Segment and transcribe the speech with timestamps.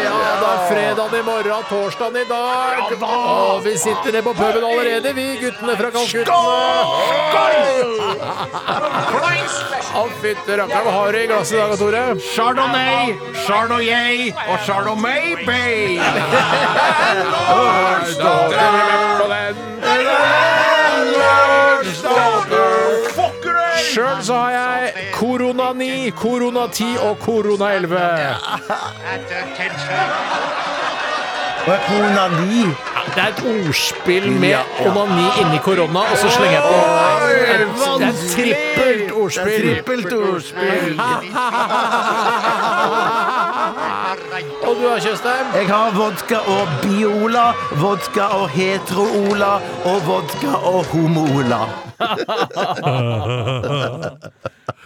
[0.00, 2.92] Ja, det er fredagen i morgen, torsdagen i dag.
[3.02, 6.38] Og vi sitter nede på puben allerede, vi guttene fra Calcutta.
[9.90, 12.02] Å, fytti rakkeren, hva har du i glasset i dag, Tore?
[12.30, 15.98] Chardonnay, Chardonnay og Chardonnay Bay.
[23.90, 27.98] Sjøl så har jeg korona 9, korona 10 og korona 11.
[31.66, 36.80] Det er et ordspill med onani inni korona, og så slenger jeg på et,
[37.98, 39.66] det er et trippelt ordspill.
[39.66, 41.00] Trippelt ordspill.
[44.62, 45.46] Og du har Tjøstheim?
[45.54, 47.46] Jeg har vodka og biola,
[47.82, 49.52] vodka og hetero-ola
[49.84, 51.89] og vodka og homo-ola.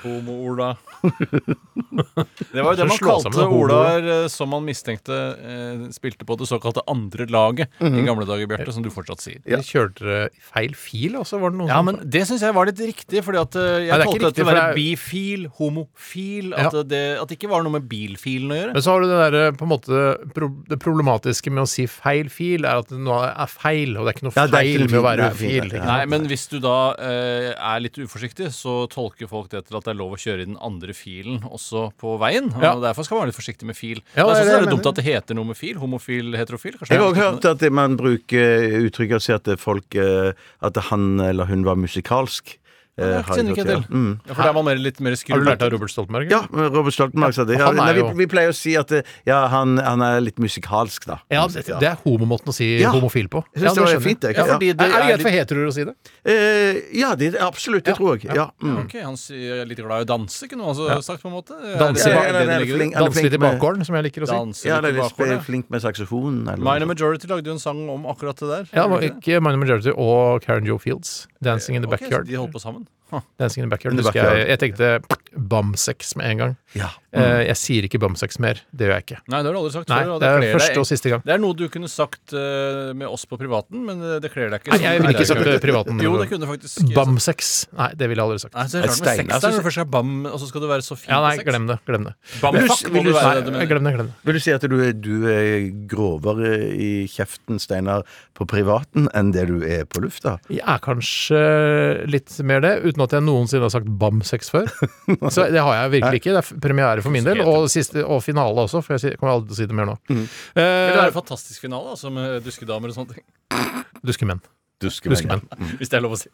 [0.04, 0.74] Homo-Ola.
[2.52, 3.44] Det var jo det man kalte.
[3.54, 7.98] Olaer eh, som man mistenkte eh, spilte på det såkalte andre laget Mhm.
[8.00, 9.40] i gamle dager, Bjarte, som du fortsatt sier.
[9.44, 12.54] De kjørte i feil fil, også, var det noen Ja, som men det syns jeg
[12.56, 14.44] var litt riktig, fordi at eh, jeg Nei, det er ikke tolket det riktig, til
[14.44, 16.66] å for være det er- bifil, homofil, Ja.
[16.68, 18.72] at, det, at det ikke var noe med bilfilen å gjøre.
[18.74, 21.86] Men så har du det der, på en måte, pro det problematiske med å si
[21.86, 24.54] feil fil, er at det nå er feil, og det er ikke noe Ja, det
[24.54, 25.70] er feil ikke med å være ufil fil.
[25.78, 25.84] ja.
[25.84, 29.92] Nei, men hvis du da er litt uforsiktig, så tolker folk det til at det
[29.94, 32.50] er lov å kjøre i den andre filen også på veien.
[32.54, 32.74] Og Ja.
[32.80, 34.00] Derfor skal man være litt forsiktig med fil.
[34.16, 35.76] Ja, det er jeg synes det det er dumt at det heter noe med fil.
[35.80, 36.78] Homofil, heterofil.
[36.80, 40.32] Kanskje Jeg har også hørt at man bruker uttrykket å si at folk eh,
[40.64, 42.58] At han eller hun var musikalsk.
[42.94, 43.84] Eh, det har kjenner ikke jeg til.
[43.90, 44.10] Mm.
[44.22, 46.28] Ja, for der var mer, litt mer Har du lært av Robert Stoltenberg?
[46.30, 47.56] Ja, Robert Stoltenberg sa det.
[47.58, 50.38] Ja, er nei, vi, vi pleier å si at eh, ja, han, han er litt
[50.38, 51.16] musikalsk, da.
[51.34, 52.92] Ja, det, det er homomåten å si Ja.
[52.94, 53.42] homofil på.
[53.54, 54.34] Jeg synes det var fint, det.
[54.36, 54.52] Ja, Ja.
[54.54, 55.94] fordi det, er det greit for heteroer å si det?
[56.22, 57.84] Eh, ja, det, absolutt.
[57.88, 58.30] Det tror jeg.
[58.30, 58.46] Ja.
[58.62, 58.78] Mm.
[58.84, 61.58] Ok, Han sier litt glad i å danse, kunne han også sagt, på en måte.
[61.58, 64.38] Er Danse er er litt i bakgården, som jeg liker å si.
[64.38, 65.42] Danser Ja, litt eller ja.
[65.42, 66.44] flink med saksofonen.
[66.62, 66.86] Minor.
[66.94, 68.64] Majority lagde jo en sang om akkurat det der.
[68.70, 71.26] Ja, det var ikke Minor Majority og Karen Joe Fields.
[71.44, 72.26] 'Dancing in the Backyard'.
[72.26, 72.83] de holdt på sammen.
[72.84, 73.03] han.
[73.40, 74.38] Dancing in the Backyard, In the backyard.
[74.38, 76.52] Jeg, jeg tenkte bamsex med en gang.
[76.78, 76.88] Ja.
[77.14, 78.58] Eh, jeg sier ikke bamsex mer.
[78.74, 79.18] Det gjør jeg ikke.
[79.30, 80.12] Nei, det har du aldri sagt Nei, før.
[80.18, 81.22] Det, det er første og siste gang.
[81.26, 84.50] Det er noe du kunne sagt eh, med oss på privaten, men eh, det kler
[84.52, 84.74] deg ikke.
[84.74, 86.02] Nei, jeg ville ikke sagt det privaten.
[86.02, 87.52] Jo, det kunne faktisk Bamsex.
[87.78, 88.54] Nei, det ville jeg aldri sagt.
[88.58, 90.64] Nei, så er det rart med sex der, når først skal bam, og så skal
[90.64, 91.78] du være så fin Ja, nei, glem det.
[91.86, 92.14] Glem det.
[92.42, 93.12] Bamfuck Vil du.
[93.14, 93.70] Nei, det du mener.
[93.74, 93.94] glem det.
[93.98, 94.16] Glem det.
[94.30, 98.02] Vil du si at du, er- du er grovere i kjeften, Steinar,
[98.34, 100.36] på privaten enn det du er på lufta?
[100.50, 101.40] Jeg er kanskje
[102.10, 104.68] litt mer det, uten at jeg noensinne har sagt bamsex før.
[105.34, 106.34] Så det har jeg virkelig ikke.
[106.36, 109.52] Det er premiere for min del, og, siste, og finale også, for jeg kommer aldri
[109.52, 109.98] til å si det mer nå.
[110.08, 113.24] Vil det være Eh, en fantastisk finale, altså, med duskedamer og sånne ting?
[114.04, 114.40] Duskemenn.
[114.82, 115.44] Duskemenn.
[115.78, 116.32] Hvis det er lov å si.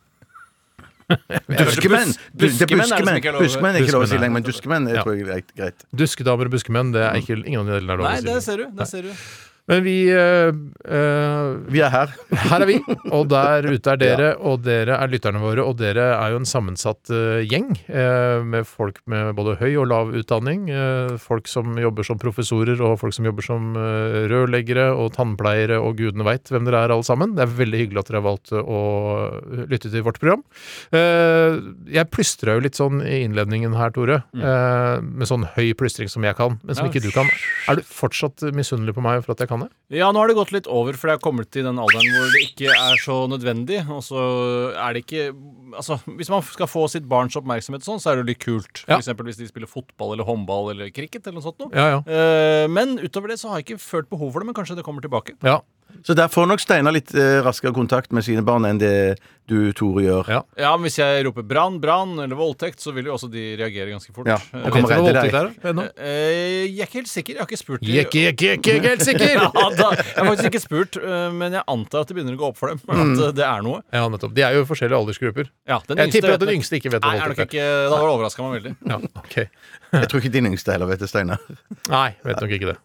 [1.51, 2.13] Duskemenn!
[2.39, 4.35] Det er Buskemenn er det ikke er lov- Buskemenn er ikke lov å si lenger,
[4.37, 5.03] men duskemenn Ja.
[5.03, 5.49] tror jeg er greit.
[5.59, 5.85] greit.
[5.91, 8.25] Duskedamer og buskemenn, det er ikke ingen av de delene er lov å si.
[8.25, 8.67] Nei, det ser du.
[8.79, 9.13] Det ser du.
[9.71, 10.51] Men vi eh,
[11.71, 12.15] Vi er her.
[12.51, 12.79] Her er vi,
[13.15, 15.65] og der ute er dere, og dere er lytterne våre.
[15.65, 17.71] Og dere er jo en sammensatt eh, gjeng
[18.51, 20.69] med folk med både høy og lav utdanning.
[21.23, 23.75] folk som jobber som professorer, og folk som jobber som
[24.31, 27.35] rørleggere og tannpleiere, og gudene veit hvem dere er alle sammen.
[27.37, 28.81] Det er veldig hyggelig at dere har valgt å
[29.71, 30.45] lytte til vårt program.
[30.91, 36.25] Jeg plystra jo litt sånn i innledningen her, Tore, eh, med sånn høy plystring som
[36.27, 37.29] jeg kan, men som ikke du kan.
[37.71, 39.99] Er du fortsatt misunnelig på meg for at jeg kan det?
[39.99, 42.29] Ja, nå har det gått litt over, for jeg har kommet til den alderen hvor
[42.35, 43.81] det ikke er så nødvendig.
[43.91, 44.21] Og så
[44.75, 45.31] er det ikke
[45.71, 48.81] Altså, hvis man skal få sitt barns oppmerksomhet sånn, så er det jo litt kult.
[48.89, 48.97] Ja.
[48.99, 51.71] eksempel hvis de spiller fotball eller håndball eller cricket eller noe sånt noe.
[51.71, 52.01] Ja, ja.
[52.11, 54.87] Eh, men utover det så har jeg ikke følt behov for det, men kanskje det
[54.87, 55.37] kommer tilbake.
[55.47, 55.61] ja.
[56.07, 59.19] Så der får nok Steinar litt eh, raskere kontakt med sine barn enn det
[59.51, 60.29] du, Tore, gjør.
[60.31, 60.41] Ja.
[60.63, 63.91] Ja, men hvis jeg roper brann, brann eller voldtekt, så vil jo også de reagere
[63.91, 64.29] ganske fort.
[64.31, 65.49] Ja, Eh, og Vet kommer du hva redde voldtekt deg.
[65.65, 65.71] er?
[65.73, 65.87] ennå?
[65.99, 67.33] eh, jeg er ikke helt sikker.
[67.35, 67.81] Jeg har ikke spurt.
[67.83, 69.33] de- Jekke, jekke, jekke, jeg er helt sikker!
[69.43, 69.51] ja,
[69.81, 72.49] da, jeg har faktisk ikke spurt, eh, men jeg antar at det begynner å gå
[72.53, 72.79] opp for dem.
[72.91, 73.15] Mm.
[73.17, 73.83] At eh, det er noe.
[73.93, 74.35] Ja, nettopp.
[74.39, 75.51] De er jo forskjellige aldersgrupper.
[75.67, 77.21] Ja, den Jeg yngste tipper vet at den nok- yngste ikke vet hva Nei, er
[77.21, 77.59] nok voldtekt er.
[77.59, 78.75] ikke, da hadde det overraska meg veldig.
[78.87, 79.37] Ja, ok.
[79.93, 81.41] Jeg tror ikke din yngste heller vet det, Steinar.
[81.91, 82.77] Nei, vet nok ikke det.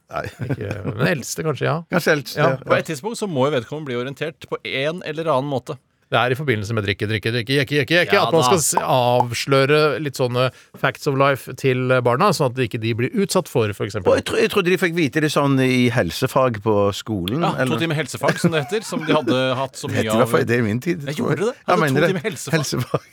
[0.49, 1.75] Ikke, men eldste, kanskje, ja.
[1.93, 2.39] Kanskje eldste.
[2.41, 5.77] Ja, På et tidspunkt så må jo vedkommende bli orientert på en eller annen måte.
[6.05, 8.13] Det er i forbindelse med drikke, drikke, drikke, jekke, jekke, jekke.
[8.13, 12.77] Ja at man skal avsløre litt sånne facts of life til barna, sånn at ikke
[12.83, 13.97] de blir utsatt for f.eks.
[13.97, 17.41] Jeg, tro, jeg trodde de fikk vite det sånn i helsefag på skolen.
[17.41, 18.85] Ja, To timer helsefag, som det heter.
[18.85, 20.33] Som de hadde hatt så Det mye heter i hvert av.
[20.37, 21.01] fall det i min tid.
[21.09, 21.55] Jeg jeg gjorde det.
[21.57, 23.09] Jeg Hadde to timer timer helsefag.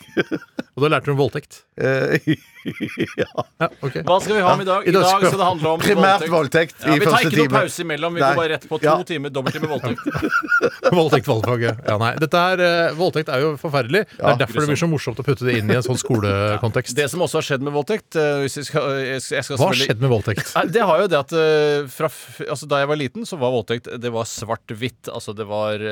[0.76, 1.62] Og da lærte du om voldtekt.
[3.22, 3.26] Ja.
[3.60, 4.02] Ja, okay.
[4.06, 4.86] Hva skal vi ha med i dag?
[4.88, 8.14] I dag skal- det handle om Primært voldtekt Ja, vi tar ikke noe pause imellom.
[8.16, 8.28] Vi Nei.
[8.32, 8.94] går bare rett på to Ja.
[9.08, 10.00] timer dobbelttime voldtekt.
[10.92, 11.78] Voldtekt, valgfaget.
[11.88, 12.10] Ja, nei.
[12.20, 14.02] Dette her, eh, voldtekt er jo forferdelig.
[14.12, 16.94] Det er derfor det blir så morsomt å putte det inn i en sånn skolekontekst.
[16.98, 19.60] Det som også har skjedd med voldtekt eh, hvis jeg skal, jeg skal, jeg skal
[19.62, 20.52] Hva har skjedd med voldtekt?
[20.74, 22.10] Det har jo det at eh, fra,
[22.48, 25.10] altså, Da jeg var liten, så var voldtekt Det var svart-hvitt.
[25.12, 25.82] Altså det var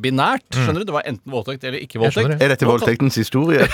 [0.00, 0.46] binært.
[0.56, 0.88] Skjønner du?
[0.90, 2.06] Det var enten voldtekt eller ikke Mm.
[2.06, 2.40] Voldtekt.
[2.42, 3.66] Er dette voldtektens historie?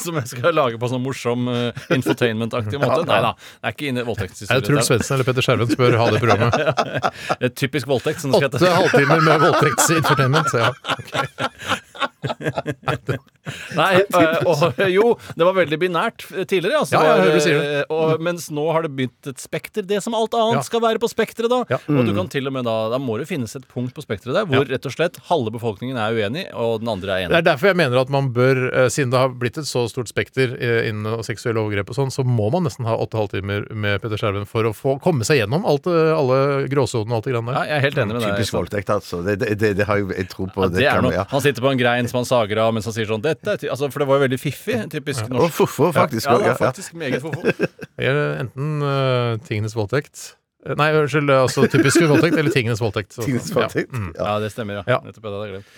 [0.00, 3.02] Som jeg skal lage på sånn morsom uh, infotainment-aktig måte.
[3.08, 3.34] Nei da.
[3.36, 4.66] Det er ikke inne i Er det voldtektshistorie.
[4.68, 6.58] Truls Svendsen eller Petter Skjerven som bør ha det programmet?
[7.40, 8.24] Det er typisk voldtekt.
[8.26, 10.54] Åtte halvtimer med voldtektsinfotainment.
[10.60, 12.08] Ja.
[13.74, 15.04] Nei, øh, og, jo,
[15.38, 16.82] det var veldig binært eh, tidligere.
[16.82, 19.86] Altså, Ja, ja, og, mens nå har det begynt et spekter.
[19.88, 20.64] Det som alt annet Ja.
[20.66, 21.60] skal være på spekteret, da.
[21.72, 21.78] Ja.
[21.88, 24.34] Og du kan til og med da Da må det finnes et punkt på spekteret
[24.36, 27.32] der hvor rett og slett halve befolkningen er uenig, og den andre er enig.
[27.32, 28.60] Det er derfor jeg mener at man bør,
[28.92, 30.52] siden det har blitt et så stort spekter
[30.88, 34.46] innen seksuelle overgrep og sånn, så må man nesten ha åtte halvtimer med Petter Skjerven
[34.48, 37.70] for å få komme seg gjennom alt, alle gråsonene og alt det grann Ja, der.
[37.70, 38.34] jeg er helt enig med deg.
[38.36, 39.22] Typisk voldtekt, altså.
[39.26, 40.66] Det, det, det, det har jo jeg tro på.
[40.66, 41.14] Ja, det er noe.
[41.14, 41.24] ja.
[41.30, 43.60] Han sitter på en grein som man sager av mens han sier sånn Dette er
[43.62, 44.76] ty altså, For det var jo veldig fiffig.
[44.92, 45.62] Typisk Og norsk.
[45.96, 46.26] faktisk.
[46.26, 47.54] Ja, også, det Ja, er faktisk meget fofo.
[48.10, 53.14] Eller enten eh, tingenes voldtekt Eh, Nei, unnskyld, altså typisk voldtekt eller tingenes voldtekt.
[53.16, 53.54] Så- Tingens ja.
[53.62, 53.94] voldtekt.
[53.96, 54.10] Mm.
[54.12, 54.26] Ja.
[54.26, 54.82] Ja, det stemmer, ja.
[54.92, 54.98] Ja.
[55.06, 55.70] Nettopp det hadde jeg glemt.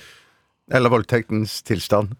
[0.75, 2.17] Eller voldtektens tilstand.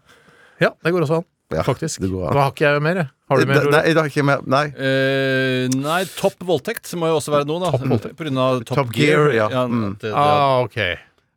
[0.63, 1.25] Ja, det går også an.
[1.51, 1.99] Ja, Faktisk.
[1.99, 2.37] det går an.
[2.37, 3.09] Nå har ikke jeg mer, jeg.
[3.33, 3.67] Har du mer?
[3.73, 4.45] Nei, det har ikke mer.
[4.47, 4.63] Nei.
[4.79, 7.73] Eh, nei, topp voldtekt må jo også være noe, da.
[7.75, 8.15] Topp voldtekt.
[8.21, 9.49] På grunn av Top, Top Gear, ja.
[9.51, 9.97] ja Mm.
[9.99, 10.79] det, det, Ah, ok.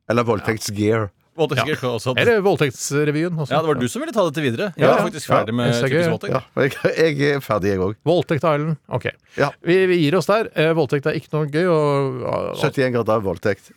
[0.08, 1.08] Eller voldtektsgear.
[1.36, 1.90] Voldtektsgear Ja.
[1.96, 3.52] også Eller Voldtektsrevyen også.
[3.52, 4.72] Ja, det var du som ville ta dette videre.
[4.76, 6.32] Jeg er faktisk ferdig med typisk voldtekt.
[6.32, 6.62] Ja,
[6.96, 7.94] jeg, er ferdig, jeg òg.
[8.08, 8.76] Voldtekt Island.
[8.88, 9.08] Ok.
[9.36, 9.50] Ja.
[9.62, 10.48] Vi, vi gir oss der.
[10.56, 13.72] Eh, voldtekt er ikke noe gøy, og og- 71 grader voldtekt.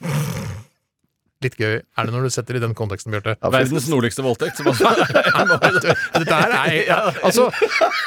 [1.44, 3.36] Litt gøy er det når du setter det i den konteksten, Bjarte.
[3.39, 4.57] Ja, Verdens nordligste voldtekt.
[4.59, 4.89] Som også
[6.19, 6.89] Dette her er
[7.24, 7.45] Altså,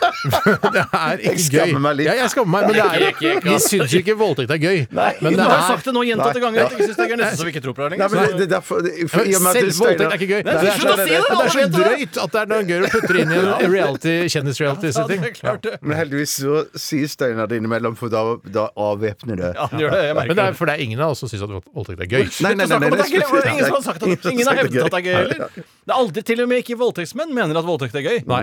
[0.74, 1.80] det er ikke Jeg skammer gøy.
[1.86, 2.08] meg litt.
[2.10, 4.82] Ja, jeg skammer meg, men det er, vi syns ikke voldtekt er gøy.
[4.92, 7.18] Men Du det har sagt det nå gjentatte ganger Jeg syns det er gøy.
[7.22, 8.12] Nesten så vi ikke tror på det lenger.
[8.12, 8.60] men er
[9.80, 10.42] voldtekt er ikke gøy.
[10.42, 12.84] Nei, Det er, så, det, da, det er så drøyt at det er noe gøy
[12.84, 15.26] å putte det inn i en reality, kjendis-reality-setting.
[15.80, 19.52] Men heldigvis så sier Steinar det innimellom, for da, da avvæpner det.
[19.56, 20.04] Ja, det, gjør det.
[20.04, 22.04] Jeg merker Men det er, for det er ingen av oss som syns at voldtekt
[22.04, 22.28] er gøy.
[22.44, 25.00] Nei, nei, nei, nei, Det Ingen som har sagt at Ingen har hevdet at det
[25.00, 25.62] er gøy heller.
[25.62, 28.20] Det er aldri til og med ikke voldtektsmenn mener at voldtekt er gøy.
[28.30, 28.42] Nei.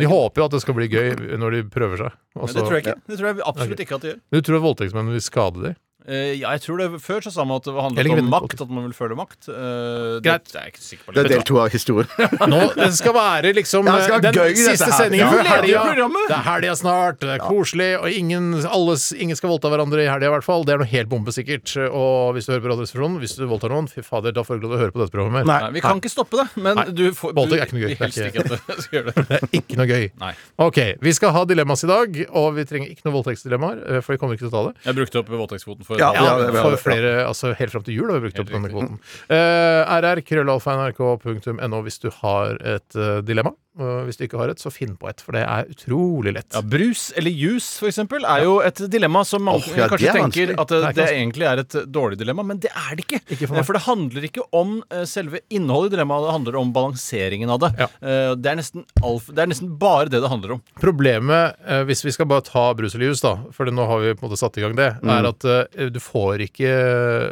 [0.00, 1.10] Vi håper jo at det skal bli gøy
[1.40, 2.18] når de prøver seg.
[2.38, 2.96] Også, Men det tror jeg ikke.
[3.10, 4.20] Det tror jeg absolutt ikke at de gjør.
[4.32, 5.78] Du tror at voldtektsmenn vil skade dem?
[6.08, 8.60] Eh, ja, jeg tror det Før så sa man at det Jeg handlet om makt,
[8.64, 9.48] at man vil føle makt.
[9.52, 10.46] Eh, det, Greit.
[10.48, 11.14] det er jeg ikke sikker på.
[11.14, 12.08] Det er del to av historien.
[12.52, 14.96] Nå, det skal være liksom Ja, det skal være den gøy, dette siste her.
[15.04, 15.30] sendingen Ja.
[15.30, 15.84] før Du leder jo helga.
[15.90, 16.24] programmet.
[16.30, 20.08] Det er helga snart, det er koselig, og ingen, alles, ingen skal voldta hverandre i
[20.08, 20.64] helga i hvert fall.
[20.64, 21.74] Det er noe helt bombesikkert.
[21.90, 24.60] Og hvis du hører på Radioresepsjonen, hvis du voldtar noen, fy fader, da får du
[24.60, 25.66] ikke lov til å høre på dette programmet mer.
[25.68, 25.70] Nei.
[25.76, 26.86] Vi kan ikke stoppe det, men Nei.
[26.96, 27.92] du får Voldtekt er ikke noe gøy.
[27.92, 29.26] vil Det er ikke at det skal gjøre det.
[29.28, 30.08] Det er ikke noe gøy.
[30.24, 30.32] Nei.
[30.70, 34.16] Ok, vi skal ha dilemmas i dag, og vi trenger ikke noe voldtektsdilemmaer, eh, for
[34.16, 34.74] vi kommer ikke til å ta det.
[34.88, 38.10] Jeg brukte opp voldtektskvoten for Ja, ja, det- For flere, altså helt fram til jul
[38.10, 38.98] har vi brukt opp denne kvoten.
[39.30, 43.52] Uh, rr, krøllalfa.nrk.no hvis du har et uh, dilemma.
[43.78, 46.48] Hvis du ikke har et, så finn på et, for det er utrolig lett.
[46.56, 50.10] Ja, Brus eller juice for eksempel, er jo et dilemma som man oh, ja, kanskje
[50.10, 53.20] er tenker at det, Det egentlig er et dårlig dilemma, men det er det ikke.
[53.36, 53.62] Ikke for meg.
[53.62, 57.54] Eh, for det handler ikke om eh, selve innholdet i dilemmaet, det handler om balanseringen
[57.54, 57.70] av det.
[57.78, 57.88] Ja.
[58.02, 60.64] Eh, det, er nesten alf, det er nesten bare det det handler om.
[60.82, 64.12] Problemet, eh, hvis vi skal bare ta brus eller juice, da, for nå har vi
[64.16, 65.10] på en måte satt i gang det, Mm.
[65.14, 66.70] er at eh, du får ikke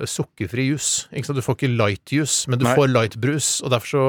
[0.09, 1.09] sukkerfri juice.
[1.13, 2.75] Du får ikke light juice, men du Nei.
[2.79, 4.05] får light brus, og derfor så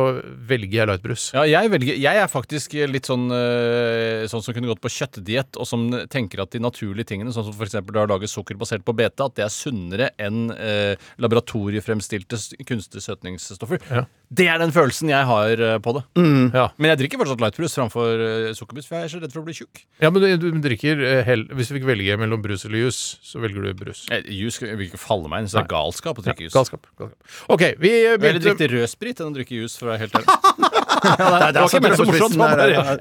[0.50, 1.30] velger jeg light brus.
[1.36, 5.60] Ja, jeg, velger, jeg er faktisk litt sånn, eh, sånn som kunne gått på kjøttdiett,
[5.60, 7.80] og som tenker at de naturlige tingene, sånn som f.eks.
[7.80, 13.84] har laget sukker basert på beta, at det er sunnere enn eh, laboratoriefremstilte kunstige søtningsstoffer.
[13.90, 14.06] Ja.
[14.30, 16.04] Det er den følelsen jeg har eh, på det.
[16.54, 16.68] Ja.
[16.78, 19.46] Men jeg drikker fortsatt lightbrus framfor uh, sukkerbrus, for jeg er så redd for å
[19.48, 19.82] bli tjukk.
[20.04, 23.00] Ja, men du, du drikker eh, hell, Hvis du fikk velge mellom brus eller jus,
[23.26, 24.04] så velger du brus.
[24.14, 26.54] Eh, Jus vil ikke falle meg inn, så det er galskap å drikke jus.
[26.54, 26.86] Galskap.
[27.02, 27.34] galskap.
[27.56, 30.38] OK, vi begynte Eller drikke rødsprit enn å drikke jus, for å være helt ærlig.
[31.10, 32.40] ja, det, det var ikke mer så morsomt,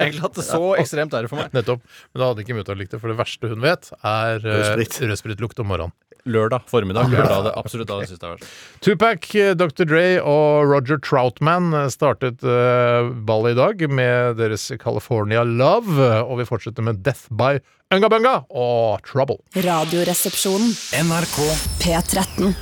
[0.01, 1.53] egentlig at det så ekstremt er det for meg.
[1.61, 1.85] Nettopp.
[2.09, 5.01] Men da hadde ikke mutter'n likt det, for det verste hun vet, er eh, Rødsprit.
[5.13, 5.93] rødspritlukt om morgenen.
[6.31, 7.09] Lørdag formiddag.
[7.13, 8.49] Lørdag, det, absolutt da det siste jeg
[8.85, 9.85] Tupac, eh, Dr.
[9.89, 16.41] Dre og Roger Troutman eh, startet uh, ballet i dag med deres California Love, og
[16.41, 17.59] vi fortsetter med Death by
[17.93, 19.39] Unga Bunga og Trouble.
[19.57, 20.75] Radioresepsjonen.
[21.01, 21.37] NRK
[21.81, 22.53] P13.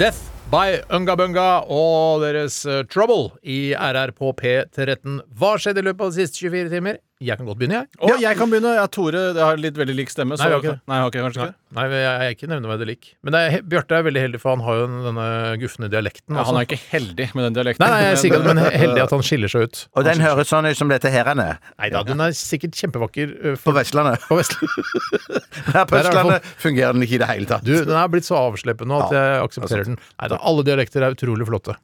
[0.00, 5.20] Death by Unga Bunga og deres eh, Trouble i RR på P13.
[5.38, 6.98] Hva skjedde i løpet av de siste 24 timer?
[7.20, 7.98] Jeg kan godt begynne, jeg.
[8.00, 8.70] Og jeg kan begynne.
[8.78, 9.20] Jeg er Tore.
[9.36, 10.38] Det har litt veldig lik stemme.
[10.40, 10.80] Nei, vi har ikke det.
[10.88, 11.56] Nei, jeg har ikke, kanskje ikke.
[11.76, 13.08] Nei, jeg jeg er ikke nevneverdig lik.
[13.22, 15.26] Men det er, he- Bjarte er veldig heldig, for han har jo denne
[15.60, 16.38] gufne dialekten.
[16.40, 17.84] Ja, han er ikke heldig med den dialekten.
[17.84, 19.82] Nei, nei, jeg er sikkert, men he- heldig at han skiller seg ut.
[20.00, 21.60] Og den høres sånn ut som dette her han er.
[21.76, 23.36] Nei da, den er sikkert kjempevakker.
[23.36, 24.24] uh, På for- Vestlandet.
[24.30, 24.90] på Vestlandet.
[25.76, 27.68] Her på Der er Østlandet fungerer den ikke i det hele tatt.
[27.68, 30.00] Du, den er blitt så avsleppende at jeg aksepterer den.
[30.16, 31.76] Nei da, alle dialekter er utrolig flotte.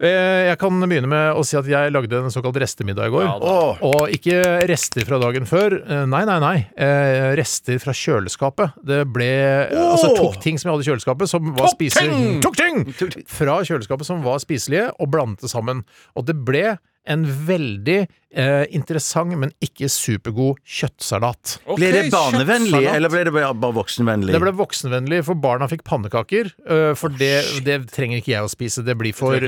[0.00, 3.24] Eh, Jeg kan begynne med å si at jeg lagde en såkalt restemiddag i går.
[3.24, 5.78] Ja Og ikke rester fra dagen før.
[5.80, 6.56] Eh, Nei, nei, nei.
[6.76, 8.76] Eh, Rester fra kjøleskapet.
[8.84, 9.30] Det ble
[9.72, 13.24] Altså tok ting som jeg hadde i kjøleskapet, som var spiselige.
[13.32, 15.84] Fra kjøleskapet som var spiselige, og blandet det sammen.
[16.16, 16.76] Og det ble
[17.06, 21.56] en veldig eh, interessant, men ikke supergod kjøttsalat.
[21.64, 24.34] Okay, Ble det barnevennlig, eller ble det bare bare voksenvennlig?
[24.34, 26.50] Det ble voksenvennlig, for barna fikk pannekaker.
[26.66, 27.32] øh, For det,
[27.66, 28.84] det trenger ikke jeg å spise.
[28.86, 29.38] Det blir for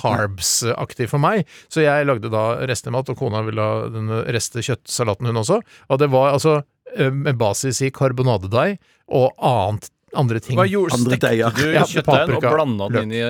[0.00, 1.46] carbs-aktig for meg.
[1.72, 5.60] Så jeg lagde da restemat, og kona ville ha den reste kjøttsalaten hun også.
[5.88, 6.60] Og det var altså
[6.96, 8.78] øh, med basis i karbonadedeig
[9.10, 10.56] og annet andre ting.
[10.58, 11.50] Hva gjorde, Andre stekte deiger.
[11.54, 13.20] du Ja, kjøttdeigen og paprika, blanda den inn i,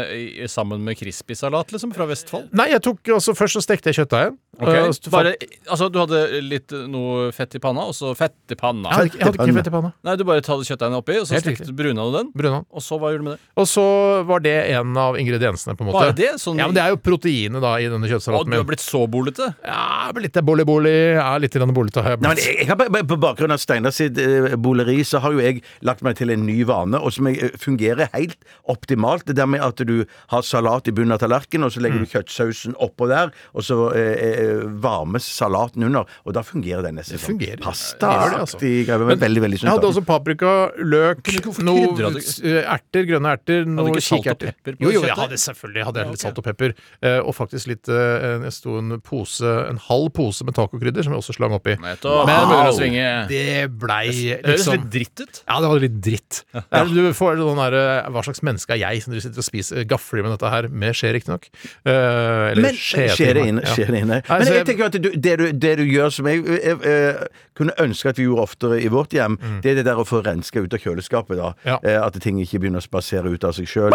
[0.44, 2.49] i, sammen med crispy-salat, liksom, fra Vestfold?
[2.56, 4.38] Nei, jeg tok også Først så stekte jeg kjøttdeigen.
[4.60, 5.34] Ok, øh, så bare,
[5.70, 8.90] altså Du hadde litt eh, noe fett i panna, og så fett i panna.
[8.90, 9.92] jeg, hadde, jeg hadde ikke fett i panna.
[10.04, 11.76] Nei, du bare hadde kjøttdeigen oppi, og så Helt stekte, riktig.
[11.78, 12.30] bruna du den.
[12.37, 12.62] Bruna.
[12.75, 13.40] Og så hva gjorde du med det?
[13.62, 13.84] Og så
[14.28, 16.02] var det en av ingrediensene, på en måte.
[16.02, 16.32] Bare det?
[16.42, 18.68] Sånn, Ja, men Det er jo proteinet da i denne Å, kjøttsalaten du har min.
[18.72, 19.49] blitt så bolete?
[19.64, 20.96] Ja, men litt boli-boli.
[21.16, 22.46] Ja, litt grann bolete har jeg Nei, men blitt.
[22.50, 25.62] jeg, jeg har, bare- på bakgrunn av Steinar sitt eh, boleri, så har jo jeg
[25.87, 27.27] lagt meg til en ny vane, og som
[27.61, 28.39] fungerer helt
[28.71, 29.27] optimalt.
[29.29, 32.05] Det der med at du har salat i bunnen av tallerkenen, og så legger Mm.
[32.07, 36.97] du kjøttsausen oppå der, og så eh, eh, varmes salaten under, og da fungerer den
[37.00, 37.37] nesten som
[37.67, 39.07] pastaaktig greie.
[39.11, 41.25] Men veldig, veldig Jeg hadde også paprika, løk,
[41.67, 44.55] noe eh, erter, grønne erter, noe ikke salt og kikerter.
[44.55, 46.75] pepper på Jo, jo, jeg hadde selvfølgelig hadde jeg litt salt og pepper.
[47.03, 51.15] Eh, og faktisk litt eh, Jeg sto en pose, en halv pose med tacokrydder, som
[51.17, 51.77] jeg også slang oppi.
[51.81, 52.25] Wow.
[52.27, 53.29] Men-.
[53.31, 55.43] Det blei Det høres liksom litt dritt ut.
[55.49, 56.43] ja, det var litt dritt.
[56.73, 56.83] Ja.
[56.90, 60.26] Du får sånn der, eh, Hva slags menneske er jeg som sitter og spiser gafler
[60.26, 61.47] med dette her, med skje riktignok?
[61.87, 63.64] Uh, eller Men skje skjer det inne?
[63.64, 63.88] Ja.
[64.00, 64.21] Inne?
[64.26, 67.29] Men jeg tenker tenker at du, det, du, det du gjør som jeg, jeg, jeg
[67.59, 70.23] kunne ønske at vi gjorde oftere i vårt hjem, det er det der å få
[70.25, 71.52] renska ut av kjøleskapet, da.
[71.61, 71.69] Mm.
[71.69, 71.79] Ja.
[71.85, 73.95] Eh, At ting ikke begynner å spasere ut av seg sjøl.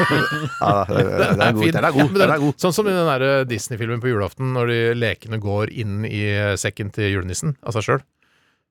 [0.62, 1.70] ja, den er god.
[1.76, 2.16] Den er god.
[2.16, 2.58] Den er god.
[2.62, 6.24] Sånn som i den Disney-filmen på julaften, når de lekene går inn i
[6.60, 8.04] sekken til julenissen av seg sjøl.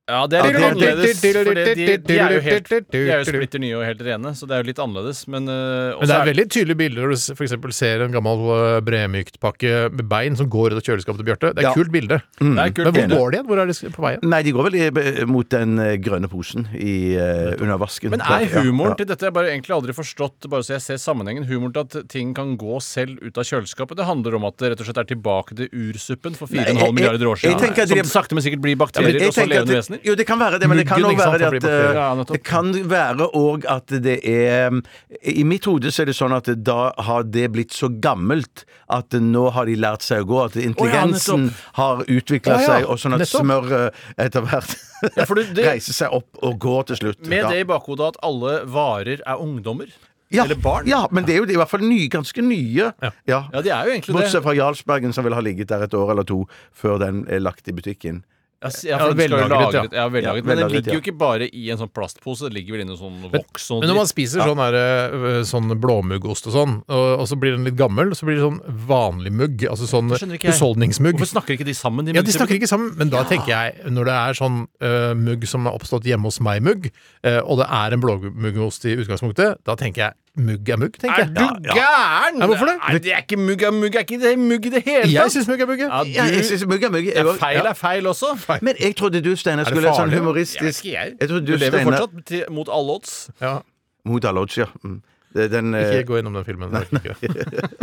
[0.05, 1.19] Ja, det er litt Ja, det- annerledes.
[1.19, 4.45] For de, de, er jo helt De er jo splitter nye og helt rene, så
[4.45, 5.24] det er jo litt annerledes.
[5.27, 7.74] Men, uh, det er veldig tydelige bilder når du f.eks.
[7.74, 11.50] ser en gammel uh, bremyktpakke med bein som går ut av kjøleskapet til Bjarte.
[11.57, 11.71] Det er Ja.
[11.74, 12.19] et kult bilde.
[12.38, 12.85] det er kult.
[12.85, 13.17] Men hvor bilde.
[13.17, 13.47] går de igjen?
[13.50, 14.13] Hvor er de på vei?
[14.21, 18.12] Nei, de går vel mot den eh, grønne posen i, uh, under vasken.
[18.13, 19.00] Men er Ja, humoren ja.
[19.01, 22.07] til dette Jeg har egentlig aldri forstått, bare så jeg ser sammenhengen, humoren til at
[22.13, 23.97] ting kan gå selv ut av kjøleskapet?
[23.97, 26.77] Det handler om at det rett og slett er tilbake til ursuppen for 4,5 Nei,
[26.77, 27.57] jeg- milliarder år siden.
[28.05, 30.05] Som sakte, men sikkert blir Ja, men bakterier og så levende det- vesener.
[30.09, 32.23] Jo, det kan være det, men det kan òg være det at eh, Ja.
[32.29, 34.81] Det kan være òg at det er
[35.23, 39.11] I mitt hode så er det sånn at da har det blitt så gammelt at
[39.11, 40.39] nå har de lært seg å gå.
[40.45, 41.49] At intelligensen
[41.79, 42.65] har utvikla Å, ja.
[42.67, 43.41] seg, og sånn at Nettopp.
[43.45, 44.75] smøret etter hvert
[45.15, 47.25] Ja, det- det- reiser seg opp og går til slutt.
[47.27, 47.49] Med Ja.
[47.49, 49.87] det i bakhodet at alle varer er ungdommer.
[50.31, 50.85] ja, Eller barn.
[50.87, 52.91] Ja, men det er jo i hvert fall nye, ganske nye.
[53.01, 53.11] Ja.
[53.27, 54.15] Ja, de er jo egentlig det.
[54.15, 57.39] Bortsett fra Jarlsbergen, som vil ha ligget der et år eller to før den er
[57.39, 58.23] lagt i butikken.
[58.65, 59.81] Ja, for den skal jo vellagret, ja.
[59.81, 60.25] lagret, ja, vellagret.
[60.25, 61.03] Ja, Men den vellagret, ligger jo ja.
[61.03, 64.00] ikke bare i en sånn plastpose, det ligger vel inni sånn voks og Men når
[64.00, 67.77] man spiser sånn, her, øh, sånn blåmuggost og sånn, og, og så blir den litt
[67.79, 69.65] gammel, så blir det sånn vanlig mugg.
[69.69, 70.57] Altså sånn skjønner ikke jeg.
[70.57, 71.19] husholdningsmugg.
[71.19, 72.12] Hvorfor snakker ikke de sammen?
[72.15, 75.48] Ja, de snakker ikke sammen, men da tenker jeg, når det er sånn øh, mugg
[75.50, 79.79] som har oppstått hjemme hos meg-mugg, øh, og det er en blåmuggost i utgangspunktet, da
[79.79, 81.36] tenker jeg mugg er mugg, tenker Er jeg.
[81.36, 82.39] du gæren?!
[82.42, 82.75] Ja, hvorfor det?
[82.82, 85.22] Nei, det er ikke mugg er mugg, er ikke det mugg i det hele Jeg
[85.22, 85.32] tatt!
[85.32, 85.80] syns mugg er mugg.
[85.80, 87.06] Ja, Ja, jeg synes mugg er mugg.
[87.06, 88.34] jeg ja, feil er feil også.
[88.62, 90.20] Men jeg trodde du, Steinar, det skulle sånn farlig?
[90.20, 91.15] humoristisk Jeg vet ikke, jeg.
[91.22, 93.30] Jeg trodde Du du, lever Steinar fortsatt til, mot alle odds.
[93.42, 93.58] Ja.
[94.06, 94.65] Mot alle odds, ja.
[94.84, 95.01] Mm.
[95.36, 96.72] Det- Den, eh, Ikke gå innom den filmen.
[96.72, 96.88] det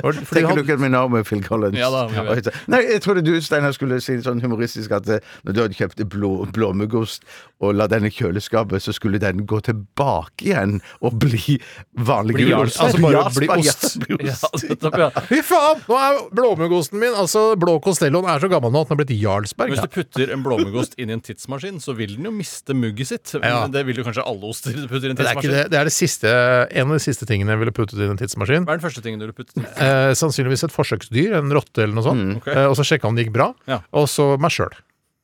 [0.03, 0.73] orker du ikke.
[0.73, 1.77] At min med Phil Collins.
[1.77, 2.53] Ja da, ja.
[2.73, 6.01] Nei, jeg trodde du, Steiner, skulle si sånn humoristisk at eh, når du hadde kjøpt
[6.09, 7.27] blå, blåmuggost
[7.63, 11.59] og la den i kjøleskapet, så skulle den gå tilbake igjen og bli
[12.01, 12.81] vanlig Bli gulost.
[12.83, 13.99] Altså bare bli ost.
[14.09, 14.25] Jarlsberg
[15.03, 15.23] Ja, ja.
[15.29, 15.85] Fy faen!
[15.89, 19.15] Nå er blåmuggosten min Altså, blå Costelloen er så gammel nå at den har blitt
[19.21, 19.75] Jarlsberg.
[19.77, 23.13] Hvis du putter en blåmuggost inn i en tidsmaskin, så vil den jo miste mugget
[23.13, 23.37] sitt.
[23.37, 23.61] Ja.
[23.67, 25.79] Men det vil jo kanskje alle oster du putter i en Det er, det, det
[25.83, 28.65] er det siste, en av de siste tingene jeg ville puttet i en tidsmaskin.
[28.69, 29.59] Hva er den første tingen du ville puttet?
[29.81, 32.37] Eh, sannsynligvis et forsøksdyr, en rotte eller noe sånt.
[32.43, 32.49] Ok.
[32.53, 33.51] Eh, og så sjekka om det gikk bra.
[33.71, 33.81] Ja.
[33.97, 34.75] Og så meg sjøl.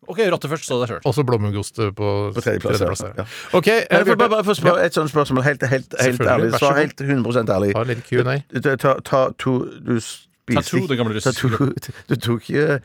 [0.08, 1.00] OK, rotte først, så deg sjøl.
[1.04, 3.24] Og så blåmuggost på, På tredjeplass, Tredje ja.
[3.24, 3.58] Ja.
[3.58, 3.66] OK.
[3.68, 6.52] eh, Jeg vil bare, bare få spørre et sånt spørsmål helt, helt, helt ærlig.
[6.56, 7.74] Svar helt 100 ærlig.
[7.76, 8.38] Ta litt Q&A.
[8.64, 11.50] Ta, ta, ta to Du spiste Ta to, det gamle russiske
[12.08, 12.78] Du tok ikke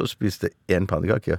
[0.00, 1.36] og spiste én pannekake?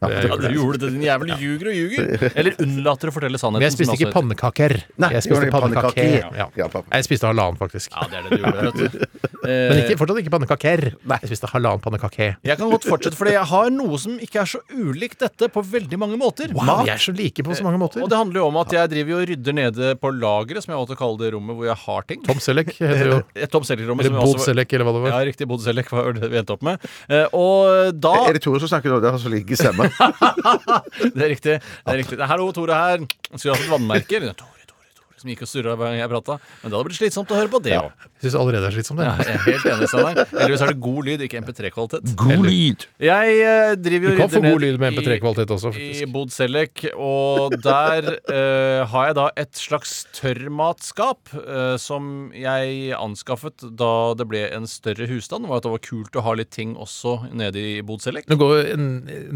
[0.00, 2.06] Ja, du gjorde det, din jævel ljuger og ljuger.
[2.40, 3.60] Eller unnlater å fortelle sannheten.
[3.60, 4.72] Men jeg spiste ikke pannekaker.
[4.96, 5.92] Nei, Jeg spiste pannekaker.
[5.92, 6.06] pannekake.
[6.24, 6.38] pannekake.
[6.40, 6.46] Ja.
[6.56, 6.82] Ja.
[6.96, 7.92] Jeg spiste halvannen, faktisk.
[7.92, 9.04] Ja, det er det du gjorde, vet du.
[9.50, 10.82] Men ikke, fortsatt ikke pannekaker.
[11.10, 12.30] Jeg spiste halvannen pannekake.
[12.48, 15.62] Jeg kan godt fortsette, fordi jeg har noe som ikke er så ulikt dette på
[15.68, 16.52] veldig mange måter.
[16.56, 18.00] Wow, vi er så like på så mange måter.
[18.04, 20.80] Og det handler jo om at jeg driver og rydder nede på lageret, som jeg
[20.80, 22.24] valgte å kalle det rommet hvor jeg har ting.
[22.24, 23.20] Tom Selleck heter det jo.
[23.56, 24.08] Tom Selleck-rommet.
[24.08, 25.12] Eller Bod Selleck, eller hva det var.
[25.18, 25.48] Ja, riktig.
[25.50, 26.88] Bod Selleck var det vi endte opp med.
[27.12, 29.00] Eh, Og da Er det Tore som snakker nå?
[29.04, 29.89] Det har så like stemme.
[31.16, 31.56] Det er riktig.
[31.60, 33.04] det er riktig Hallo, Tore her.
[33.34, 34.20] Skulle hatt et vannmerke.
[34.22, 36.38] Tore, Tore, Tore, som gikk og surra hver gang jeg prata.
[36.62, 38.08] Men det hadde blitt slitsomt å høre på det òg.
[38.20, 39.00] Syns allerede det er slitsomt.
[39.00, 39.26] Ja, det.
[39.26, 40.56] jeg er helt enig, Steinar.
[40.60, 42.14] så er det god lyd, ikke MP3-kvalitet.
[42.20, 42.84] God lyd!
[43.00, 46.12] Jeg eh, driver Du jo kan få god lyd med MP3-kvalitet også, I faktisk.
[46.12, 53.64] Bod Selek, og der eh, har jeg da et slags tørrmatskap eh, som jeg anskaffet
[53.80, 55.48] da det ble en større husstand.
[55.48, 58.28] Var at det var kult å ha litt ting også nede i Bod Selek.
[58.30, 58.88] Du går en-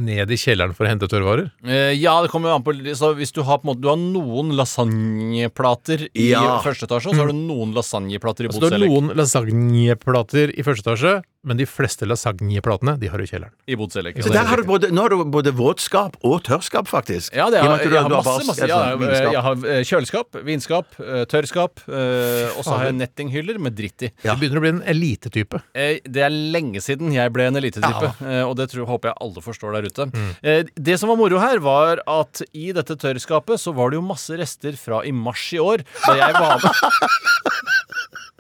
[0.05, 1.49] ned i kjelleren for å hente tørrvarer.
[1.65, 3.89] Eh, ja, det kommer jo an på så Hvis du har på en måte Du
[3.89, 6.61] har noen lasagneplater i Ja.
[6.65, 10.53] første etasje, og så har du noen lasagneplater i Så Bod det er noen lasagneplater
[10.59, 11.15] i første etasje,
[11.45, 13.53] men de fleste lasagneplatene de har du i kjelleren.
[13.69, 14.01] I Bod Så
[14.33, 17.35] der har du både, nå har du både våtskap og tørrskap, faktisk.
[17.37, 18.65] Ja, det I og er, med at du- jeg har masse, bare- masse
[19.03, 19.33] vinskap.
[19.35, 24.03] Jeg har eh, kjøleskap, vinskap, eh, tørrskap, eh, og så har jeg nettinghyller med dritt
[24.09, 24.11] i.
[24.23, 25.61] Du begynner å bli en elitetype.
[25.75, 29.17] Eh, Det er lenge siden jeg ble en elitetype, eh, og det tror, håper jeg
[29.21, 30.09] alle forstår der ute.
[30.43, 34.03] Eh, Det som var moro her, var at i dette tørrskapet så var det jo
[34.03, 36.73] masse rester fra i mars i år, da jeg var med.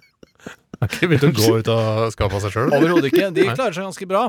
[0.85, 2.73] Har ikke begynt å gå ut av skapet av seg sjøl.
[2.77, 3.31] Overhodet ikke.
[3.35, 4.27] De klarer seg ganske bra.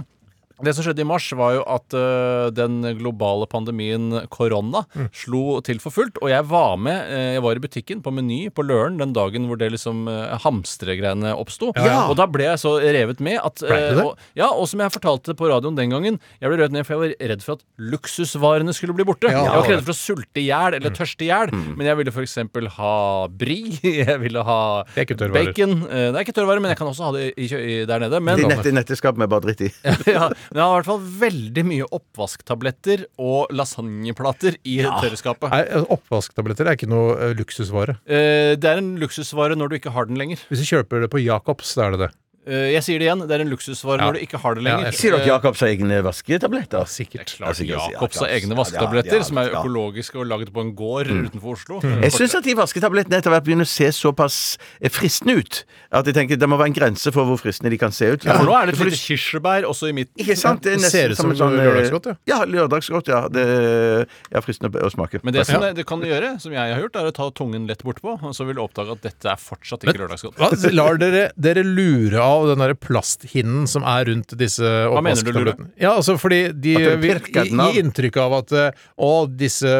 [0.64, 5.82] Det som skjedde i mars, var jo at uh, den globale pandemien korona slo til
[5.84, 6.20] for fullt.
[6.24, 7.10] Og jeg var med.
[7.12, 10.38] uh, jeg var i butikken på Meny på Løren den dagen hvor det liksom uh,
[10.46, 11.74] hamstregreiene oppsto.
[11.76, 12.06] Ja.
[12.08, 15.50] Og da ble jeg så revet med at og, Ja, og som jeg fortalte på
[15.52, 18.96] radioen den gangen, jeg ble revet ned for jeg var redd for at luksusvarene skulle
[18.96, 19.32] bli borte.
[19.32, 19.44] Ja.
[19.44, 22.00] Jeg var ikke redd for å sulte i hjel eller tørste i hjel, men jeg
[22.00, 22.38] ville f.eks.
[22.78, 22.96] ha
[23.44, 23.60] bri,
[24.06, 24.60] jeg ville ha
[24.94, 25.52] Det er ikke tørrvarer.
[25.52, 25.76] bacon.
[25.90, 28.22] Det er ikke tørrvarer, men jeg kan også ha det i, i, der nede.
[28.24, 29.72] Men De nett, netteskap med bare dritt i.
[30.16, 35.50] ja, men jeg har i hvert fall veldig mye oppvasktabletter og lasagneplater i tørrskapet.
[35.54, 37.98] Nei, altså, Oppvasktabletter er ikke noe eh, luksusvare.
[38.06, 40.44] Eh, det er en luksusvare når du ikke har den lenger.
[40.52, 42.12] Hvis du kjøper det på Jacobs, da er det det.
[42.46, 44.06] Eh, jeg sier det igjen, det er en luksusvare Ja.
[44.06, 44.86] når du ikke har det Ja, lenger.
[44.92, 46.86] jeg Sier dere Jacobs har egne vasketabletter?
[46.86, 47.32] Sikkert.
[47.38, 51.08] Klart Jacobs har egne Ja, vasketabletter ja, som er økologiske og laget på en gård
[51.10, 51.80] utenfor Oslo.
[51.82, 55.64] Jeg syns at de vasketablettene etter hvert begynner å se såpass eh, fristende ut.
[55.92, 58.24] At jeg tenker Det må være en grense for hvor fristende de kan se ut.
[58.26, 60.14] Ja, for nå er det et lite kirsebær også i midten.
[60.22, 60.62] Ikke sant?
[60.62, 62.16] Det er Det ser ut som sånn eh, lørdagsgodt, ja.
[62.30, 63.28] Ja, lørdagsgodt, ja.
[63.28, 65.20] Det er fristende å smake.
[65.24, 67.66] Men det som det, det kan gjøre, som jeg har gjort, er å ta tungen
[67.66, 70.38] lett bortpå, og så vil du oppdage at dette er fortsatt ikke lørdagsgodt.
[70.76, 75.72] Lar dere, dere lure av den der plasthinnen som er rundt disse oppvasktablettene?
[75.82, 77.80] Ja, altså fordi de vil gi av?
[77.80, 79.72] inntrykk av at eh, å, disse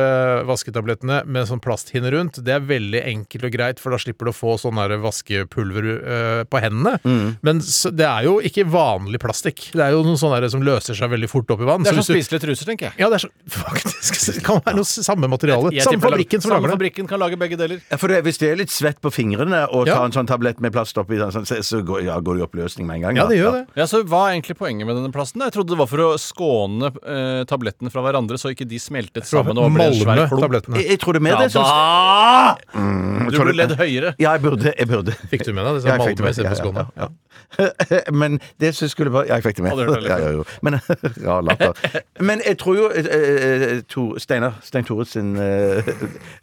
[0.48, 4.34] vasketablettene med sånn plasthinne rundt, det er veldig enkelt og greit, for da slipper du
[4.34, 6.98] å få sånn der vaskepulver uh, på hendene.
[7.06, 7.36] Mm.
[7.46, 9.70] Men så, det er jo ikke vanlig plastikk.
[9.76, 11.86] Det er jo noe sånn som løser seg veldig fort opp i vann.
[11.86, 12.98] Det er Så som spiselige truser, tenker jeg.
[13.02, 14.20] Ja, det er så, faktisk.
[14.36, 15.74] Det kan være noe samme materiale.
[15.76, 16.78] Jeg Samme fabrikken som samme lager det.
[16.80, 17.82] fabrikken kan lage begge deler.
[17.90, 20.00] Ja, for det, Hvis det er litt svett på fingrene og Ja.
[20.00, 22.88] ta en sånn tablett med plast oppi, så, så går, ja, går det i oppløsning
[22.88, 23.18] med en gang.
[23.20, 23.64] Ja, det gjør det.
[23.82, 25.42] Ja, så Hva er egentlig poenget med denne plasten?
[25.46, 29.28] Jeg trodde det var for å skåne eh, tablettene fra hverandre, så ikke de smeltet
[29.30, 30.46] sammen og ble en svær Malme klump.
[30.48, 30.80] tablettene.
[30.82, 32.56] Jeg, jeg tror det er mer Ja, det som da!
[32.76, 34.16] Mm, Du tror burde det- ledd høyere.
[34.22, 34.74] Ja, jeg burde.
[34.78, 35.16] Jeg burde.
[35.32, 36.88] Fikk du med deg disse Ja, jeg fikk det med, istedenfor ja, Skåne?
[36.96, 37.12] ja, ja.
[38.22, 39.72] Men det som skulle være Ja, jeg fikk det med.
[39.76, 40.12] Hadde hørt det litt.
[40.16, 40.44] Ja, ja, jo.
[40.66, 40.80] Men,
[41.28, 42.02] ja, latter.
[42.24, 45.84] Men jeg tror jo eh, eh, Tor- Steinar Stein Tore sin eh,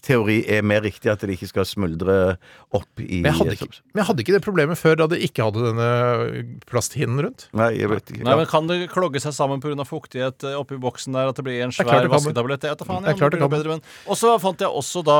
[0.04, 2.36] teori er mer riktig, at det ikke skal smuldre
[2.74, 5.20] opp i Men jeg, hadde ikke, men jeg hadde ikke det problemet før da det
[5.26, 5.88] ikke hadde denne
[6.68, 7.46] plasthinnen rundt?
[7.56, 8.24] Nei, jeg vet ikke.
[8.26, 9.84] Nei, men Kan det klogge seg sammen pga.
[9.88, 11.30] fuktighet eh, oppi boksen der?
[11.32, 12.66] At det blir en er svær det vasketablett?
[12.66, 13.02] Jeg vet da faen.
[13.06, 13.50] Det er Ja, klart det kan.
[13.52, 13.82] bedre, men...
[14.06, 15.18] Og så fant jeg også da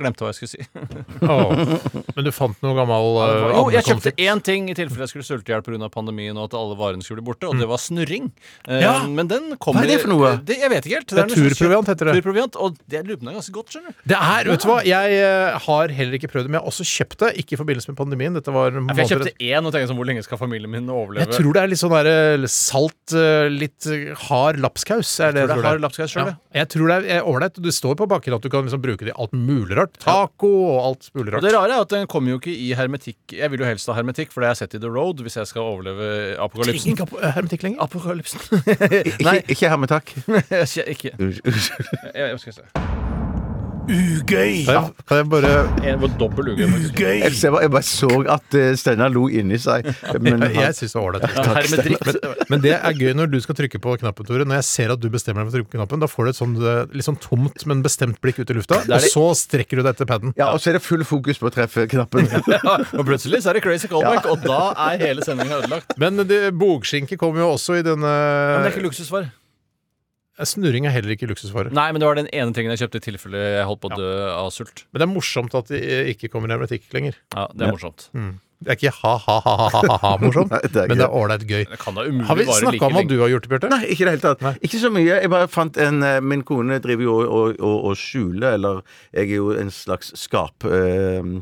[0.00, 0.62] Glemte hva jeg skulle si.
[1.32, 2.06] Åh.
[2.16, 5.26] Men du fant noe gammel uh, Jo, jeg kjøpte én ting i tilfelle jeg skulle
[5.26, 5.88] sulte i hjel pga.
[5.92, 8.30] pandemien og at alle varene skulle bli borte, og det var snurring.
[8.68, 8.94] Eh, Ja.
[9.06, 10.32] Men den kommer Hva er det for noe?
[10.42, 11.10] Det, jeg vet ikke helt.
[11.12, 12.14] Det er noe turproviant, heter det.
[12.20, 14.00] Turproviant, og det lurer på meg ganske godt, skjønner du.
[14.12, 16.72] Det er, vet du hva, jeg eh, har heller ikke prøvd det, men jeg har
[16.72, 17.30] også kjøpt det.
[17.42, 18.36] Ikke i forbindelse med pandemien.
[18.38, 20.90] Dette var Ja, for jeg kjøpte én og tenkte sånn, hvor lenge skal familien min
[20.92, 21.28] overleve?
[21.30, 25.14] Jeg tror det er litt sånn der eh, salt, eh, litt eh, hard lapskaus.
[25.22, 26.36] Er det, det er hard lapskaus selv, ja.
[26.58, 27.56] Jeg tror det er ålreit.
[27.64, 29.94] Det står på bakken at du kan liksom bruke det i alt mulig rart.
[30.02, 31.46] Taco og alt mulig Og rart.
[31.46, 33.36] det rare er at den kommer jo ikke i hermetikk.
[33.38, 35.38] Jeg vil jo helst ha hermetikk, for det har jeg sett i The Road hvis
[35.40, 36.10] jeg skal overleve
[36.42, 36.98] apokalypsen.
[36.98, 37.82] Trenger ikke hermetikk lenger.
[37.86, 38.44] Apokalypsen.
[39.22, 39.38] Nei.
[39.42, 40.14] Ikke, ikke hermetakk.
[40.50, 41.14] Jeg kje- ikke.
[41.22, 43.21] Jeg, jeg skal se.
[43.82, 44.62] Ugøy!
[44.66, 45.52] Kan jeg, kan jeg bare
[45.90, 46.66] En var dobbel ugøy.
[46.70, 46.92] faktisk.
[47.00, 47.16] Ugøy!
[47.24, 49.88] Jeg, ser bare- jeg bare så at eh, Steinar lo inni seg.
[50.22, 51.26] Men Jeg, jeg syns det var ålreit.
[51.34, 51.42] Ja.
[51.72, 54.46] Men, men det er gøy når du skal trykke på knappen, Tore.
[54.46, 56.32] Når jeg ser at du bestemmer deg for å trykke på knappen, da får du
[56.32, 59.10] et sånn eh, litt sånn tomt, men bestemt blikk ut i lufta, er og det-
[59.12, 60.32] så strekker du deg etter paden.
[60.38, 62.30] ja, og så er det full fokus på å treffe knappen.
[62.52, 64.60] Ja, og plutselig så er det crazy callback, og da
[64.92, 65.96] er hele sendinga ødelagt.
[65.98, 69.30] Men det, bogskinke kommer jo også i denne Men det er ikke luksusvare.
[70.40, 71.72] Snurring er heller ikke luksusvare.
[71.76, 73.98] Nei, men det var den ene tingen jeg kjøpte i tilfelle jeg holdt på å
[74.00, 74.86] dø av sult.
[74.92, 75.82] Men det er morsomt at det
[76.14, 77.18] ikke kommer i hermetikk lenger.
[77.36, 78.08] Ja, Det er morsomt.
[78.62, 81.64] Det er ikke ha-ha-ha-ha-morsomt, Nei, det er men det er ålreit gøy.
[81.66, 83.70] Det kan da Har vi snakka like om hva du har gjort, Bjarte?
[83.72, 84.44] Nei, ikke i det hele tatt.
[84.46, 84.52] Nei.
[84.68, 85.08] Ikke så mye.
[85.10, 88.80] Jeg bare fant en eh, Min kone driver jo og, og, og, og skjuler, eller
[89.10, 90.68] jeg er jo en slags skap...
[90.68, 91.32] Eh,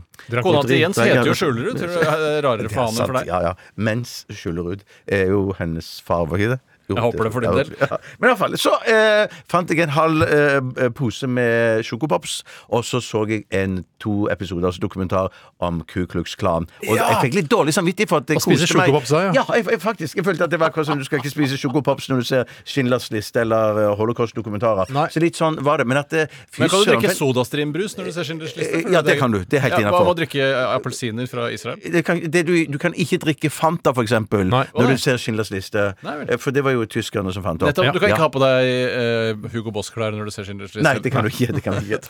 [0.41, 1.77] Kona til Jens heter jo Skjulerud.
[1.77, 3.31] Tror du det er rarere det er for han enn for deg?
[3.31, 3.55] Ja, ja.
[3.91, 6.61] Mens Skjulerud er jo hennes far, var ikke det?
[6.97, 7.73] Jeg håper det for din del.
[7.81, 8.01] Ja.
[8.19, 13.01] Men i fall, så eh, fant jeg en halv eh, pose med sjokopops, og så
[13.05, 15.29] så jeg en to episoders dokumentar
[15.61, 16.67] om Ku Klux Klan.
[16.89, 17.09] Og Ja!
[17.13, 18.89] jeg fikk litt dårlig samvittighet for at jeg Og spise koste meg.
[18.91, 19.33] sjokopops da, ja.
[19.41, 20.17] Ja, jeg, jeg, faktisk.
[20.17, 22.45] Jeg følte at det var akkurat som du skal ikke spise sjokopops når du ser
[22.65, 24.91] Schindlers liste eller uh, Holocaust-dokumentarer.
[25.13, 25.87] Så litt sånn var det.
[25.91, 28.81] Men at det fy Men kan du drikke sodastrimbrus når du ser Schindlers liste?
[28.83, 29.41] Eh, ja, det kan du.
[29.45, 30.07] Det er helt ja, Hva innenfor.
[30.09, 31.79] med å drikke eh, appelsiner fra Israel?
[31.85, 34.65] det kan, det du, du kan ikke drikke Fanta, for eksempel, Nei.
[34.75, 35.95] Når du ser Schindlers liste.
[36.07, 36.17] Nei.
[36.29, 37.69] Eh, For det var jo tyskerne som fant opp.
[37.71, 40.87] Nettopp, Du kan ikke ha på deg uh, Hugo Boss-klær når du ser Schindlers liste.
[40.87, 41.53] Nei, det kan du ikke.
[41.57, 42.01] Det kan du ikke.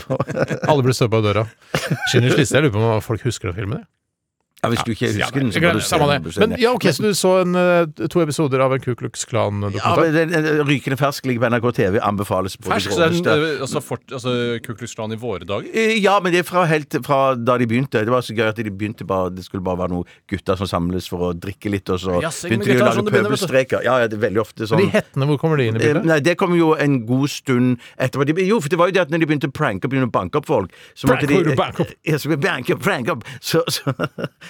[1.00, 1.46] Av døra.
[2.10, 3.84] Schindlers liste, jeg lurer på om folk husker den filmen?
[4.60, 6.24] Ja, hvis du ikke husker den, så kan du se den.
[6.50, 10.02] Men ja, ok, så du så en, eh, to episoder av en Ku Klux Klan-dokumentar?
[10.02, 11.96] men den, den Rykende fersk ligger på NRK TV.
[12.04, 13.36] Anbefales på Fersk, det groveste.
[13.54, 15.70] eh, altså, fort, altså Ku Klux Klan i våre dager?
[15.72, 18.04] Eh, Ja, men det er fra helt fra da de begynte.
[18.04, 20.68] Det var så gøy at de begynte bare Det skulle bare være noen gutter som
[20.68, 23.84] samles for å drikke litt, og så Jazzing begynte de å lage sånn pøbelstreker.
[23.88, 24.82] Ja, ja, det er veldig ofte sånn.
[24.84, 26.04] Men de hettene, hvor kommer de inn i bildet?
[26.04, 28.28] Nei, det kom jo en god stund etterpå.
[28.28, 30.10] De, jo, for det var jo det at når de begynte å pranke opp, begynne
[30.10, 31.96] å banke opp folk så Prank, måtte de, banke opp?
[32.04, 33.24] Ja, så banke opp, prank opp!
[33.40, 34.49] Så, så uh,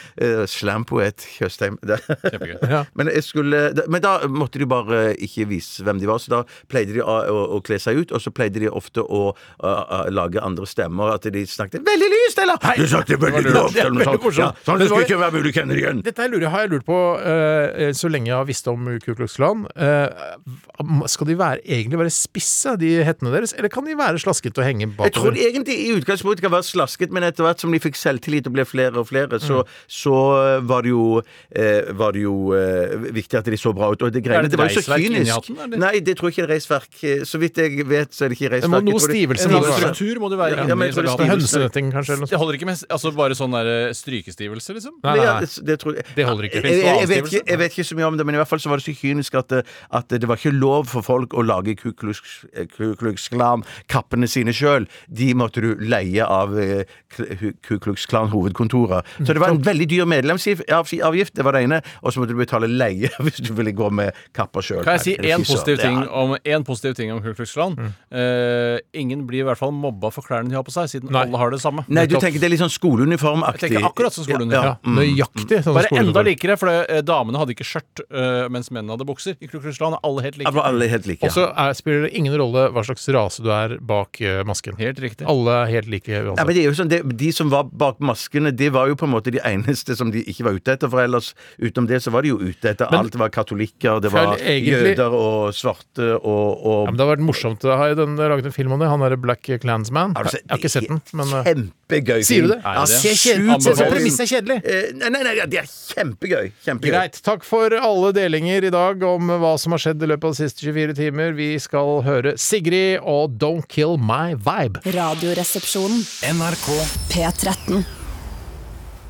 [0.51, 1.79] Slampoet Tjøstheim.
[1.85, 2.85] Ja.
[2.99, 6.95] Men, skulle, men da måtte de bare ikke vise hvem de var, så da pleide
[6.97, 9.73] de å, å, å kle seg ut, og så pleide de ofte å, å,
[10.13, 11.15] lage andre stemmer.
[11.15, 12.61] At de snakket veldig lyst, eller?
[12.77, 14.39] Du snakket veldig lavt, eller noe sånt.
[14.41, 16.03] Ja, sånn, det skulle ikke være mulig å kjenne igjen.
[16.07, 19.37] Dette lurer, har jeg lurt på uh, så lenge jeg har visst om Ku Klux
[19.39, 19.67] Klan.
[19.77, 24.63] Uh, skal de være, egentlig være spisse, de hettene deres, eller kan de være slaskete
[24.63, 27.73] og henge Jeg tror de egentlig i utgangspunktet kan være slasket, men etter hvert som
[27.75, 29.69] de fikk selvtillit og ble flere og flere, så, Mm.
[29.91, 30.15] Så
[30.63, 31.19] var det jo,
[31.51, 34.03] eh, var det jo eh, viktig at de så bra ut.
[34.07, 35.51] Og det, Er greiene, det det var jo så kynisk.
[35.83, 36.93] Nei, det tror jeg ikke er reisverk.
[37.03, 39.79] Eh, Så vidt jeg vet, så er det ikke Det må noe stivelse være.
[39.81, 40.69] struktur må det være.
[40.71, 41.27] Ja, men jeg det selve.
[41.33, 42.15] Hønsenetting, kanskje?
[42.15, 42.31] Eller noe?
[42.31, 44.95] Det holder ikke med altså bare sånn der eh, strykestivelse, liksom?
[45.03, 46.07] Nei, Nei, nei, det, det, tror jeg.
[46.17, 46.63] Det holder ikke.
[46.63, 48.49] Jeg, jeg, jeg, vet ikke, jeg vet ikke så mye om det, men i hvert
[48.53, 49.53] fall så var det så kynisk at,
[49.91, 54.87] at det var ikke lov for folk å lage Ku Klux Klan-kappene sine sjøl.
[55.11, 56.85] De måtte du leie av eh,
[57.17, 59.07] Ku Klux Klan-hovedkontoret.
[59.25, 62.41] Så det var en veldig dyr medlemsavgift, det var det ene, og så måtte du
[62.41, 64.83] betale leie hvis du ville gå med kapper sjøl.
[64.87, 66.03] Kan jeg si én positiv ting
[66.45, 67.77] en positiv ting om Ku Klux Klan?
[68.11, 71.25] Eh, ingen blir i hvert fall mobba for klærne de har på seg, siden Nei.
[71.27, 71.85] alle har det samme.
[71.89, 73.69] Nei, du tenker det er litt sånn skoleuniformaktig.
[73.71, 74.77] Jeg tenker akkurat som skoleuniform.
[74.81, 75.63] Ja, nøyaktig.
[75.67, 79.37] sånn Bare enda likere, for eh, damene hadde ikke skjørt, uh, mens mennene hadde bukser.
[79.41, 80.55] I Ku Klux Klan er alle helt like.
[80.71, 81.25] alle helt like.
[81.27, 84.77] Og så er- spiller det ingen rolle hva slags rase du er bak uh, masken.
[84.81, 85.29] Helt riktig.
[85.31, 88.01] Alle er helt like Ja, men det er jo sånn, det, De som var bak
[88.01, 89.41] maskene, det var jo på en måte de
[89.71, 90.91] eneste som de ikke var ute etter.
[90.91, 93.13] For ellers, utenom det, så var de jo ute etter Men- alt.
[93.13, 97.17] Det var katolikker, det var egentlig- jøder og svarte og, og Ja, men det har
[97.17, 97.63] vært morsomt.
[97.63, 98.89] Jeg har den, laget en film om det.
[98.89, 100.15] Han derre Black Clansman.
[100.17, 101.45] Har du sett- Jeg har ikke sett den, men eh,
[101.91, 102.61] Kjempegøy Sier du det?
[102.65, 102.99] Ja, det det?
[103.01, 103.51] se Kjedelig.
[103.51, 103.93] sjukt film.
[103.93, 104.59] Premisset er kjedelig.
[104.65, 106.53] Eh, Nei, nei, nei, det er kjempegøy.
[106.65, 106.91] kjempegøy.
[106.91, 107.21] Greit.
[107.23, 110.49] Takk for alle delinger i dag om hva som har skjedd i løpet av de
[110.49, 111.33] siste 24 timer.
[111.35, 114.81] Vi skal høre Sigrid og Don't Kill My Vibe.
[114.85, 116.05] Radioresepsjonen.
[116.35, 116.69] NRK
[117.11, 118.00] P13.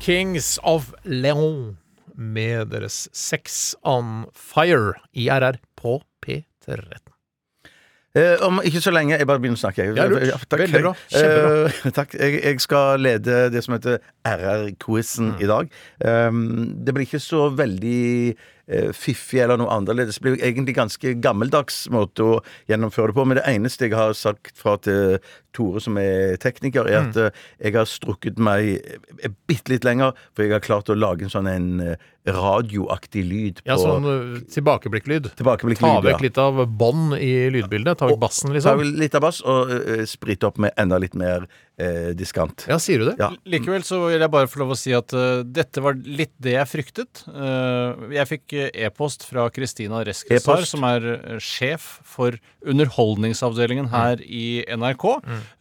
[0.01, 1.77] Kings of Leon.
[2.17, 6.99] med deres Sex on Fire i RR på P13.
[8.13, 9.15] Eh, om ikke så lenge.
[9.15, 9.85] Jeg bare begynner å snakke.
[9.87, 9.95] jeg.
[10.27, 10.59] Ja, takk.
[10.65, 10.91] Veldig bra.
[11.09, 11.71] Kjempebra.
[11.71, 12.13] Eh, takk.
[12.19, 15.39] Jeg, jeg skal lede det som heter RR-quizen Mm.
[15.41, 15.71] i dag.
[16.03, 16.41] Um,
[16.83, 18.35] det blir ikke så veldig eh,
[18.95, 20.19] fiffig eller noe annerledes.
[20.19, 22.39] Det blir egentlig ganske gammeldags måte å
[22.71, 23.25] gjennomføre det på.
[23.27, 25.17] Men det eneste jeg har sagt fra til
[25.55, 27.41] Tore, som er tekniker, er at mm.
[27.59, 28.69] jeg har strukket meg
[29.19, 33.23] eh, bitte litt lenger, for jeg har klart å lage en sånn en eh, radioaktig
[33.25, 35.31] lyd på Ja, sånn tilbakeblikklyd.
[35.39, 35.81] tilbakeblikk.
[35.81, 37.99] Ta vekk vekk litt av bånd i lydbildet.
[37.99, 38.77] Ta vekk bassen, liksom.
[38.77, 41.49] Ta vekk litt av bass og uh, sprite opp med enda litt mer
[41.81, 42.65] eh, diskant.
[42.69, 43.15] Ja, sier du det?
[43.19, 43.31] Ja.
[43.49, 46.55] Likevel så vil jeg bare få lov å si at uh, dette var litt det
[46.55, 47.23] jeg fryktet.
[47.27, 50.73] Uh, jeg fikk eh, e-post fra Kristina Reskesar, E-post?
[50.75, 55.07] som er sjef for Underholdningsavdelingen her i NRK.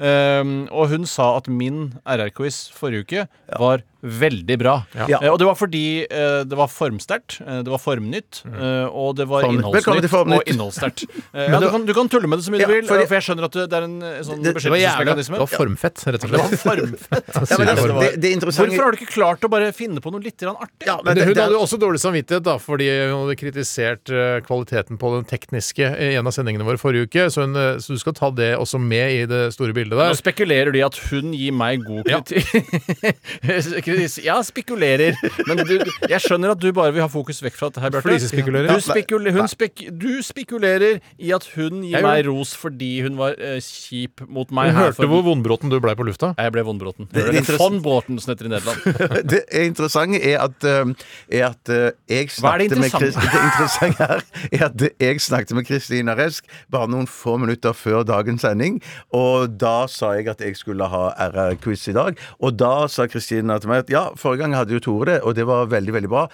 [0.01, 3.27] Eh, og hun sa at min RR-quiz forrige uke
[3.61, 4.75] var veldig bra.
[4.97, 5.19] Ja.
[5.21, 9.17] Eh, og det var fordi eh, det var formsterkt, eh, det var formnytt, eh, og
[9.19, 9.67] det var Formnytt.
[9.75, 10.41] Velkommen til innholdsnytt Formnytt.
[10.41, 11.05] og innholdssterkt.
[11.31, 13.07] Eh, ja, du, kan, du kan tulle med det så mye Ja, du vil, fordi-
[13.07, 15.15] for jeg skjønner at det er en eh, sånn Det- Det var jævlig.
[15.15, 15.35] beskyttelsesmekanisme.
[15.37, 16.61] Det var formfett, rett og Det var slett.
[16.65, 17.29] formfett.
[17.51, 20.11] Ja, men det, det, det interessante Hvorfor har du ikke klart å bare finne på
[20.11, 20.87] noe litt grann artig?
[20.89, 23.37] ja, Men men det, hun det, hadde jo også dårlig samvittighet da, fordi hun hadde
[23.41, 27.55] kritisert eh, kvaliteten på den tekniske i en av sendingene våre forrige uke, så, hun,
[27.57, 30.19] eh, så du skal ta det også med i det store bildet Nå der.
[30.19, 32.21] spekulerer de at hun gir meg god Ja.
[33.97, 34.25] kritikk.
[34.25, 35.19] ja, spekulerer.
[35.49, 35.75] Men du,
[36.09, 38.09] jeg skjønner at du bare vil ha fokus vekk fra dette her, Bjarte.
[38.09, 38.71] Flisespekulerer.
[38.75, 43.17] Du, spekule, hun spek, du spekulerer i at hun gir Jeg meg ros fordi hun
[43.21, 44.91] var eh, kjip mot meg Hun her.
[44.91, 46.33] hørte hvor vondbråten du blei på lufta.
[46.39, 47.09] Jeg ble vondbråten.
[47.13, 49.01] det interess- von Bråten, som heter i Nederland.
[49.33, 50.95] det interessante er at, um,
[51.31, 53.19] er at uh, jeg Hva er det snakket med Chris-?
[53.31, 54.23] Det interessante her
[54.53, 58.81] er at jeg snakket med Kristina Resk bare noen få minutter før dagens sending,
[59.17, 62.19] og da sa jeg at jeg skulle ha RR-quiz i dag.
[62.41, 65.37] Og da sa Kristina til meg at ja, forrige gang hadde jo Tore det, og
[65.39, 66.27] det var veldig, veldig bra.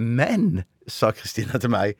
[0.00, 1.98] Men, sa Kristina til meg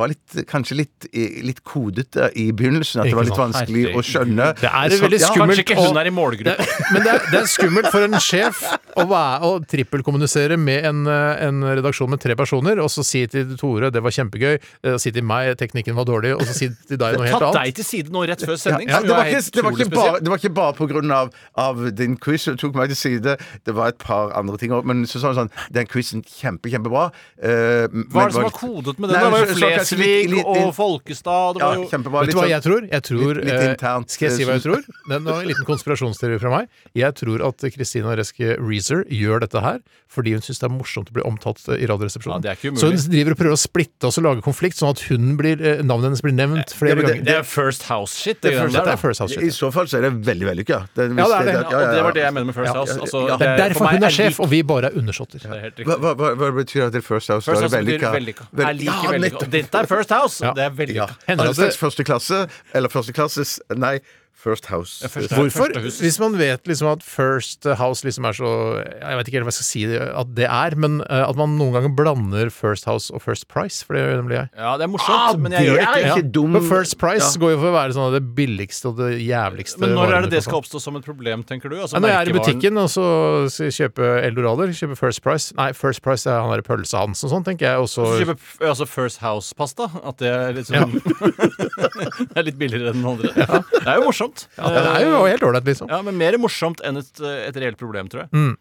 [0.00, 1.06] var litt, kanskje litt,
[1.46, 3.02] litt kodete i begynnelsen.
[3.04, 4.50] At det var litt vanskelig å skjønne.
[4.60, 5.60] Det er Så- veldig ja, skummelt.
[5.60, 6.68] Kanskje ikke hun er i målgruppa.
[6.94, 8.62] Men det er, det er skummelt for en sjef
[8.96, 13.24] å, være, å trippelkommunisere med en, eh, en redaksjon med tre personer, og så si
[13.30, 14.58] til Tore det var kjempegøy,
[14.94, 17.48] og si til meg teknikken var dårlig, og så si til deg noe helt Tatt
[17.50, 17.70] annet.
[17.70, 18.88] deg til side nå rett før sending.
[18.88, 21.14] Ja, ja, det, var ikke, det, var ikke bare, det var ikke bare på grunn
[21.14, 23.36] av, av din quiz som tok meg til side.
[23.66, 24.84] Det var et par andre ting òg.
[24.88, 27.10] Men så sa hun sånn Den quizen kjempe, kjempebra.
[27.40, 29.16] Uh, Hva er det som var kodet med den?
[29.20, 29.58] Det var jo
[29.96, 31.54] Flesvig og Folkestad.
[31.58, 32.20] Det var jo kjempebra.
[32.24, 32.80] Vet du hva sånn- jeg tror?
[32.90, 34.82] Jeg tror litt- litt eh, internt, Skal jeg si hva jeg eh, tror?
[35.08, 36.68] Det er en liten konspirasjonsteori fra meg.
[36.94, 41.06] Jeg tror at Kristina Reske Reeser gjør dette her fordi hun syns det er morsomt
[41.06, 42.42] å bli omtalt eh, i Radioresepsjonen.
[42.42, 42.82] Ja, det er ikke umulig.
[42.82, 45.60] så hun driver og prøver å splitte oss og lage konflikt, sånn at hun blir,
[45.62, 47.24] eh, navnet hennes blir nevnt flere men det- ganger.
[47.30, 48.40] Det er First House-shit.
[48.40, 48.96] Det Det, er der, First- da.
[48.96, 49.54] First House I Shit.
[49.54, 50.68] så fall så er det veldig vellykka.
[50.70, 51.16] Ja, det er det.
[51.16, 52.90] Ja, og det var det jeg mener med First Ja, House.
[52.96, 53.36] ja, Altså, ja.
[53.36, 55.38] Det er for derfor meg hun er sjef, og vi bare er undersåtter.
[55.38, 56.00] Det er helt Hva, riktig.
[56.00, 57.44] hva, hva, hva betyr at det er First House?
[57.46, 58.46] First var House det betyr vellykka.
[58.50, 59.30] Vel- Er like Ja, vellykka.
[59.30, 59.50] nettopp.
[59.50, 60.44] Dette er First House!
[60.44, 60.52] Ja.
[60.56, 61.06] Det er veldig Ja.
[61.28, 63.98] Hender at det- første klasse, eller første klasses Nei,
[64.40, 65.02] First House.
[65.04, 65.68] Ja, first, Hvorfor?
[65.76, 66.00] First.
[66.00, 69.52] Hvis man vet liksom at First House liksom er så Jeg vet ikke helt hva
[69.52, 73.12] jeg skal si at det er, men eh, at man noen ganger blander First House
[73.12, 74.48] og First Price, for det gjør nemlig jeg.
[74.56, 76.22] Ja, det er morsomt, Ah, men jeg gjør det er ikke.
[76.24, 76.30] ja.
[76.38, 77.40] dum Men First Price Ja.
[77.42, 79.82] går jo for å være sånn det billigste og det jævligste.
[79.84, 81.76] Men når er det det skal oppstå som et problem, tenker du?
[81.80, 83.04] Altså, når jeg er i butikken og så
[83.52, 87.34] skal jeg kjøpe Eldorader, kjøpe First Price Nei, First Price er han derre Pølse-Hans og
[87.34, 87.76] sånn, tenker jeg.
[87.84, 88.08] Også...
[88.08, 89.90] så kjøper kjøpe altså First House-pasta.
[90.00, 90.96] At det er litt sånn
[91.60, 93.32] Det er litt billigere enn den andre.
[93.34, 94.46] Det er jo morsomt.
[94.56, 95.90] ja, Det er jo helt ålreit, liksom.
[95.92, 98.32] Ja, men mer morsomt enn et, et reelt problem, tror jeg.
[98.36, 98.52] Mm.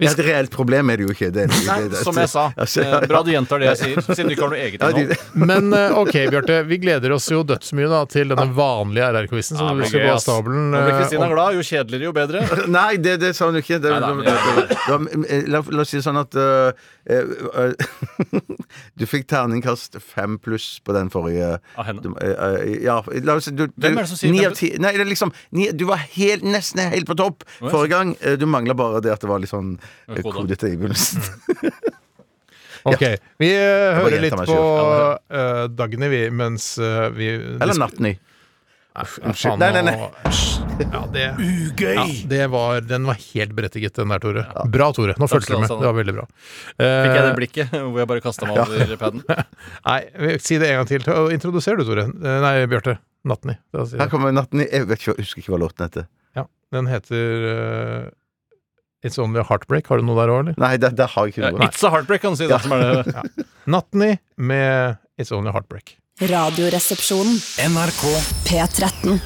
[0.00, 1.28] Ja, et reelt problem er det jo ikke.
[1.34, 2.46] Det, det, Nei, det- som jeg sa.
[2.56, 5.18] Eh, Bra du gjentar det jeg sier, siden du ikke har noe eget ennå.
[5.50, 6.60] Men eh, ok, Bjarte.
[6.70, 9.92] Vi gleder oss jo dødsmye da til denne vanlige RR-quizen Ja, som det du blir
[9.92, 10.70] skal gå av stabelen.
[10.72, 11.34] Nå blir eh, Kristina og...
[11.36, 11.58] glad.
[11.58, 12.44] Jo kjedeligere, jo bedre.
[12.78, 13.80] Nei, det, det sa hun ikke.
[13.84, 14.00] Nei
[15.46, 16.72] la, la oss si det sånn at uh,
[18.98, 22.02] Du fikk terningkast fem pluss på den forrige Av henne.
[22.04, 24.56] du, øh, Ja, la oss si du, du, Hvem er det som sier ni av
[24.58, 28.12] ti Nei, det er liksom ni, Du var helt, nesten helt på topp forrige gang.
[28.40, 29.74] Du mangla bare det at det var litt sånn
[30.22, 31.22] kodete i begynnelsen.
[32.88, 33.02] Ok,
[33.36, 37.26] vi eh, bare hører litt gjentar meg på uh, Dagny, vi, mens eh, vi
[37.60, 38.14] Eller Nattny.
[39.00, 39.60] Unnskyld.
[39.60, 40.40] Nei, nei, nei.
[40.80, 41.92] Ja, det, Ugøy!
[41.94, 44.42] ja, det var, den var helt berettiget, den der, Tore.
[44.72, 45.14] Bra, Tore.
[45.20, 45.70] Nå fulgte du skal med.
[45.84, 46.24] Det var veldig bra.
[46.26, 49.22] Fikk jeg Eh, det blikket hvor jeg bare kasta meg over paden?
[49.88, 50.00] Nei,
[50.42, 51.04] si det en gang til.
[51.06, 52.08] Ta- Introduser du, Tore.
[52.10, 52.96] Eh, Nei, Bjarte.
[53.30, 53.54] Nattny.
[53.74, 54.14] Da sier Her jeg.
[54.16, 54.64] kommer Nattny.
[54.66, 56.08] Jeg vet ikke, husker ikke hva låten heter.
[56.38, 58.08] Ja, den heter eh,
[59.06, 59.88] It's Only a Heartbreak.
[59.88, 60.60] Har du noe der òg, eller?
[60.60, 61.68] Nei, det, det har jeg ikke noe.
[61.70, 62.48] It's a heartbreak, kan du si.
[62.50, 63.46] Det, som er det.
[63.70, 65.96] Nattny med It's Only a Heartbreak.
[66.20, 67.38] Radioresepsjonen.
[67.72, 68.02] NRK
[68.44, 69.20] P13.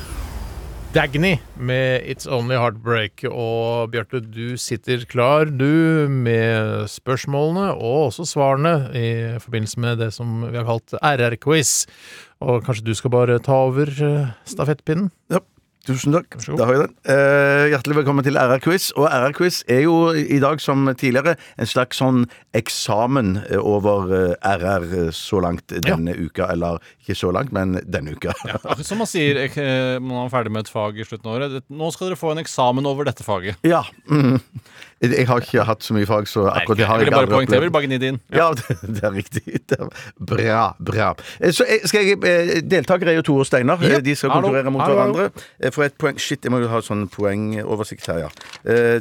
[0.95, 3.25] Dagny med It's Only Heartbreak.
[3.27, 9.09] Og Bjarte, du sitter klar, du, med spørsmålene og også svarene i
[9.43, 11.73] forbindelse med det som vi har kalt RR-quiz.
[12.47, 15.11] Og kanskje du skal bare ta over eh, stafettpinnen?
[15.35, 15.43] Ja,
[15.87, 16.37] tusen takk.
[16.59, 16.95] Da har jeg den.
[17.13, 18.91] Eh, hjertelig velkommen til RR-quiz.
[18.99, 22.25] Og RR-quiz er jo i dag som tidligere en slags sånn
[22.57, 26.49] eksamen eh, over eh, RR så langt denne uka.
[26.55, 28.35] Eller ikke så langt, men denne uka.
[28.55, 29.53] Akkurat Som man sier eh,
[30.01, 31.69] når man er ferdig med et fag i slutten av året.
[31.69, 33.61] Nå skal dere få en eksamen over dette faget.
[33.67, 33.85] Ja.
[34.09, 34.41] Mm.
[35.13, 37.53] Jeg har ikke hatt så mye fag, så akkurat det har jeg jeg aldri opplevd.
[37.55, 38.21] jeg vil bare gni det inn.
[38.33, 39.43] Ja, det, det er riktig.
[39.69, 39.89] Det er
[40.19, 41.09] bra, bra.
[41.41, 43.83] Eh, Så eh, skal jeg eh, Deltakere er jo Tore og Steinar.
[43.85, 44.01] Ja.
[44.05, 45.15] De skal konkurrere mot Hallo, hallo.
[45.19, 45.73] hverandre.
[45.75, 48.31] For et poeng Shit, jeg må jo ha sånn poengoversikt her, ja.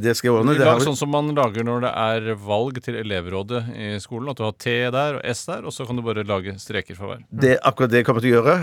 [0.04, 0.58] Det skal jeg ordne.
[0.60, 4.32] Det har sånn som man lager når det er valg til elevrådet i skolen.
[4.34, 6.98] At du har T der og S der, og så kan du bare lage streker
[7.00, 7.24] for hver.
[7.32, 8.56] Det er akkurat det jeg kommer til å gjøre.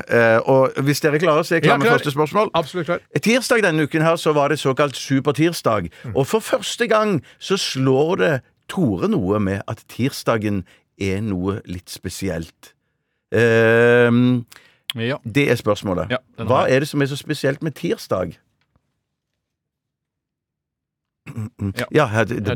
[0.50, 1.98] Og hvis dere klarer, så er jeg klar Ja, med klar.
[1.98, 2.50] første spørsmål.
[2.58, 3.00] Absolutt klar.
[3.20, 5.90] Tirsdag denne uken her så var det såkalt supertirsdag.
[6.04, 6.14] Mm.
[6.16, 10.64] Og for første gang så slår det Tore noe med at tirsdagen
[11.00, 12.74] er noe litt spesielt.
[13.34, 14.44] Ehm,
[14.94, 15.18] Ja.
[15.24, 16.10] det er spørsmålet.
[16.10, 18.36] Ja, Hva er det som er så spesielt med tirsdag?
[21.76, 21.86] Ja.
[21.94, 22.54] Ja, her, det, det.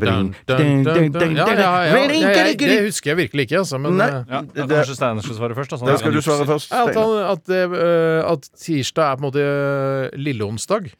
[2.59, 3.77] Det husker jeg virkelig ikke, altså.
[3.79, 4.07] Men Nei.
[4.09, 5.71] eh, Ja, Det- Kanskje Steinar skal svare først?
[5.73, 6.71] Altså, Da skal du svare først.
[6.73, 10.91] at, at, eh, at tirsdag er på en måte eh, lilleonsdag.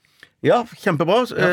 [0.45, 1.15] Ja, kjempebra.
[1.33, 1.47] Ja.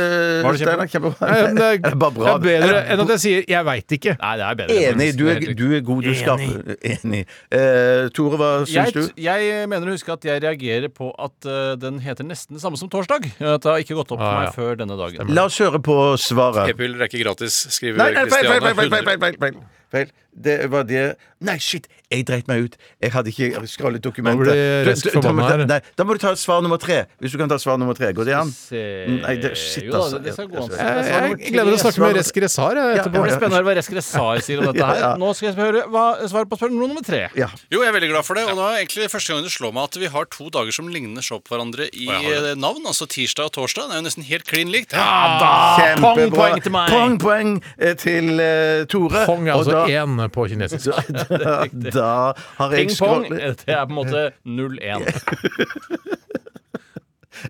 [0.44, 1.28] Var det Steinar, kjempebra.
[1.30, 2.34] Nei, men det Eller bare bra.
[2.42, 4.14] Det er bedre enn at jeg sier 'jeg veit ikke'.
[4.20, 4.76] Nei, det er bedre.
[4.92, 5.08] Enig.
[5.16, 6.02] Du er, du er god.
[6.04, 6.44] Du skal
[6.92, 7.22] Enig.
[7.50, 9.08] Eh, Tore, hva syns Jeg, du?
[9.16, 12.76] jeg mener å huske at jeg reagerer på at uh, den heter nesten det samme
[12.76, 13.24] som torsdag.
[13.40, 14.56] At det har ikke gått opp for Ah, meg ja.
[14.56, 15.32] før denne dagen.
[15.34, 16.68] La oss høre på svaret.
[16.72, 20.10] P-piller er ikke gratis, skriver Nei, nei, feil, feil, feil, feil, feil, feil, feil.
[20.32, 21.88] Det var det Nei, shit!
[22.12, 22.74] Jeg dreit meg ut.
[23.02, 24.46] Jeg hadde ikke scrollet dokumentet.
[24.46, 25.64] Da, da, da.
[25.66, 27.00] Nei, da må du ta svar nummer tre.
[27.20, 28.12] Hvis du kan ta svar nummer tre.
[28.14, 28.52] Går det an?
[28.70, 30.20] Nei, det- shit, jo da, altså.
[30.22, 30.70] det skal gå an.
[30.70, 33.12] Jeg- Jeg, jeg gleder meg til å snakke med Resk Resar etterpå.
[33.12, 35.18] Det blir spennende hva Resk Resar sier om dette her.
[35.18, 37.22] Nå skal jeg høre hva svaret på spørsmål nummer tre.
[37.36, 37.48] Ja.
[37.74, 38.44] Jo, jeg er veldig glad for det.
[38.52, 40.88] Og nå er egentlig første gang det slår meg at vi har to dager som
[40.94, 42.06] ligner så på hverandre i
[42.54, 42.86] navn.
[42.86, 43.90] Altså tirsdag og torsdag.
[43.90, 44.94] Det er jo nesten helt klin likt.
[44.94, 46.38] Ja Pong Kjempebra.
[46.38, 46.88] poeng til meg.
[46.94, 47.52] Pong poeng
[47.82, 49.26] eh, til eh, Tore.
[49.26, 50.90] Pong altså da- én på kinesisk.
[51.42, 52.10] da, da
[52.58, 56.18] har jeg Ping-pong, det er på en måte 0-1.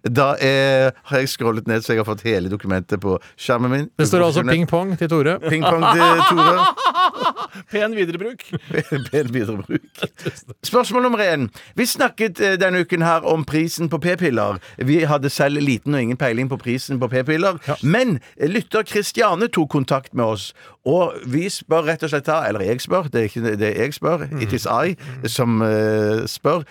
[0.02, 3.88] Da er, har jeg scrollet ned, så jeg har fått hele dokumentet på skjermen min.
[3.98, 5.36] Det står altså ping-pong til Tore.
[5.42, 6.66] Ping-pong til Tore.
[7.72, 8.44] Pen viderebruk.
[9.10, 10.04] Pen viderebruk.
[10.64, 11.48] Spørsmål nummer én.
[11.76, 14.60] Vi snakket eh, denne uken her om prisen på p-piller.
[14.78, 17.60] Vi hadde selv liten og ingen peiling på prisen på p-piller.
[17.82, 20.52] Men eh, lytter Kristiane tok kontakt med oss,
[20.88, 23.94] og vi spør rett og slett da, eller jeg spør, det er ikke det jeg
[23.94, 24.40] spør, mm.
[24.42, 25.28] it is I mm.
[25.30, 26.64] som uh, spør,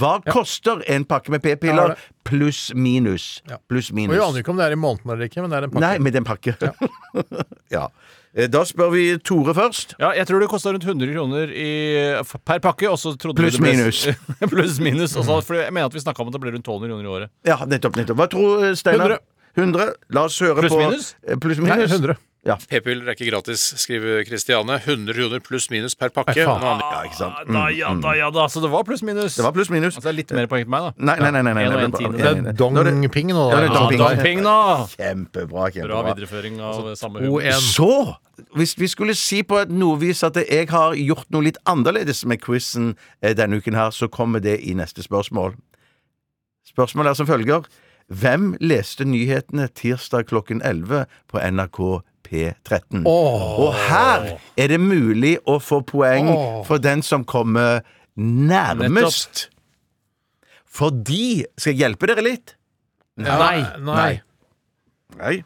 [0.00, 0.32] hva ja.
[0.32, 3.42] koster en pakke med p-piller ja, pluss minus?
[3.50, 3.60] Ja.
[3.68, 4.14] Pluss minus.
[4.14, 5.74] Og Vi aner ikke om det er i måneden eller ikke, men det er en
[5.74, 5.84] pakke.
[5.84, 6.56] Nei, men det er en pakke.
[7.76, 7.90] ja.
[8.36, 9.94] Eh, da spør vi Tore først.
[9.98, 11.70] Ja, Jeg tror det kosta rundt 100 kroner i,
[12.44, 12.86] per pakke.
[13.40, 14.04] Pluss minus.
[14.52, 15.16] Pluss minus.
[15.16, 15.20] Mm.
[15.22, 17.12] Også, for jeg mener at vi snakka om at det ble rundt 1200 kroner i
[17.16, 17.32] året.
[17.48, 18.20] Ja, nettopp, nettopp.
[18.20, 19.16] Hva tror eh, Steinar?
[19.16, 19.24] 100.
[19.58, 19.94] 100.
[20.14, 21.40] La oss høre plus på Pluss minus?
[21.42, 21.74] Plus minus.
[21.74, 22.27] Nei, 100.
[22.48, 22.54] Ja.
[22.70, 24.78] P-piller er ikke gratis, skriver Kristiane.
[24.80, 26.32] 100 kroner pluss minus per pakke.
[26.40, 26.46] Nei.
[26.48, 27.42] Ah, ja, ikke sant.
[27.44, 28.00] Mm, Da, ja mm.
[28.06, 28.46] da, ja da.
[28.48, 29.36] Så det var pluss minus.
[29.36, 29.98] Det var pluss minus.
[29.98, 30.94] Altså, det er litt mer poeng til meg, da.
[31.10, 31.42] Nei, nei, nei.
[31.44, 32.22] nei, nei, En og en nei, tiende.
[32.22, 33.42] Det er dongping nå.
[33.42, 33.50] da.
[33.52, 34.00] Ja, det er Ja, dongping.
[34.04, 34.56] dongping nå!
[34.96, 35.66] Kjempebra.
[35.76, 35.92] kjempebra.
[35.92, 37.50] Bra videreføring av altså, samme humor.
[37.68, 37.90] Så
[38.56, 42.24] hvis vi skulle si på et noe vis at jeg har gjort noe litt annerledes
[42.24, 45.56] med quizen eh, denne uken her, så kommer det i neste spørsmål.
[46.68, 47.68] Spørsmålet er som følger.
[48.08, 51.80] Hvem leste nyhetene tirsdag klokken 11 på NRK
[52.28, 53.04] P13?
[53.08, 56.60] Og her er det mulig å få poeng oh.
[56.68, 57.80] for den som kommer
[58.18, 59.48] nærmest.
[60.68, 62.56] Fordi Skal jeg hjelpe dere litt?
[63.18, 63.64] Nei.
[63.82, 64.12] Nei.
[65.18, 65.36] Nei.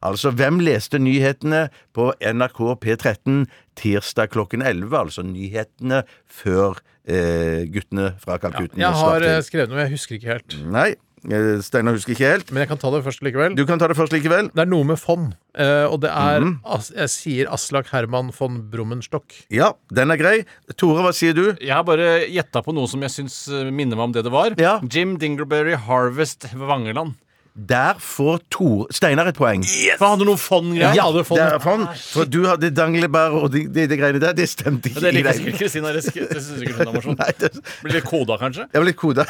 [0.00, 3.42] Altså, hvem leste nyhetene på NRK P13
[3.78, 4.94] tirsdag klokken 11?
[4.96, 9.46] Altså nyhetene før eh, guttene fra Kalkutten Jeg har startet.
[9.50, 10.56] skrevet noe, jeg husker ikke helt.
[10.72, 12.50] Nei, eh, Steinar husker ikke helt.
[12.52, 13.54] Men jeg kan ta det først likevel.
[13.58, 14.48] Du kan ta det først likevel.
[14.54, 16.54] Det er noe med fond, eh, og det er mm.
[16.96, 19.34] Jeg sier Aslak Herman von Brummenstock.
[19.52, 20.36] Ja, den er grei.
[20.80, 21.44] Tore, hva sier du?
[21.60, 24.34] Jeg har bare gjetta på noe som jeg syns eh, minner meg om det det
[24.34, 24.56] var.
[24.60, 24.78] Ja.
[24.88, 27.18] Jim Dingleberry Harvest Vangeland.
[27.60, 29.60] Der får Tor Steinar et poeng.
[29.98, 30.94] For han hadde noe fond-greier.
[30.96, 31.36] Ja, hadde fond.
[31.36, 31.82] det er fond.
[32.14, 34.32] For du hadde danglebær og de, de, de greiene der.
[34.38, 35.00] Det stemte ikke.
[35.02, 35.92] Ja, det liker sikkert Kristina.
[35.92, 37.20] Det syns hun er morsomt.
[37.24, 37.50] Nei, det
[37.84, 38.64] Blir litt koda, kanskje?
[38.72, 39.26] var litt koda.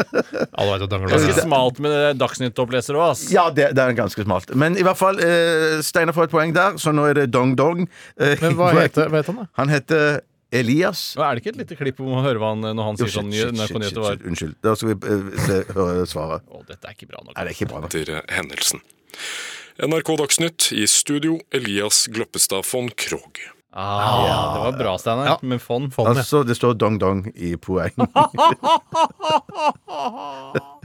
[0.58, 3.24] Alle vet at Dangler Ganske smalt med det Dagsnytt-oppleser òg, ass.
[3.32, 4.52] Ja, det, det er ganske smalt.
[4.58, 7.86] Men i hvert fall, eh, Steinar får et poeng der, så nå er det dong-dong.
[8.20, 9.50] Eh, Men hva heter, hva heter han, da?
[9.62, 10.20] Han heter
[10.52, 11.00] Elias.
[11.16, 13.06] Og Er det ikke et lite klipp om å høre hva han, når han Jo,
[13.08, 14.54] sier sånn shit, Nyheter var Unnskyld.
[14.64, 16.44] Da skal vi eh, høre svaret.
[16.48, 17.32] Å, dette er ikke bra nok.
[17.34, 17.94] Nei, det er ikke bra nok.
[17.94, 18.80] etter hendelsen.
[19.82, 23.40] NRK Dagsnytt i studio Elias Gloppestad von Krogh.
[23.72, 25.26] Ah, det var bra, Steinar.
[25.30, 25.36] Ja.
[25.40, 25.88] Men fond.
[25.94, 26.10] Fond.
[26.12, 27.96] Altså, det står dong-dong i poeng.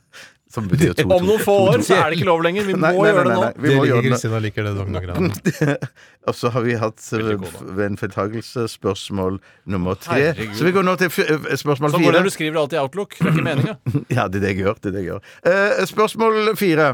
[0.58, 1.06] Som betyr to.
[1.18, 2.66] Om noen få år så er det ikke lov lenger.
[2.66, 3.44] Vi må Nei, nei, gjøre det nei, nå.
[3.46, 4.06] nei, Vi Det må gjøre.
[4.08, 5.78] Kristina liker det dong-dong-greiene.
[6.28, 7.30] Og så har vi hatt eh,
[7.78, 9.38] ved en feiltagelse spørsmål
[9.70, 10.18] nummer tre.
[10.32, 10.58] Herregud.
[10.58, 12.82] Så vi går nå til spørsmål fire Sånn går det når du skriver alt i
[12.82, 13.16] Outlook.
[13.20, 13.78] Det er ikke meninga.
[14.18, 14.82] Ja, det er det jeg gjør.
[14.82, 15.32] Det er det jeg gjør.
[15.46, 16.92] Uh, spørsmål fire.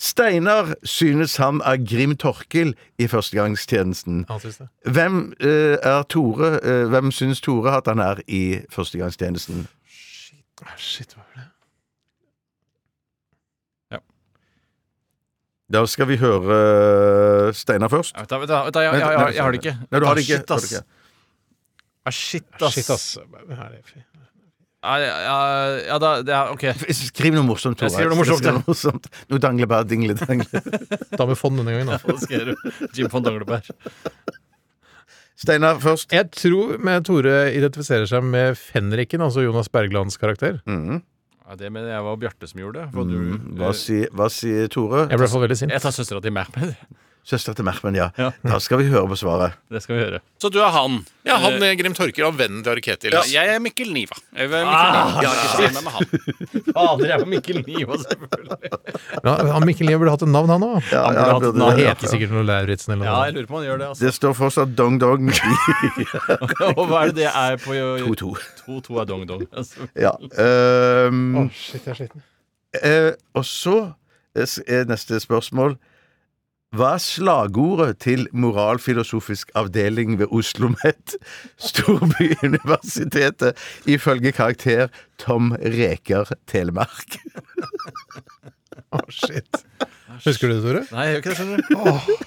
[0.00, 4.24] Steinar synes han er Grim Torkil i førstegangstjenesten.
[4.30, 4.68] Han synes det.
[4.90, 8.44] Hvem uh, er Tore uh, Hvem synes Tore at han er i
[8.74, 9.68] førstegangstjenesten?
[9.86, 11.50] Shit, Shit, hva var det?
[15.72, 16.56] Da skal vi høre
[17.48, 18.16] eh, Steinar først.
[18.18, 19.76] Vet du, vet du, vet du, jeg, jeg, jeg, jeg, jeg har det ikke.
[19.80, 20.42] Nei, du har det ikke.
[22.04, 22.66] Ah, Shit, ass.
[22.68, 22.68] Du.
[22.68, 22.74] Ah, shit, ass.
[22.76, 23.06] Shit, ass.
[23.24, 24.04] Er?
[24.84, 25.36] Ja, ja, ja,
[25.88, 26.66] ja, da, det er, OK.
[27.08, 27.88] Skriv noe morsomt, Tore.
[27.94, 29.08] Skriv noe morsomt, Skriv noe morsomt.
[29.32, 30.60] Noe danglebær, dingle, dangle.
[31.16, 32.52] Ta med fond denne gangen, da.
[32.98, 33.64] Jim von Danglebær.
[35.40, 36.12] Steinar først.
[36.14, 40.60] Jeg tror med Tore identifiserer seg med fenriken, altså Jonas Berglands karakter.
[40.68, 41.00] Mhm.
[41.44, 42.86] Ja, det mener jeg var Bjarte som gjorde det.
[42.94, 45.02] For du, Mm, Hva, sier, hva sier Tore?
[45.04, 45.72] Jeg ble i hvert fall veldig sint.
[45.74, 46.74] jeg tar søstera til Mehmed.
[47.24, 48.10] Søster til Mermen, ja.
[48.20, 48.26] Ja.
[48.44, 49.54] Da skal vi høre på svaret.
[49.72, 50.18] Det skal vi høre.
[50.42, 50.98] Så du er han?
[51.24, 53.14] Ja, han eh, Grim Torker og vennen til Are Ketil.
[53.32, 54.18] Jeg er Mikkel Niva.
[54.36, 55.22] Jeg er Mikkel Niva.
[55.22, 56.04] Jeg har ikke stemt meg med han.
[56.76, 58.58] Fader, jeg var Mikkel Niva, selvfølgelig.
[59.24, 60.90] Ja, han Mikkel Lie burde hatt et navn, han òg.
[60.92, 61.94] Ja, Han ja, burde hatt burde Han det, ja.
[61.94, 63.24] heter sikkert noe Lauritzen eller Ja, noe.
[63.30, 63.88] jeg lurer på om han gjør det.
[63.94, 65.40] altså Det står fortsatt dong-dong i
[66.76, 68.34] Og hva er det det er på 2-2.
[68.68, 69.46] 2-2 er dong-dong.
[69.56, 69.88] Altså.
[69.96, 70.12] Ja.
[70.44, 72.24] ehm, shit, jeg er sliten.
[72.84, 73.78] eh, og så
[74.36, 75.78] er neste spørsmål
[76.74, 81.14] Hva er slagordet til Moralfilosofisk avdeling ved Oslo OsloMet,
[81.70, 83.54] Storbyuniversitetet,
[83.86, 84.88] ifølge karakter
[85.22, 87.18] Tom Reker Telemark?
[88.94, 89.62] Å, shit.
[90.24, 90.82] Husker du det, Tore?
[90.94, 92.24] Nei, jeg gjør ikke det, skjønner du.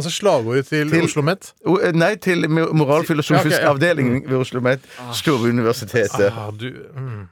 [0.00, 1.50] Altså slagordet til, Til- Oslo Met.
[1.66, 3.74] O- eh, Nei, til Moralfilosofisk Ja, okay, ja.
[3.74, 4.86] avdeling ved Oslo OsloMet,
[5.18, 6.30] Storbyuniversitetet.
[6.30, 7.26] Ah, du, mm.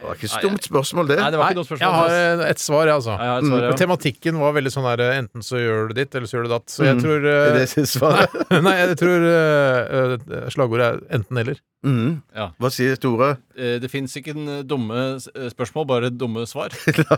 [0.00, 1.16] Det var ikke et stumt spørsmål, det.
[1.20, 1.82] Nei, det var ikke noe spørsmål.
[1.84, 3.16] jeg har eh, et svar, jeg, altså.
[3.20, 3.72] Ja, jeg svar, ja.
[3.76, 6.52] Tematikken var veldig sånn her eh, enten så gjør du ditt, eller så gjør du
[6.54, 6.68] datt.
[6.72, 7.02] Så jeg Mm.
[7.04, 8.38] tror Er Det er svaret?
[8.66, 11.60] Nei, jeg tror eh, slagordet er enten-eller.
[11.84, 12.22] Mm.
[12.36, 12.48] Ja.
[12.60, 13.30] Hva sier Tore?
[13.56, 15.18] Eh, Det fins ikke en dumme
[15.52, 16.72] spørsmål, bare dumme svar.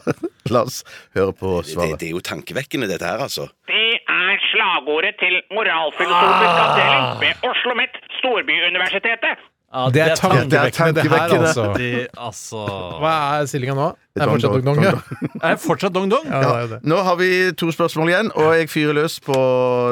[0.53, 0.83] La oss
[1.15, 1.99] høre på Det, svaret.
[2.03, 3.47] det er jo tankevekkende, dette her, altså.
[3.71, 9.39] Det er slagordet til Moralfilosofisk avdeling ved Oslo Met, Storbyuniversitetet.
[9.73, 11.63] Ja, Det er Det er tankevekkende, det her, altså.
[11.79, 12.63] De, altså
[13.01, 13.87] Hva er stillinga nå?
[14.13, 14.99] Det er fortsatt dong, dong-dong,
[15.43, 16.27] Er det fortsatt dong-dong?
[16.29, 16.79] ja.
[16.85, 19.37] Nå har vi to spørsmål igjen, og jeg fyrer løs på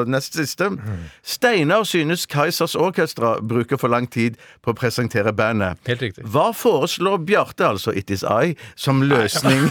[0.05, 0.67] neste siste.
[1.25, 5.81] Steinar synes Kaizers Orkestra bruker for lang tid på å presentere bandet.
[5.89, 6.27] Helt riktig.
[6.29, 9.65] Hva foreslår Bjarte, altså It Is I, som løsning?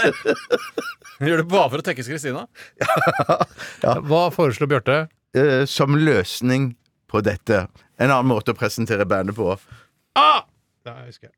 [1.20, 2.46] Gjør det bare for å tekkes Kristina?
[4.08, 5.02] Hva foreslår Bjarte?
[5.36, 6.72] eh, som løsning
[7.10, 7.66] på dette?
[8.00, 9.52] En annen måte å presentere bandet på.
[10.18, 10.46] Ah!
[10.86, 11.36] Det husker jeg.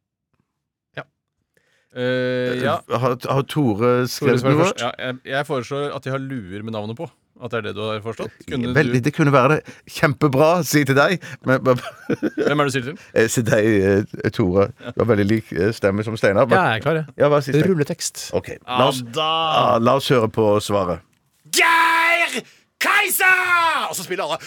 [1.93, 2.79] Eh, ja.
[2.89, 4.70] Har, har Tore skrevet noe?
[4.81, 7.09] ja jeg, jeg foreslår at de har luer med navnet på.
[7.43, 8.35] At det er det du har forstått?
[8.47, 9.75] Kunne Veldig, du, det kunne være det.
[9.91, 11.16] Kjempebra, si til deg.
[11.49, 11.81] Men, men,
[12.39, 13.01] hvem er det du sier til?
[13.18, 13.68] Jeg sier deg,
[14.23, 14.68] eh, Tore.
[14.93, 16.47] Du har veldig lik eh, stemme som Steinar.
[16.53, 17.16] Ja, jeg er klar, jeg.
[17.18, 18.29] Ja, Rulletekst.
[18.39, 18.61] Okay.
[18.68, 21.03] la oss, ah, la oss høre på svaret.
[22.83, 24.39] Geir Og så spiller alle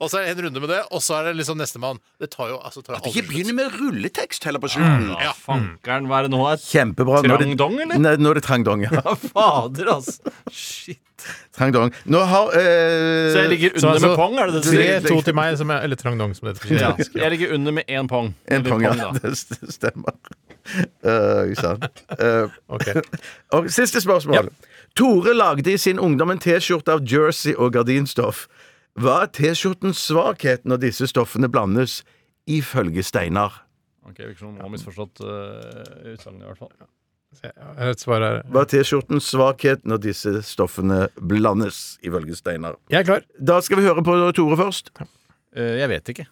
[0.00, 2.00] Og så er det en runde med det, og så er det liksom nestemann.
[2.20, 4.74] Det tar jo altså, tar At aldri Ikke begynner med rulletekst heller på Mm.
[4.74, 5.08] slutten.
[5.22, 6.42] Ja, fankeren, hva er det nå?
[6.64, 7.22] Kjempebra.
[7.22, 8.16] Det- Trangdong, eller?
[8.18, 8.90] Nå er det trangdong, ja.
[9.04, 10.18] Ja, fader, altså.
[10.50, 11.00] Shit.
[11.54, 11.92] Trangdong.
[12.10, 14.88] Nå har eh, Så jeg ligger under altså, med pong, er det det du Tre,
[15.06, 16.74] to til meg, som er, eller trangdong, som det heter.
[16.80, 18.34] Ja, jeg ligger under med én pong.
[18.50, 19.12] En pong, ja.
[19.22, 19.34] Det
[19.72, 20.18] stemmer.
[21.04, 22.04] Uh, sant.
[22.18, 22.88] Uh, Ok.
[23.54, 24.50] og siste spørsmål.
[24.96, 28.46] Tore lagde i sin ungdom en T-skjorte av jersey og gardinstoff.
[28.94, 32.02] Hva er T-skjortens svakhet når disse stoffene blandes,
[32.46, 33.64] ifølge Steinar?
[34.04, 36.74] Ok, Virker som noen har misforstått uh, utsagnet, i hvert fall.
[37.42, 37.52] Jeg.
[38.52, 42.76] Hva er T-skjortens svakhet når disse stoffene blandes, ifølge Steinar?
[42.92, 43.22] Jeg er klar.
[43.40, 44.90] Da skal vi høre på Tore først.
[45.56, 46.26] Eh, jeg vet ikke.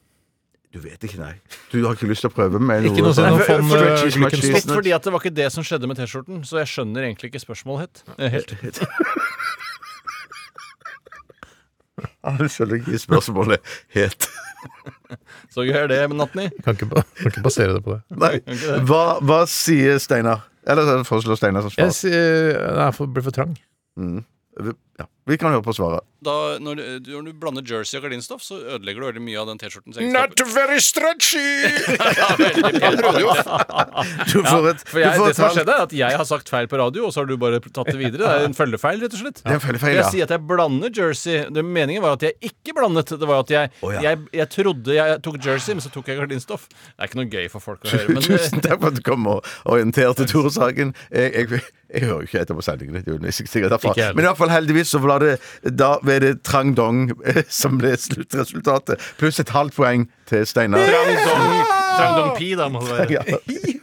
[0.72, 1.34] Du vet ikke, nei.
[1.70, 3.68] Du har ikke lyst til å prøve med noe Ikke noe sånn Nei, for- fond,
[3.68, 6.70] for- eh, Litt fordi at det var ikke det som skjedde med T-skjorten, så jeg
[6.72, 8.04] skjønner egentlig ikke spørsmålet helt.
[8.18, 8.54] Eh, helt.
[12.22, 14.26] Jeg skjønner ikke spørsmålet helt.
[15.52, 16.48] Så gøy er det med natten i.
[16.64, 18.18] Kan ikke, ba- kan ikke basere det på det.
[18.22, 18.38] Nei.
[18.88, 20.44] Hva, hva sier Steinar?
[20.66, 21.96] Eller foreslår Steinar som Jeg svar?
[21.98, 23.56] sier Den er for, blir for trang.
[23.98, 24.20] Mm.
[25.00, 26.04] Ja, vi kan høre på svaret.
[26.22, 29.48] Da, når, du, når du blander jersey og gardinstoff, så ødelegger du veldig mye av
[29.50, 31.42] den T-skjortens Not very stretchy!
[34.32, 36.50] Du får et, For du får det som har skjedd er at Jeg har sagt
[36.52, 38.22] feil på radio, og så har du bare tatt det videre.
[38.22, 39.42] Det er en følgefeil, rett og slett.
[39.42, 41.42] Det er en følgefeil, jeg sier at jeg blander jersey.
[41.52, 43.14] Det, meningen var at jeg ikke blandet.
[43.18, 44.04] Det var at jeg, oh, ja.
[44.08, 46.68] jeg, jeg trodde jeg tok jersey, men så tok jeg gardinstoff.
[46.70, 48.16] Det er ikke noe gøy for folk å høre.
[48.16, 50.94] Men Tusen takk for at du kom og orienterte Tore Sagen.
[51.10, 51.62] Jeg, jeg,
[51.92, 53.02] jeg hører jo ikke etter på sendingene.
[53.04, 53.98] Det er jo sikkert derfor.
[53.98, 55.34] Men i hvert fall heldigvis så var det
[55.76, 59.00] Da var det Trang Dong eh, som ble sluttresultatet.
[59.20, 60.84] Pluss et halvt poeng til Steinar.
[60.88, 61.54] Trang Dong,
[61.96, 63.12] Trang Dong Pi, da, må det være.
[63.18, 63.78] Ja.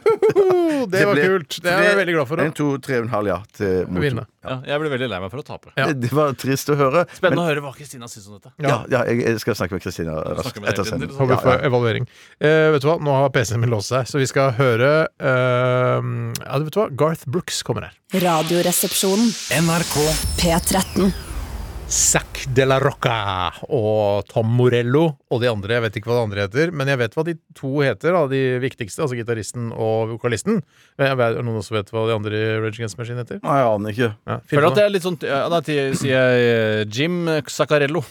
[0.90, 1.58] Det var kult.
[1.62, 2.42] Det er jeg veldig glad for.
[2.42, 3.38] En, to, tre og en halv, ja.
[3.56, 4.26] Til motor.
[4.40, 5.72] Ja, jeg ble veldig lei meg for å tape.
[5.76, 5.90] Ja.
[5.92, 7.04] Det, var trist å høre.
[7.12, 8.52] Spennende å høre hva Kristina syns om dette.
[8.62, 11.12] Ja, ja jeg, jeg skal snakke med Kristina raskt etter sending.
[11.16, 12.08] Håper vi får evaluering.
[12.40, 16.12] Eh, vet du hva, nå har PC-en min låst seg, så vi skal høre eh,
[16.40, 17.98] Ja, vet du hva, Garth Brooks kommer her.
[18.16, 19.34] Radioresepsjonen.
[19.60, 19.98] NRK
[20.40, 21.29] P13.
[21.90, 25.74] Zac de la Rocca og Tom Morello og de andre.
[25.74, 28.20] Jeg vet ikke hva de andre heter, men jeg vet hva de to heter, da,
[28.30, 30.60] de viktigste, altså gitaristen og vokalisten.
[31.02, 33.42] Jeg vet, noen som vet hva de andre i Rage Against Machine heter?
[33.42, 34.10] Nei, Jeg aner ikke.
[34.30, 38.04] Ja, Føler at det er litt sånn ja, Da sier jeg eh, Jim Zaccarello.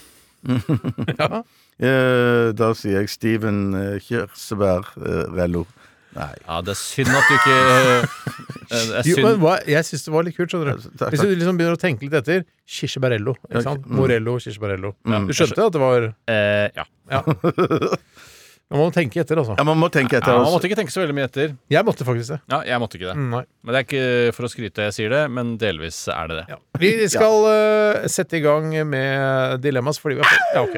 [1.20, 1.42] Ja.
[1.80, 5.64] Eh, da sier jeg Steven eh, eh, Rello.
[6.16, 6.30] Nei.
[6.42, 10.14] Ja, det er synd at du ikke eh, er Jo, men hva, jeg syns det
[10.14, 10.50] var litt kult.
[10.50, 13.36] skjønner du Hvis du liksom begynner å tenke litt etter Kirsebærello.
[13.50, 13.86] Ikke sant?
[13.86, 14.94] Morello, kirsebærello.
[15.06, 15.28] Mm.
[15.30, 16.86] Du skjønte at det var Eh, ja.
[17.10, 17.22] Ja.
[18.70, 19.56] Man må tenke etter, altså.
[19.58, 20.30] Ja, man må tenke etter.
[20.30, 20.42] ja.
[20.44, 21.56] Man måtte ikke tenke så veldig mye etter.
[21.74, 22.38] Jeg måtte faktisk det.
[22.52, 23.14] Ja, jeg måtte ikke det.
[23.18, 23.40] Mm, nei.
[23.66, 26.44] Men det er ikke for å skryte jeg sier det, men delvis er det det.
[26.54, 26.58] Ja.
[26.84, 30.76] Vi skal uh, sette i gang med dilemmas fordi vi har fått Ja, ok.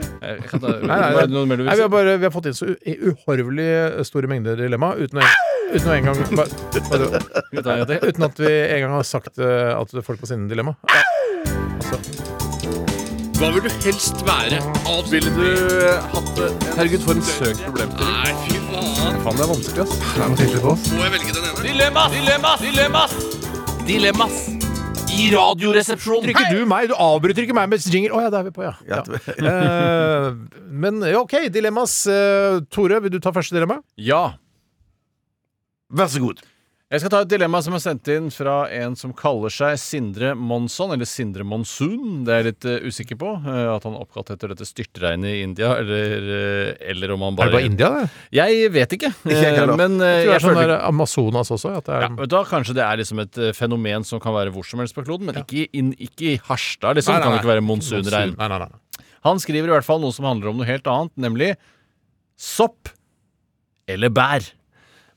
[0.57, 1.27] Ta, Nei, nei, nei.
[1.37, 3.69] noe mer du Nei, vil vi, har bare, vi har fått inn så uhorvelig
[4.09, 5.29] store mengder dilemma uten å,
[5.77, 7.99] uten en gang bare, til?
[8.09, 10.75] Uten at vi en gang har sagt uh, at folk må sende dilemma.
[10.89, 11.05] Ja.
[11.83, 12.42] Altså,
[13.43, 14.59] Hva vil du helst være?
[15.11, 18.13] Ville du eh, hatt det Herregud, for en søkt problemstilling.
[18.15, 19.17] Nei, fy faen.
[19.25, 20.85] faen, det er vanskelig, ass.
[20.93, 21.65] Må jeg velge den ene?
[21.65, 22.15] Dilemmas!
[22.15, 22.63] Dilemmas!
[22.63, 23.17] Dilemmas!
[23.89, 24.37] Dilemmas
[25.11, 26.29] i Radioresepsjonen.
[26.29, 26.87] Trykker du meg?
[26.93, 28.15] Du avbryter ikke meg med jingle.
[28.15, 28.77] Å ja, da er vi på, ja.
[28.87, 29.57] Ja, ja.
[29.57, 30.31] Eh,
[30.71, 31.99] men OK, dilemmas.
[32.07, 33.81] Uh, Tore, vil du ta første dilemma?
[33.99, 34.23] Ja.
[35.91, 36.47] Vær så god.
[36.93, 40.35] Jeg skal ta et dilemma som er sendt inn fra en som kaller seg Sindre
[40.37, 42.19] Monsson, eller Sindre Monsun.
[42.27, 43.31] Det er jeg litt uh, usikker på.
[43.47, 47.39] Uh, at han er oppkalt etter dette styrtregnet i India, eller, uh, eller om han
[47.39, 48.21] bare Er det bare India, det?
[48.37, 49.13] Jeg vet ikke.
[49.33, 51.73] Jeg men Jeg tror det er sånn der Amazonas også.
[51.81, 54.69] At det er, ja, du Kanskje det er liksom et fenomen som kan være hvor
[54.69, 57.01] som helst på kloden, men ikke, in, ikke i Harstad.
[57.01, 57.39] liksom, Nei, nei, kan nei.
[57.39, 58.37] det ikke være monsunregn.
[58.37, 59.07] Nei, nei, nei.
[59.25, 61.55] Han skriver i hvert fall noe som handler om noe helt annet, nemlig
[62.37, 62.93] sopp
[63.89, 64.45] eller bær.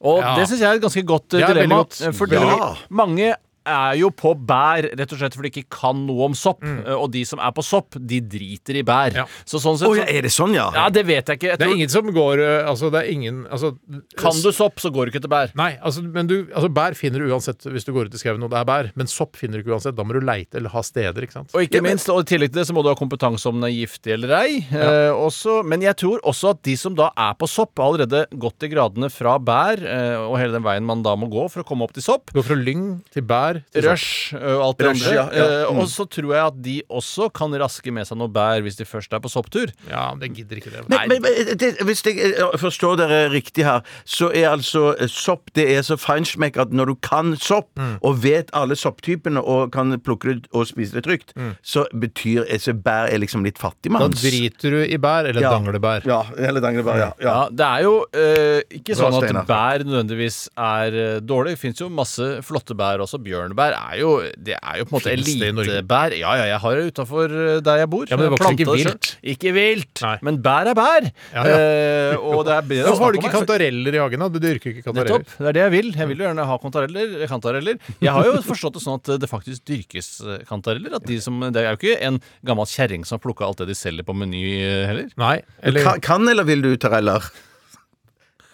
[0.01, 0.35] Og Ja.
[0.39, 2.01] det syns jeg er et ganske godt eh, Det er veldig godt.
[2.07, 2.73] eh, Fordi Ja.
[2.89, 3.33] mange
[3.65, 6.61] er jo på bær rett og slett fordi de ikke kan noe om sopp.
[6.65, 6.79] Mm.
[6.85, 9.15] eh, Og de som er på sopp, de driter i bær.
[9.21, 9.25] Ja.
[9.47, 10.67] Så sånn sett oh, ja, er det sånn, ja?
[10.75, 11.49] Ja, det vet jeg ikke.
[11.53, 13.73] Jeg Det er tror, ingen som går eh, Altså, det er ingen altså,
[14.19, 15.53] kan du sopp, så går du ikke til bær.
[15.57, 18.43] Nei, altså, men du, altså bær finner du uansett hvis du går ut i skauen
[18.45, 18.91] og det er bær.
[18.99, 19.95] Men sopp finner du ikke uansett.
[19.97, 21.53] Da må du leite eller ha steder, ikke sant.
[21.55, 23.69] Og ikke minst, og i tillegg til det så må du ha kompetanse om den
[23.69, 24.61] er giftig eller ei.
[24.75, 28.25] Eh, også, men jeg tror også at de som da er på sopp, har allerede
[28.39, 31.63] gått i gradene fra bær eh, og hele den veien man da må gå for
[31.63, 32.33] å komme opp til sopp.
[32.35, 33.85] Gå fra lyng til bær sopp.
[33.85, 35.15] Rush og alt det Rush, andre.
[35.15, 35.45] ja, ja.
[35.45, 35.79] Eh, Mm.
[35.81, 38.85] Og så tror jeg at de også kan raske med seg noe bær hvis de
[38.85, 39.71] først er på sopptur.
[39.89, 40.83] Ja, det gidder ikke det.
[40.89, 45.07] Men, men, men det, hvis jeg eh, forstår dere riktig her, så er altså eh,
[45.11, 47.69] sopp Det er så feinschmeck at når du kan sopp,
[48.01, 51.33] og vet alle sopptypene og kan plukke det og spise det trygt,
[51.65, 55.51] så betyr så bær er liksom litt Da driter du i bær eller Ja.
[55.51, 56.05] danglebær.
[56.07, 57.11] Ja, eller danglebær, ja.
[57.19, 57.25] ja.
[57.25, 59.45] Ja, Det er jo eh, ikke Bra, sånn at Steiner.
[59.49, 61.55] bær nødvendigvis er eh, dårlig.
[61.55, 63.19] Det fins jo masse flotte bær også.
[63.45, 66.15] Bjørnebær er jo Det er jo på en måte elitebær.
[66.17, 67.35] Ja, ja, jeg har det utafor
[67.65, 68.05] der jeg bor.
[68.09, 69.09] Ja, men det Jeg vokser ikke vilt.
[69.35, 70.15] Ikke vilt, Nei.
[70.25, 71.07] men bær er bær.
[71.35, 71.55] Ja, ja.
[71.55, 74.25] Eh, og det er bedre å Hvorfor har du ikke kantareller i hagen?
[74.25, 74.29] da?
[74.33, 75.23] Du dyrker ikke kantareller.
[75.23, 75.37] Nettopp.
[75.39, 75.89] Det er det jeg vil.
[76.01, 77.15] Jeg vil jo gjerne ha kantareller.
[77.31, 77.79] kantareller.
[78.01, 80.95] Jeg har jo forstått det sånn at det faktisk dyrkes eh, kantareller.
[80.99, 83.69] At de som, det er jo ikke en gammel kjerring som har plukka alt det
[83.71, 85.11] de selger på Meny eh, heller.
[85.21, 85.37] Nei.
[85.61, 87.23] Eller Kan, kan eller vil du, Tareller?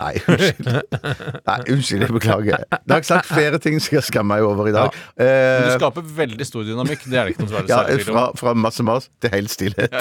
[0.02, 0.70] Nei, unnskyld.
[1.46, 2.64] Nei, unnskyld, jeg beklager.
[2.72, 4.96] Det har jeg sagt flere ting som jeg skammer meg over i dag.
[5.20, 7.04] Men Eh, du skaper veldig stor dynamikk.
[7.12, 9.94] Det er det ikke noe ja, særlig fra, fra masse mas til helt stillhet.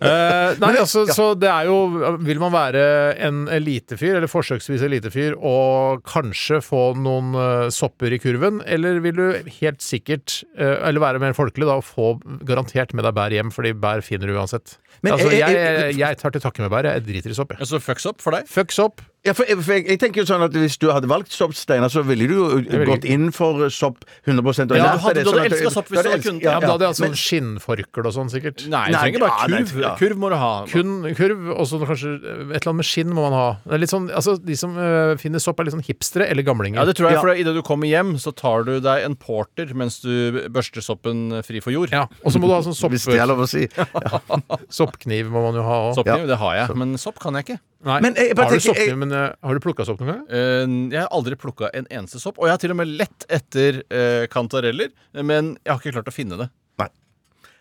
[0.00, 1.76] Eh, nei, altså, så det er jo
[2.24, 2.82] Vil man være
[3.26, 9.16] en elitefyr, eller forsøksvis elitefyr, og kanskje få noen eh, sopper i kurven, eller vil
[9.18, 9.26] du
[9.60, 12.12] helt sikkert, eller være mer folkelig, da, og få
[12.46, 14.76] garantert med deg bær hjem, fordi bær finner du uansett?
[15.02, 17.54] Men altså, jeg- jeg, jeg- tar til takke med bær, jeg driter i sopp.
[17.58, 18.48] Altså fucks opp for deg?
[18.50, 18.99] Fucks sopp.
[19.20, 21.90] Ja, for, for jeg, jeg tenker jo sånn at Hvis du hadde valgt sopp, Steinar,
[21.92, 22.44] så ville du jo
[22.88, 26.08] gått inn for sopp 100 og Ja, du hadde- det, sånn elsket sopp hvis du
[26.08, 26.42] hadde det- kunnet.
[26.42, 28.64] ja, Ja, ja, da hadde jeg hatt sånn skinnforkle og sånn, sikkert.
[28.72, 29.98] Nei, du trenger bare ja, nei, kurv.
[30.00, 30.64] Kurv må du ha.
[30.72, 33.48] Kun kurv, og så kanskje et eller annet med skinn må man ha.
[33.66, 36.42] Det er litt sånn, altså De som øh, finner sopp, er litt sånn hipstere eller
[36.42, 36.80] gamlinger.
[36.80, 39.74] Ja, det tror jeg, for Idet du kommer hjem, så tar du deg en porter
[39.76, 41.92] mens du børster soppen fri for jord.
[41.92, 43.68] Ja, Og så må du ha sånn sopp, Hvis det er lov å si.
[44.80, 45.28] soppkniv.
[45.28, 45.94] må man jo ha òg.
[46.00, 47.60] Soppkniv, det har jeg, men sopp kan jeg ikke.
[47.82, 50.10] Nei, Men jeg bare har du tenker- jeg- men øh, har du plukka sopp noen
[50.12, 50.24] gang?
[50.28, 53.24] Eh, jeg har aldri plukka en eneste sopp, og jeg har til og med lett
[53.30, 56.50] etter eh, kantareller, men jeg har ikke klart å finne det.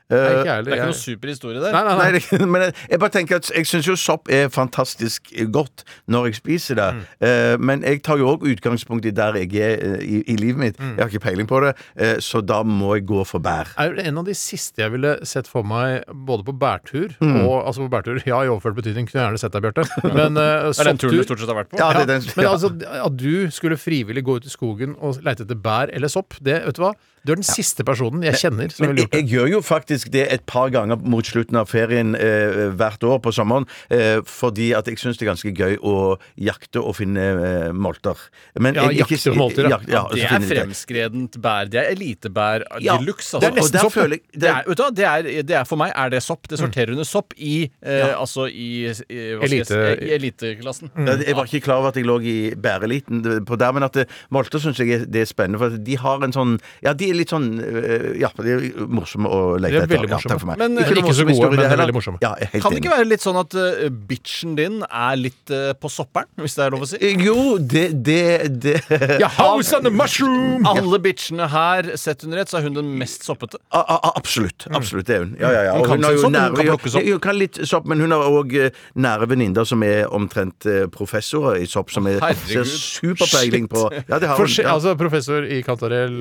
[0.10, 1.72] Nei, Eh, ikke Det er ikke noen noe super historie der.
[1.76, 2.46] Nei, nei, Nei, nei.
[2.54, 6.38] men jeg, jeg bare tenker at jeg syns jo sopp er fantastisk godt når jeg
[6.40, 6.88] spiser det.
[6.98, 7.04] Mm.
[7.28, 10.60] Eh, men jeg tar jo òg utgangspunkt i der jeg er eh, i, i livet
[10.64, 10.80] mitt.
[10.82, 10.96] Mm.
[10.98, 13.70] Jeg har ikke peiling på det, eh, så da må jeg gå for bær.
[13.78, 17.44] er en av de siste jeg ville sett for meg både på bærtur Mm.
[17.46, 19.86] og Altså på bærtur, ja, i overført betydning, kunne jeg gjerne sett deg, Bjarte.
[20.18, 21.80] Men uh, Det er den turen du stort sett har vært på.
[21.82, 22.70] Ja, det er den, men altså,
[23.06, 26.62] at du skulle frivillig gå ut i skogen og leite etter bær eller sopp, det,
[26.66, 26.94] vet du hva?
[27.26, 29.20] Du er den siste personen jeg kjenner som Men ville gjort det.
[29.24, 33.20] jeg gjør jo faktisk det et par ganger mot slutten av ferien eh, hvert år
[33.26, 37.20] på sommeren, eh, fordi at jeg syns det er ganske gøy å jakte og finne
[37.20, 38.16] eh, molter.
[38.60, 39.80] Men Ja, jeg- jakte og molter, ja.
[39.88, 41.70] ja, Det er fremskredent bær.
[41.70, 43.40] Det er elitebær Ja, de luxe.
[43.40, 43.62] det er Altså.
[43.62, 46.22] nesten sopp, føler jeg Det er, du det er, det er for meg er det
[46.24, 46.48] sopp.
[46.48, 48.16] Det sorterer under sopp i, eh, Ja.
[48.20, 50.90] altså i, i, jeg Elite- i eliteklassen.
[50.98, 53.98] Ja, Jeg var ikke klar over at jeg lå i bæreliten på der, men at
[54.32, 55.58] molter syns jeg er, det er spennende.
[55.60, 59.30] For de har en sånn Ja, de er litt sånn øh, Ja, de er morsomme
[59.30, 59.94] å lete er etter.
[59.98, 60.62] veldig Ja, takk for meg.
[60.62, 62.22] Men, Ikke ikke så gode, men veldig morsomme.
[62.24, 65.72] Ja, helt Kan det ikke være litt sånn at uh, bitchen din er litt uh,
[65.80, 67.00] på sopperen, hvis det er lov å si?
[67.26, 68.22] Jo, det Det,
[68.64, 68.76] det
[69.22, 70.66] Ja, house on the mushroom!
[70.70, 73.60] Alle bitchene her, sett under ett, så er hun den mest soppete.
[73.72, 74.68] A, a, absolutt.
[74.70, 75.36] Absolutt det er hun.
[75.40, 75.74] Ja, ja, ja.
[75.78, 77.08] Hun Og kan sånn, sopp, hun kan plukke sopp.
[77.10, 78.56] Hun kan litt sopp, men hun har òg
[79.00, 84.20] nære venninner som er omtrent eh, professorer i sopp, som er, ser superpeiling på Ja,
[84.20, 84.48] det har hun.
[84.60, 84.74] Ja.
[84.74, 86.16] Altså professor i kantarell,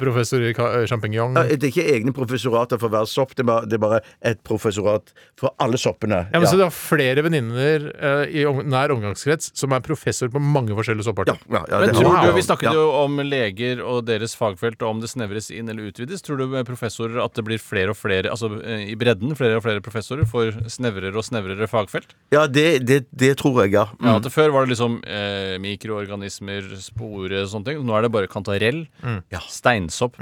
[0.00, 3.44] professor i ka- eh, Ja, Det er ikke egne professorater for hver sopp, det er
[3.46, 6.28] bare, det er bare et professorat for alle soppene.
[6.32, 10.28] Ja, men Så du har flere venninner uh, i om- nær omgangskrets som er professor
[10.28, 11.36] på mange forskjellige sopparter?
[11.50, 12.32] Ja, ja, ja, Men det tror du.
[12.32, 12.72] Vi snakket Ja.
[12.72, 16.22] jo om leger og deres fagfelt, og om det snevres inn eller utvides.
[16.22, 19.56] Tror du med professorer at det blir flere og flere, altså eh, i bredden, flere
[19.56, 22.14] og flere professorer får snevrere og snevrere fagfelt?
[22.32, 23.86] Ja, det, det, det tror jeg, ja.
[24.00, 24.24] Ja, Mm.
[24.26, 27.82] at Før var det liksom eh, mikroorganismer, spore og sånne ting.
[27.84, 28.86] Nå er det bare kantarell.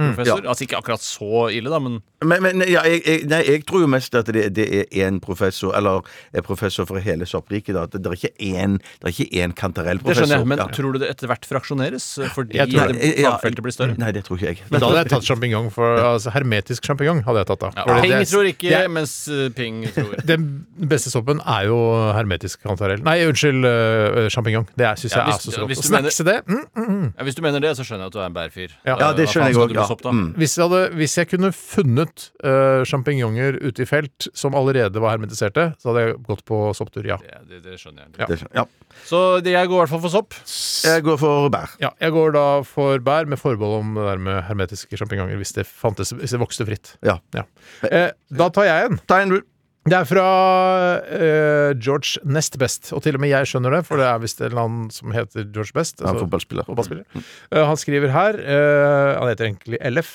[0.01, 0.49] Steinsopp-professor.
[0.49, 3.81] Altså ikke akkurat så ille, da, men Men, men ja, jeg, jeg, nei, jeg tror
[3.81, 6.03] jo mest at det, det er én professor, eller
[6.37, 7.73] er professor for hele soppriket.
[7.75, 10.27] da, At det er ikke én, det er ikke én Det kantarellprofessor.
[10.27, 10.47] skjønner jeg.
[10.47, 10.67] Men ja.
[10.69, 12.19] tror du det etter hvert fraksjoneres?
[12.19, 13.19] eh, Fordi Jeg tror det, det.
[13.23, 13.97] Ja, fagfeltet blir større?
[13.97, 14.59] Nei, det tror ikke jeg.
[14.71, 15.71] Men da hadde jeg tatt sjampinjong.
[15.73, 17.71] for altså, Hermetisk sjampinjong hadde jeg tatt da.
[17.77, 20.15] Ja, Fordi Ping det- tror ikke, det er- mens eh, Ping tror.
[20.31, 21.79] Den beste soppen er jo
[22.13, 23.01] hermetisk kantarell.
[23.03, 24.69] Nei, unnskyld, uh, sjampinjong.
[24.77, 26.17] Det syns Ja, jeg hvis- er så hvis godt.
[26.19, 27.13] du det mm, mm, mm.
[27.19, 28.71] Ja, hvis du mener det, så skjønner jeg at du er en bærfyr.
[28.85, 29.13] Ja.
[29.17, 29.75] Det skjønner jeg også, òg.
[29.75, 29.90] Ja.
[29.91, 30.15] Sopp, da?
[30.15, 30.33] Mm.
[30.41, 35.17] Hvis, jeg hadde, hvis jeg kunne funnet uh, sjampinjonger ute i felt som allerede var
[35.17, 37.19] hermetiserte, så hadde jeg gått på sopptur, ja.
[37.25, 38.15] Det, det, det skjønner jeg.
[38.23, 38.31] Ja.
[38.31, 38.67] Det, ja.
[39.07, 40.37] Så det, jeg går i hvert fall for sopp.
[40.87, 41.77] Jeg går for bær.
[41.83, 41.93] ja.
[42.01, 45.67] Jeg går da for bær, med forbehold om det der med hermetiske sjampinjonger, hvis det
[45.69, 46.95] hvis det vokste fritt.
[47.07, 47.19] Ja.
[47.87, 49.01] Eh, da tar jeg en.
[49.11, 49.41] Ta en, du.
[49.91, 50.25] Det er fra
[51.03, 54.55] uh, George Nestbest, og til og med jeg skjønner det, for det er visst en
[54.55, 55.99] annen som heter George Best.
[55.99, 56.69] Ja, fotballspiller.
[56.69, 57.07] fotballspiller.
[57.11, 57.49] fotballspiller.
[57.51, 60.13] Uh, han skriver her uh, Han heter egentlig LF.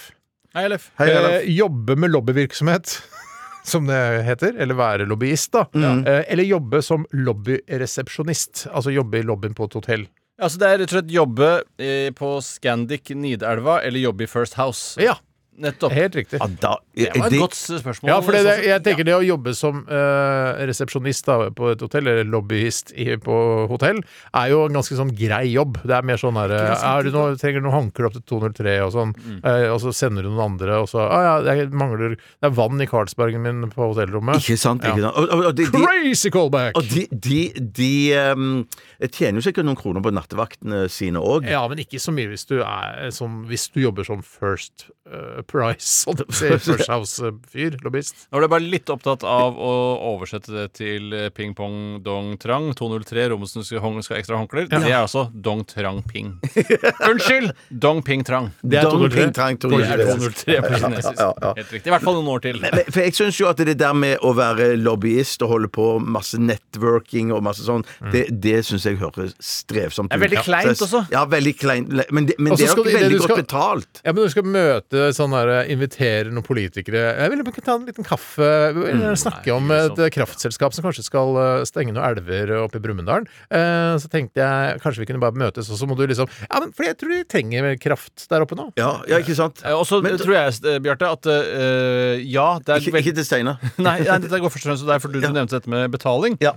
[0.55, 0.87] Hei, LF.
[1.01, 1.47] Hei, LF.
[1.51, 2.93] Jobbe med lobbyvirksomhet,
[3.71, 4.55] som det heter.
[4.55, 5.65] Eller være lobbyist, da.
[5.75, 6.05] Mm.
[6.07, 8.69] Eh, eller jobbe som lobbyresepsjonist.
[8.71, 10.05] Altså jobbe i lobbyen på et hotell.
[10.39, 11.49] Altså, det er rett og slett jobbe
[11.79, 14.95] eh, på Scandic Nidelva eller jobbe i First House.
[15.03, 15.17] Ja,
[15.57, 15.91] Nettopp.
[15.95, 16.39] helt riktig.
[16.41, 18.09] Ja, da, Det var et det- godt spørsmål.
[18.09, 18.67] Ja, for det, det, altså.
[18.67, 23.15] jeg tenker det å jobbe som uh, resepsjonist da, på et hotell, eller lobbyist i,
[23.21, 24.01] på hotell,
[24.35, 25.79] er jo en ganske sånn grei jobb.
[25.83, 28.75] Det er mer sånn herre er du noe, Trenger du noen håndklær opp til 203
[28.85, 32.15] og sånn, eh, og så sender du noen andre, og så ah, ja, jeg mangler
[32.17, 34.41] Det er vann i Carlsbergen min på hotellrommet.
[34.43, 34.83] Ikke sant?
[34.83, 34.93] Ja.
[34.93, 35.19] Ikke sant?
[35.19, 36.75] Og, og, og de, de, Crazy callback!
[36.79, 37.39] og de, de,
[37.79, 37.91] de
[38.33, 38.65] um,
[39.07, 41.47] tjener jo sikkert noen kroner på nattevaktene sine òg.
[41.49, 45.41] Ja, men ikke så mye hvis du, er, som, hvis du jobber som First eh,
[45.49, 48.25] Price, holdt jeg på å si, First House-fyr, lobbyist.
[48.31, 49.71] Nå ble jeg bare litt opptatt av å
[50.13, 53.27] oversette det til eh, ping pong dong trang 203.
[53.33, 54.69] Rommelsen skal, ha ekstra håndklær.
[54.71, 56.33] Det er altså dong trang ping.
[57.09, 57.53] Unnskyld!
[57.69, 58.51] Dong ping trang.
[58.61, 59.17] Det er Dong 203.
[59.21, 61.19] ping trang, Det er 203 på kinesisk.
[61.19, 61.53] ja, ja.
[61.59, 61.89] Helt riktig.
[61.89, 62.59] I hvert fall noen år til.
[62.63, 65.87] Men, for jeg syns jo at det der med å være lobbyist og holde på
[66.01, 70.15] masse networking og masse sånn, det, det syns jeg høres strevsomt ut.
[70.15, 71.03] Det er veldig kleint også.
[71.13, 71.91] Ja, veldig kleint.
[72.15, 74.01] Men det, men det er jo ikke veldig godt skal- betalt.
[74.05, 78.05] Ja, men du skal møte sånn der, inviterer noen politikere Jeg ville ta en liten
[78.07, 78.47] kaffe,
[78.91, 82.83] eller snakke om et eh, kraftselskap som kanskje skal eh, stenge noen elver oppe i
[82.83, 83.27] Brumunddal.
[83.49, 86.59] Eh, Så tenkte jeg kanskje vi kunne bare møtes, og så må du liksom Ja,
[86.63, 88.69] men for jeg tror de trenger kraft der oppe nå.
[88.79, 89.61] Ja, ja, ikke sant?
[89.65, 93.15] Eh, Og så tror jeg, eh, Bjarte, at uh, ja det er Ikke, vel- ikke
[93.19, 93.59] til Steinar.
[93.77, 95.91] Nei, nei, dette går først og fremst til deg, for du, du nevnte dette med
[95.93, 96.37] betaling.
[96.43, 96.55] Ja.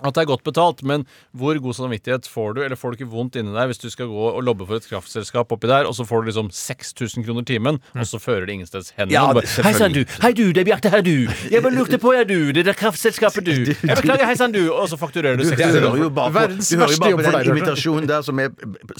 [0.00, 1.04] At det er godt betalt, men
[1.36, 4.08] hvor god samvittighet får du, eller får du ikke vondt inni deg hvis du skal
[4.08, 7.44] gå og lobbe for et kraftselskap oppi der, og så får du liksom 6000 kroner
[7.48, 9.12] timen, og så fører det ingensteds hen?
[9.12, 10.02] Ja, bare, Hei sann, du!
[10.22, 11.28] Hei du, det er Bjarte her, du!
[11.52, 12.50] Jeg bare lurte på, ja, du!
[12.56, 13.72] Det der kraftselskapet, du!
[13.90, 14.62] Jeg beklager, hei sann, du!
[14.72, 16.02] Og så fakturerer du Du 6000 hører kroner.
[16.04, 18.50] jo bare på, du hører jo bare på den invitasjonen der som er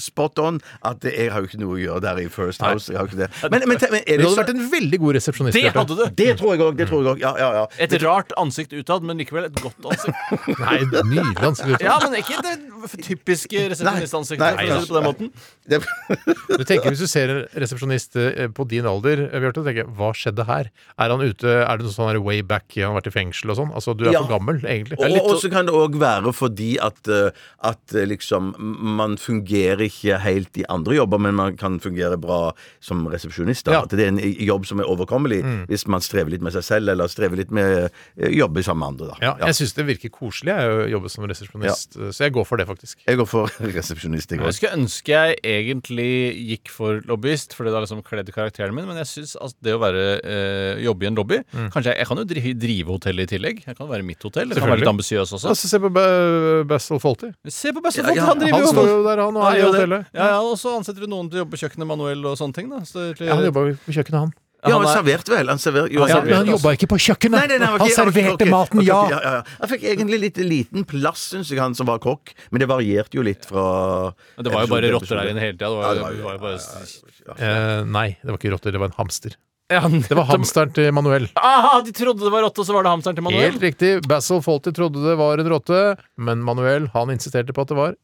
[0.01, 2.91] spot on, at jeg har jo ikke noe å gjøre der i First House.
[2.91, 3.29] Jeg har ikke det.
[3.51, 5.57] Men, men, men er Du det hadde vært en veldig god resepsjonist.
[5.57, 6.03] Det hadde du!
[6.21, 6.77] Det tror jeg òg.
[6.79, 7.21] Det tror jeg òg.
[7.23, 7.65] Ja, ja, ja.
[7.87, 10.37] Et rart ansikt utad, men likevel et godt ansikt.
[10.65, 11.81] Nei, nydelig ansikt.
[11.83, 12.53] Ja, men ikke det
[13.05, 15.31] typiske resepsjonistansiktet, Nei, for å på den måten.
[16.57, 20.11] Du tenker Hvis du ser en resepsjonist eh, på din alder, eh, Bjarte, tenker hva
[20.17, 20.69] skjedde her?
[20.99, 23.53] Er han ute, er det noe sånn her way back, han har vært i fengsel
[23.53, 23.73] og sånn?
[23.77, 24.23] Altså, du er Ja.
[24.23, 24.99] for gammel, egentlig.
[24.99, 27.31] og og så kan det òg være fordi at, eh,
[27.63, 28.53] at eh, liksom
[28.97, 33.67] man fungerer ikke helt i andre jobber, men man kan fungere bra som resepsjonist.
[33.71, 33.83] Ja.
[33.83, 36.89] At det er en jobb som er overkommelig hvis man strever litt med seg selv,
[36.91, 39.07] eller strever litt med å jobbe sammen med andre.
[39.11, 39.15] Da.
[39.21, 42.65] Ja, jeg syns det virker koselig jeg, jobbe som resepsjonist, så jeg går for det,
[42.69, 43.01] faktisk.
[43.07, 46.09] Jeg går for resepsjonist, jeg Jeg skulle ønske jeg egentlig
[46.51, 48.87] gikk for lobbyist, fordi det har liksom kledd karakteren min.
[48.89, 52.07] Men jeg syns at det å være øh, jobbe i en lobby Kanskje jeg, jeg
[52.09, 53.63] kan jo drive, drive hotellet i tillegg.
[53.67, 54.49] Jeg kan være mitt hotell.
[54.51, 55.51] Jeg kan være litt ambisiøs også.
[55.53, 55.91] Altså, se på
[56.71, 57.31] Bessel Folty.
[57.51, 59.59] Se på Bessel Ja, ja, han driver Han jo står jo der, han, og er
[59.59, 60.07] i hotellet.
[60.15, 62.57] Ja, ja, og så ansetter du noen til å jobbe på kjøkkenet manuell og sånne
[62.57, 62.71] ting.
[62.71, 64.33] da så, Ja, han jobba på kjøkkenet, han.
[64.61, 65.47] Ja, han han er- serverte vel.
[65.49, 67.33] Han server, jo, Ja, han men han jobba ikke på kjøkkenet!
[67.39, 68.99] Nei, nei, nei, han serverte okay, serverte maten, ja!
[69.09, 69.43] ja, ja.
[69.59, 72.33] Han fikk egentlig litt liten plass, syns jeg, han som var kokk.
[72.51, 75.71] Men det varierte jo litt fra Det var jo bare rotter der inne hele tida.
[75.71, 76.59] Det Ja, det var det var jo bare
[77.37, 79.35] Eh, nei, det var ikke rotter, det var en hamster.
[79.71, 81.29] ja, Det var hamsteren til Manuel.
[81.37, 83.51] Aha, de trodde det var rotte, og så var det hamsteren til Manuel.
[83.51, 83.91] Helt riktig.
[84.09, 87.95] Basil Fawlty trodde det var en rotte, men Manuel han insisterte på at det var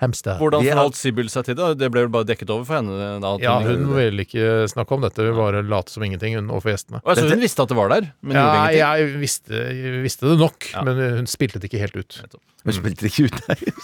[0.00, 0.38] hamster.
[0.40, 1.68] Hvordan forholdt Sibyl seg til det?
[1.78, 3.20] Det ble vel bare dekket over for henne?
[3.24, 6.72] Da, Ja, hun ville ikke snakke om dette, hun bare late som ingenting, hun overfor
[6.74, 7.02] gjestene.
[7.04, 9.12] Å, jeg hun visste at det var der, men gjorde Ja, ingenting?
[9.12, 12.20] jeg visste, jeg visste det nok, men hun spilte det ikke helt ut.
[12.64, 13.58] Hun spilte det ikke ut, nei.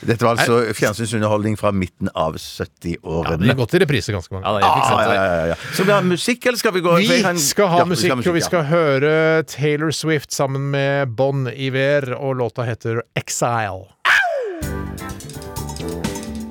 [0.00, 3.36] Dette var altså fjernsynsunderholdning fra midten av 70-årene.
[3.36, 4.80] Ja, det har gått i reprise ganske mange Ja, ganger.
[4.80, 5.56] Ah, ja, ja, ja, ja.
[5.76, 8.12] Så vi ha musikk, eller skal vi gå jeg kan- Vi skal ha Ja, musikk,
[8.16, 9.12] og vi skal høre
[9.46, 13.88] Taylor Swift sammen med Bon Iver, og låta heter Exile.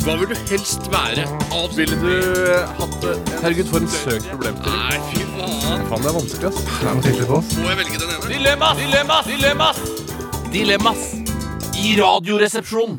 [0.10, 1.24] Hva vil du helst være?
[1.78, 2.14] Ville du
[2.80, 3.12] hatt det
[3.44, 4.80] Herregud, for en søk problemstilling.
[4.80, 5.84] Nei, fy faen.
[5.86, 7.52] Faen, det er vanskelig, ass.
[7.60, 8.32] Må jeg velge den ene?
[8.32, 8.80] Dilemmas!
[8.82, 9.30] Dilemmas!
[9.30, 9.84] Dilemmas!
[10.56, 11.04] Dilemmas
[11.78, 12.98] i Radioresepsjonen.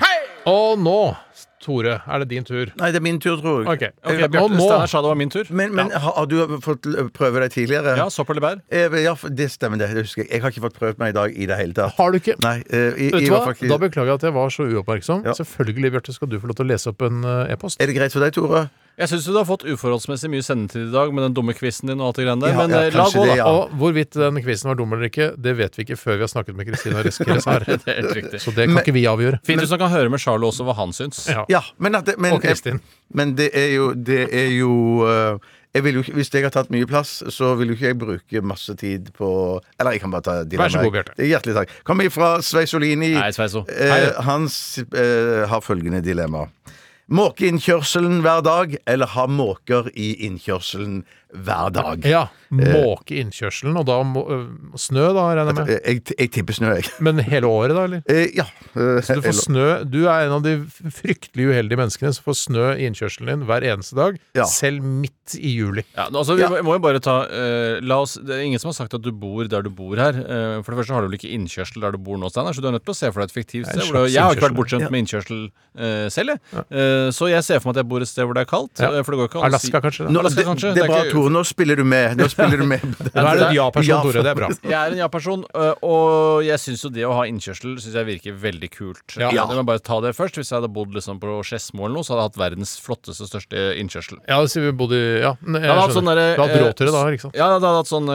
[0.55, 1.01] Og nå,
[1.61, 2.71] Tore, er det din tur.
[2.81, 3.69] Nei, det er min tur, tror jeg.
[3.69, 5.45] Ok, Okay, og Bjarte nå Steinar sa det var min tur.
[5.53, 7.97] Men, men har, har du fått prøve deg tidligere?
[8.01, 8.63] Ja, sopp eller bær?
[8.73, 9.91] Eh, Ja, det stemmer, det.
[9.93, 10.31] husker jeg.
[10.33, 11.93] Jeg har ikke fått prøvd meg i dag i det hele tatt.
[12.01, 12.57] Har du ikke Nei.
[12.71, 13.55] eh, i, Vet du hvert hva?
[13.61, 15.25] fall Da beklager jeg at jeg var så uoppmerksom.
[15.29, 15.37] Ja.
[15.37, 17.77] Selvfølgelig, Bjarte, skal du få lov til å lese opp en eh, e-post.
[17.81, 18.65] Er det greit for deg, Tore?
[19.01, 22.01] Jeg syns du har fått uforholdsmessig mye sendetid i dag med den dumme quizen din
[22.03, 23.37] og alt det greiene der, Ja, men ja, eh, la gå, da.
[23.39, 23.47] ja.
[23.49, 26.33] Og hvorvidt den quizen var dum eller ikke, det vet vi ikke før vi har
[26.33, 27.65] snakket med Kristina Reskeres her.
[27.65, 28.41] Det er helt riktig.
[28.45, 29.41] Så det kan Men- ikke vi avgjøre.
[29.49, 31.23] Fint hvis man kan høre med Charlo også hva han syns.
[31.33, 31.47] Ja.
[31.49, 32.83] Ja, men, at det, men, Og Kristin.
[33.15, 34.71] men det er jo Det er jo
[35.09, 35.39] uh,
[35.75, 37.99] jeg vil jo ikke, Hvis jeg har tatt mye plass, så vil jo ikke jeg
[37.99, 39.29] bruke masse tid på
[39.79, 40.75] Eller jeg kan bare ta dilemmaet.
[40.75, 41.15] Vær så god, Bjarte.
[41.31, 41.75] Hjertelig takk.
[41.87, 43.15] Kommer fra Sveisolini.
[43.15, 43.63] Hei, Sveiso.
[43.71, 46.49] Eh, han eh, har følgende dilemma.
[47.11, 51.01] Måke innkjørselen hver dag, eller ha måker i innkjørselen
[51.35, 52.05] hver dag?
[52.05, 52.27] Ja.
[52.51, 55.69] Måke innkjørselen, og da må, øh, snø, da, regner jeg med.
[55.71, 56.89] Eh, Jeg, jeg tipper snø, jeg.
[57.01, 58.03] Men hele året, da, eller?
[58.11, 58.47] Eh, ja.
[58.75, 60.57] eh, Så du får snø Du er en av de
[60.91, 64.45] fryktelig uheldige menneskene som får snø i innkjørselen din hver eneste dag, Ja.
[64.51, 65.85] selv midt i juli.
[65.95, 66.49] Ja, altså, vi Ja.
[66.49, 69.13] må- jo bare ta eh, La oss Det er ingen som har sagt at du
[69.13, 70.11] bor der du bor her.
[70.19, 72.61] Eh, for det første har du vel ikke innkjørsel der du bor nå, Steinar, så
[72.61, 73.83] du er nødt til å se for deg et fiktivt sted.
[73.87, 76.65] Hvor du, jeg har ikke vært bortskjemt med innkjørsel eh, selv, jeg.
[76.71, 78.75] Eh, så jeg ser for meg at jeg bor et sted hvor det er kaldt.
[78.83, 78.91] Ja.
[78.99, 80.09] eh, For det går ikke an å si- Alaska, kanskje?
[80.11, 80.21] Nå, Da.
[80.27, 80.75] Alaska, kanskje?
[80.75, 81.33] det Det er bare ikke- Tore.
[81.37, 82.17] Nå spiller du med.
[82.21, 82.85] Nå spiller du med.
[83.15, 84.25] Nå er du en ja-person, Tore.
[84.25, 84.49] Det er bra.
[84.65, 85.45] Jeg er en ja-person,
[85.87, 89.17] og jeg syns jo det å ha innkjørsel Synes jeg virker veldig kult.
[89.21, 89.31] Ja.
[89.35, 90.39] Jeg må bare ta det først.
[90.41, 93.29] Hvis jeg hadde bodd liksom på Skedsmo eller noe, så hadde jeg hatt verdens flotteste,
[93.31, 94.21] største innkjørsel.
[94.29, 96.77] Ja, det sier vi bodde i Ja, jeg Jeg hadde sånn Du hadde hatt råd
[96.81, 97.39] til det da, ikke sant?
[97.39, 98.11] Ja, det hadde hatt sånn,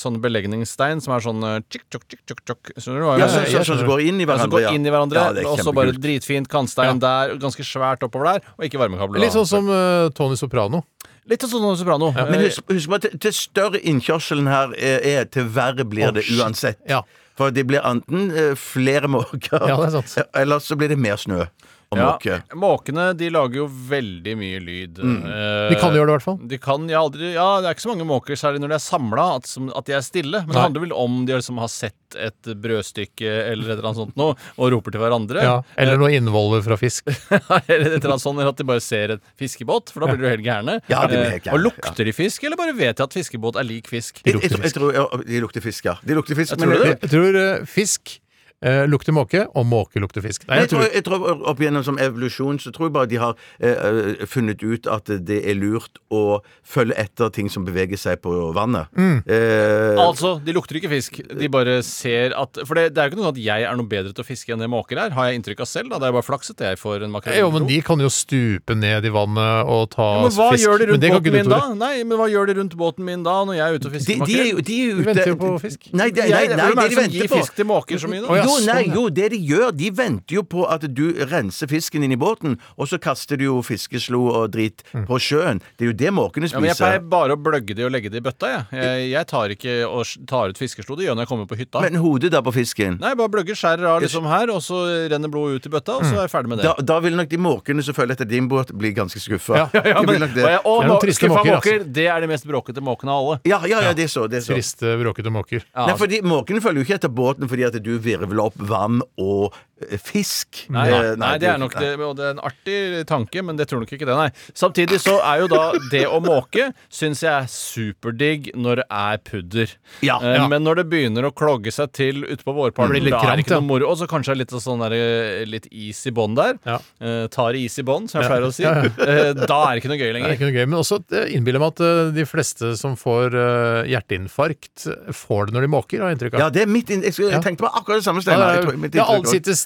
[0.00, 2.72] sånn belegningsstein som er sånn tjikk, tjokk, tjikk, tjokk, tjokk.
[2.76, 4.64] Skjønner du Ja, sånn som går inn i Ja, hverandre.
[4.66, 8.48] går inn i hverandre, Ja, og så bare dritfint kantstein der, ganske svært oppover der,
[8.58, 9.22] og ikke varmekabler.
[9.22, 10.84] Litt sånn som uh, Tony Soprano.
[11.30, 12.10] Litt sånn som Soprano.
[12.16, 16.10] Men Eh, husk, husk på at til, større innkjørselen her er, er, til verre blir
[16.16, 16.80] det uansett.
[16.90, 17.02] Ja.
[17.38, 20.28] For det blir enten eh, flere måker, Ja, det er sant.
[20.34, 21.46] eller så blir det mer snø.
[21.90, 22.36] Og Ja.
[22.54, 24.98] Måkene de lager jo veldig mye lyd.
[25.02, 25.16] Mm.
[25.26, 26.36] Eh, De kan gjøre det, i hvert fall.
[26.52, 28.84] De kan, ja, aldri, ja, Det er ikke så mange måker, særlig når de er
[28.84, 30.42] samla, at, at de er stille.
[30.46, 34.00] Men det handler vel om de liksom har sett et brødstykke eller et eller annet
[34.02, 35.42] sånt noe, og roper til hverandre.
[35.42, 37.10] Ja, eller noe innvoller fra fisk.
[37.66, 40.22] eller et eller annet sånt, eller at de bare ser et fiskebåt, for da blir
[40.26, 40.78] de helt gærne.
[40.90, 43.14] Ja, de blir helt Eh, gærne, og lukter de fisk, eller bare vet de at
[43.14, 44.22] fiskebåt er lik fisk?
[44.26, 45.98] Jeg, jeg, jeg tror De lukter fisk, ja.
[46.06, 46.96] De lukter fisk, Jeg tror det.
[47.02, 48.18] Jeg tror uh, fisk
[48.62, 50.46] eh, lukter måke, og måke lukter fisk.
[50.48, 53.08] Nei, Nei, jeg jeg, tror, jeg tror Opp gjennom som evolusjon så tror jeg bare
[53.10, 57.64] de har eh, eh, funnet ut at det er lurt å følge etter ting som
[57.66, 58.90] beveger seg på vannet.
[58.96, 59.22] Mm.
[59.26, 61.20] Eh, Altså, de lukter ikke fisk.
[61.36, 63.88] De bare ser at For det, det er jo ikke noe at jeg er noe
[63.90, 65.14] bedre til å fiske enn det måker er.
[65.16, 65.98] Har jeg inntrykk av selv, da.
[66.02, 67.38] Det er bare flaks at jeg får en makrell.
[67.40, 70.64] Jo, men de kan jo stupe ned i vannet og ta Ja, men hva fisk.
[70.66, 71.60] gjør de Men rundt det kan båten ikke du, min da?
[71.60, 71.78] Tore.
[71.80, 74.10] Nei, men hva gjør de rundt båten min da, når jeg er ute og fisker
[74.10, 74.60] de, er makrell?
[74.60, 75.88] De, de de, De venter jo på fisk.
[75.92, 78.22] Nei, nei, nei, nei, nei, det det de venter på fisk til måker så mye,
[78.24, 78.30] da?
[78.30, 81.04] Oh, ja, jo, nei, sånn, jo, det de gjør, de venter jo på at du
[81.30, 85.60] renser fisken inn i båten, og så kaster du jo fiskeslo og drit på sjøen.
[85.78, 88.10] Det er jo det måkene Ja, men Jeg pleier bare å bløgge de og legge
[88.10, 88.50] de i bøtta.
[88.50, 90.96] Jeg, jeg, jeg tar ikke og s- tar ut fiskeslo.
[90.96, 91.80] Det gjør jeg når jeg kommer på hytta.
[91.84, 92.98] Men hodet da på fisken?
[93.00, 96.04] Nei, bare bløgger, skjærer av liksom her, og så renner blodet ut i bøtta, og
[96.08, 96.68] så er jeg ferdig med det.
[96.70, 99.56] Da, da vil nok de måkene som følger etter din båt, bli ganske skuffa.
[99.60, 100.42] Ja, Ja, ja, men, og det.
[100.44, 102.82] jeg, og Det er noen må- triste skuffa måker, måker, det er de mest bråkete
[102.84, 103.38] måkene av alle.
[103.48, 104.26] Ja, ja, ja, det er så.
[104.30, 104.54] Det er så.
[104.56, 105.62] Triste, bråkete måker.
[105.74, 109.00] Ja, Nei, fordi Måkene følger jo ikke etter båten fordi at du virvler opp vann
[109.20, 109.56] og
[110.02, 110.66] fisk.
[110.70, 113.66] Nei, nei, nei, det er nok det, og det er en artig tanke, men det
[113.70, 114.28] tror nok ikke det, nei.
[114.56, 119.20] Samtidig så er jo da det å måke syns jeg er superdigg når det er
[119.30, 119.74] pudder.
[120.04, 120.46] Ja, Eh, ja.
[120.50, 123.56] Men når det begynner å klogge seg til utpå vårparten, litt da er det ikke
[123.56, 123.88] noe moro.
[123.88, 126.58] Og så kanskje litt sånn der, eh, litt is i bånn der.
[126.66, 126.76] Ja.
[127.00, 128.62] Eh, tar is i bånn, som jeg pleier å si.
[128.66, 128.90] Ja, ja.
[129.00, 130.34] Eh, da er det ikke noe gøy Det er lenger.
[130.36, 133.88] ikke noe gøy, men også eh, innbiller meg at eh, de fleste som får eh,
[133.94, 136.40] hjerteinfarkt, eh, får det når de måker, har jeg inntrykk av.
[136.44, 137.02] Ja, det er mitt inn...
[137.02, 137.40] Jeg, Ja.
[137.40, 138.52] tenkte på akkurat det samme Ja, Steinar.
[138.54, 139.04] Jeg det tror- er- mitt ja,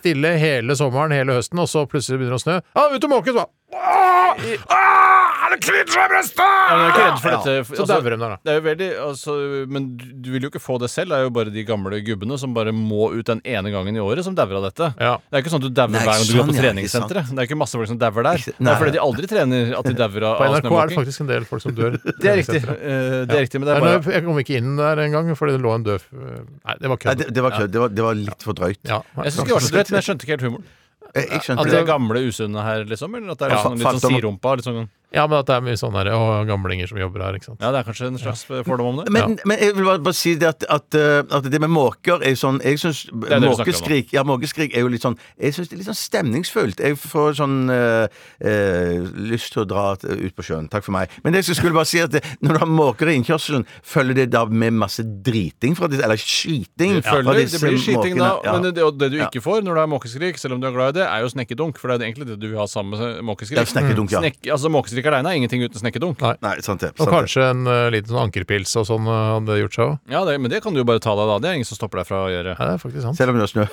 [0.04, 2.60] stille hele sommeren, hele høsten, og så plutselig begynner det å snø.
[2.76, 3.48] Ja, ut og måke, så!
[3.74, 4.36] Ah!
[4.70, 5.20] Ah!
[5.54, 6.40] Det klitrer i brystet!
[6.42, 7.38] Ja, men jeg er ikke redd for Ja.
[7.44, 7.76] dette.
[7.78, 8.36] Så dauer de der, da.
[8.42, 9.34] Det er jo veldig, altså,
[9.70, 11.12] men du, vil jo ikke få det selv.
[11.12, 14.02] Det er jo bare de gamle gubbene som bare må ut den ene gangen i
[14.02, 14.88] året, som dauer av dette.
[14.98, 15.12] Ja.
[15.30, 17.30] Det er ikke sånn at du dauer hver gang du går sånn, på treningssenteret.
[17.30, 18.40] Det er ikke masse folk som dauer der.
[18.40, 20.98] Nei, Det er fordi de aldri trener at de dauer av, På NRK er det
[20.98, 21.98] faktisk en del folk som dør.
[22.24, 22.62] Det er riktig.
[22.64, 25.30] Eh, Det er riktig, men det er bare Jeg kom ikke inn der en gang
[25.38, 27.22] fordi det lå en død Nei, det var kødd.
[27.22, 27.70] det, det.
[27.70, 28.80] Det, det var litt for drøyt.
[28.88, 30.66] Ja, Jeg syns ikke det var så drøyt, men jeg skjønte ikke helt humoren.
[31.14, 31.78] Jeg, skjønte At de det.
[31.78, 33.14] er gamle usunne her, liksom?
[33.14, 34.56] Eller at det er Ja, sånn, litt sånn sirumpa?
[34.58, 37.38] Litt sånn, ja, men at det er mye sånne her, å, gamlinger som jobber her,
[37.38, 37.60] ikke sant.
[37.62, 39.12] ja, det er kanskje en slags fordom om det?
[39.14, 42.22] Men, men jeg vil bare, bare si det at, at, uh, at det med måker
[42.24, 43.52] er sånn Jeg syns er det nå.
[43.54, 46.80] måkeskrik Ja, måkeskrik er jo litt sånn Jeg syns det er litt sånn stemningsfullt.
[46.84, 48.06] Jeg får sånn øh,
[48.44, 50.68] øh, lyst til å dra ut på sjøen.
[50.72, 51.12] Takk for meg.
[51.24, 54.18] Men det jeg skulle bare si at det, når du har måker i innkjørselen, følger
[54.18, 58.34] det da med masse driting fra disse Eller skyting fra disse det blir skyting da,
[58.34, 58.48] måkene.
[58.48, 58.54] Ja.
[58.56, 59.28] men det, det du Ja.
[59.28, 61.32] ikke får når du er måkeskrik, selv om du er glad i det, er jo
[61.34, 61.78] snekkedunk.
[61.80, 63.60] For det er egentlig det du vil ha sammen med måkeskrik.
[63.60, 64.22] Ja, snekkedunk, ja.
[64.24, 66.20] Snek, altså Måkeskrik alene er ingenting uten snekkedunk.
[66.24, 66.34] Nei.
[66.44, 66.92] Nei, sant det.
[66.94, 67.16] Og Sant det.
[67.18, 69.98] kanskje en uh, liten sånn ankerpils og sånn uh, hadde gjort seg òg.
[70.14, 71.38] Ja, det, Men det kan du jo bare ta deg da.
[71.42, 72.56] Det er ingen som stopper deg fra å gjøre.
[72.56, 73.18] Ja, det er faktisk sant.
[73.20, 73.66] Selv om det er snø.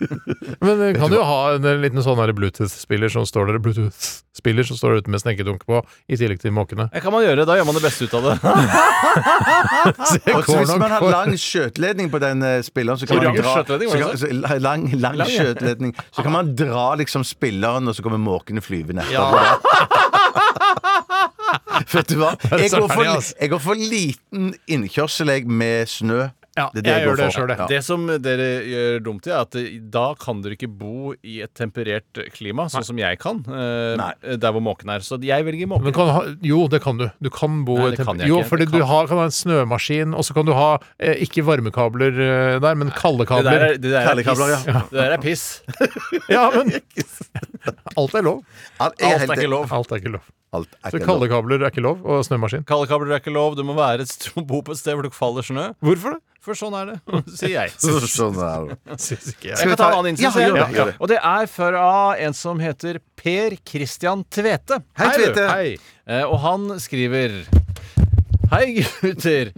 [0.64, 4.78] Men du kan jo ha en liten sånn her Bluetooth-spiller som står der Bluetooth-spiller som
[4.78, 6.88] står ute med snekkedunk på, i tillegg til måkene.
[6.94, 7.46] Det kan man gjøre.
[7.48, 8.34] Da gjør man det beste ut av det.
[10.36, 13.54] Og så hvis man har lang skjøteledning på den eh, spilleren, så kan man dra
[13.58, 15.94] skjøteledning, så kan, så, lang, lang, Lang, skjøteledning.
[16.10, 19.06] Så kan man dra liksom spilleren, og så kommer måkene flyvende.
[21.90, 22.34] Vet du hva?
[22.62, 23.34] Jeg går, for, altså.
[23.40, 26.28] jeg går for liten innkjørsel med snø.
[26.58, 27.50] Ja, Det er det jeg jeg gjør det sjøl.
[27.56, 27.66] Ja.
[27.70, 29.54] Det som dere gjør dumt i, er at
[29.94, 33.38] da kan dere ikke bo i et temperert klima, sånn som jeg kan.
[33.46, 34.98] eh, Der hvor måken er.
[35.06, 35.94] Så jeg velger Men måken.
[35.94, 37.06] kan ha, jo, det kan du.
[37.22, 40.12] Du kan bo Nei, det kan jeg Jo, fordi du har, kan ha en snømaskin,
[40.14, 43.78] og så kan du ha eh, ikke varmekabler eh, der, men kalde Det der er,
[43.78, 44.66] det der er piss.
[44.66, 44.82] ja.
[44.90, 45.62] Det der er piss.
[46.30, 46.74] Ja, men
[47.96, 48.42] Alt er lov.
[48.80, 49.70] Alt er, Alt er ikke lov.
[49.72, 50.26] Alt er ikke lov.
[50.52, 51.30] Alt er Så ikke kalde lov.
[51.30, 52.64] kabler er ikke lov, og snømaskin.
[52.66, 53.54] Kalde kabler er ikke lov.
[53.54, 55.68] Du må være et st- bo på et sted hvor det faller snø.
[55.80, 56.20] Hvorfor det?
[56.40, 56.96] For sånn er det,
[57.36, 57.72] sier jeg.
[58.08, 58.76] Sånn er det.
[59.04, 59.68] Syns ikke Jeg jeg.
[59.68, 60.40] kan ta en annen Ja, innsats.
[60.40, 60.74] gjør det, jeg.
[60.78, 60.94] gjør det.
[60.98, 61.84] Og det er fra
[62.26, 64.80] en som heter Per Christian Tvete.
[64.98, 65.20] Hei, du.
[65.20, 65.44] Tvete.
[65.52, 65.76] Hei.
[66.08, 67.36] Eh, og han skriver
[68.50, 68.64] Hei,
[69.02, 69.52] gutter.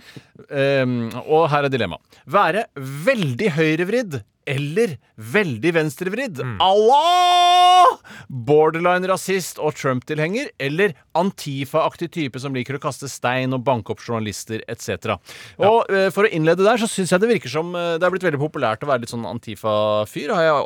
[0.52, 2.18] Ehm, og her er dilemmaet.
[2.28, 4.18] Være veldig høyrevridd
[4.48, 6.42] eller veldig venstrevridd.
[6.62, 7.98] Allah!
[8.32, 14.00] Borderline rasist og Trump-tilhenger, eller Antifa-aktig type som liker å kaste stein og banke opp
[14.00, 15.16] journalister etc.
[15.60, 18.12] Og eh, For å innlede der, så syns jeg det virker som eh, det er
[18.14, 20.56] blitt veldig populært å være litt sånn Antifa-fyr, har jeg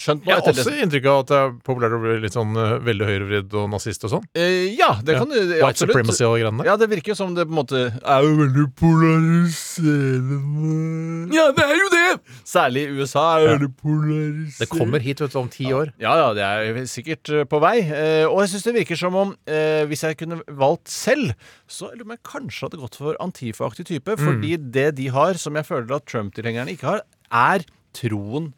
[0.00, 0.30] skjønt nå.
[0.30, 3.06] Jeg har også inntrykk av at det er populært å bli litt sånn eh, veldig
[3.10, 4.24] høyrevridd og nazist og sånn.
[4.32, 5.92] Eh, ja, det kan du White absolutt.
[5.92, 6.64] supremacy og greiene.
[6.70, 11.64] Ja, det virker jo som det på en måte er jo veldig polariserende Ja, det
[11.66, 12.08] er jo det!
[12.48, 13.19] Særlig i USA.
[13.20, 14.60] Dette er polarisert.
[14.62, 15.92] Det kommer hit vet du, om ti år.
[16.02, 17.76] Ja, ja, det er sikkert eh, på vei.
[17.84, 21.34] Eh, og jeg syns det virker som om eh, hvis jeg kunne valgt selv,
[21.70, 24.16] så lurer jeg kanskje hadde gått for Antifa-aktig type.
[24.20, 27.66] Fordi det de har, som jeg føler at Trump-tilhengerne ikke har, er
[27.96, 28.52] troen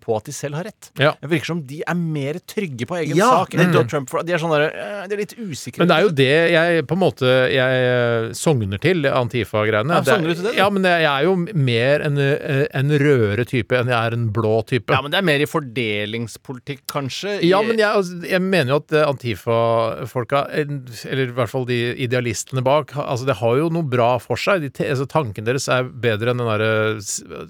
[0.00, 0.90] på at de selv har rett.
[1.00, 1.12] Ja.
[1.20, 3.88] Det virker som de er mer trygge på egen Ja, sak enn mm.
[3.90, 4.10] Trump.
[4.10, 5.82] For de er sånn der, eh, de er litt usikre.
[5.82, 9.96] Men det er jo det jeg på en måte jeg eh, sogner til, Antifa-greiene.
[9.96, 10.54] Ja, er- sogner du til det?
[10.58, 14.28] Ja, men jeg er jo mer en, eh, en rødere type enn jeg er en
[14.34, 14.94] blå type.
[14.94, 17.38] Ja, men det er mer i fordelingspolitikk, kanskje.
[17.46, 21.80] Ja, men jeg, altså, jeg mener jo at eh, Antifa-folka, eller i hvert fall de
[22.06, 24.66] idealistene bak, altså det har jo noe bra for seg.
[24.66, 26.72] De, altså, tanken deres er bedre enn den derre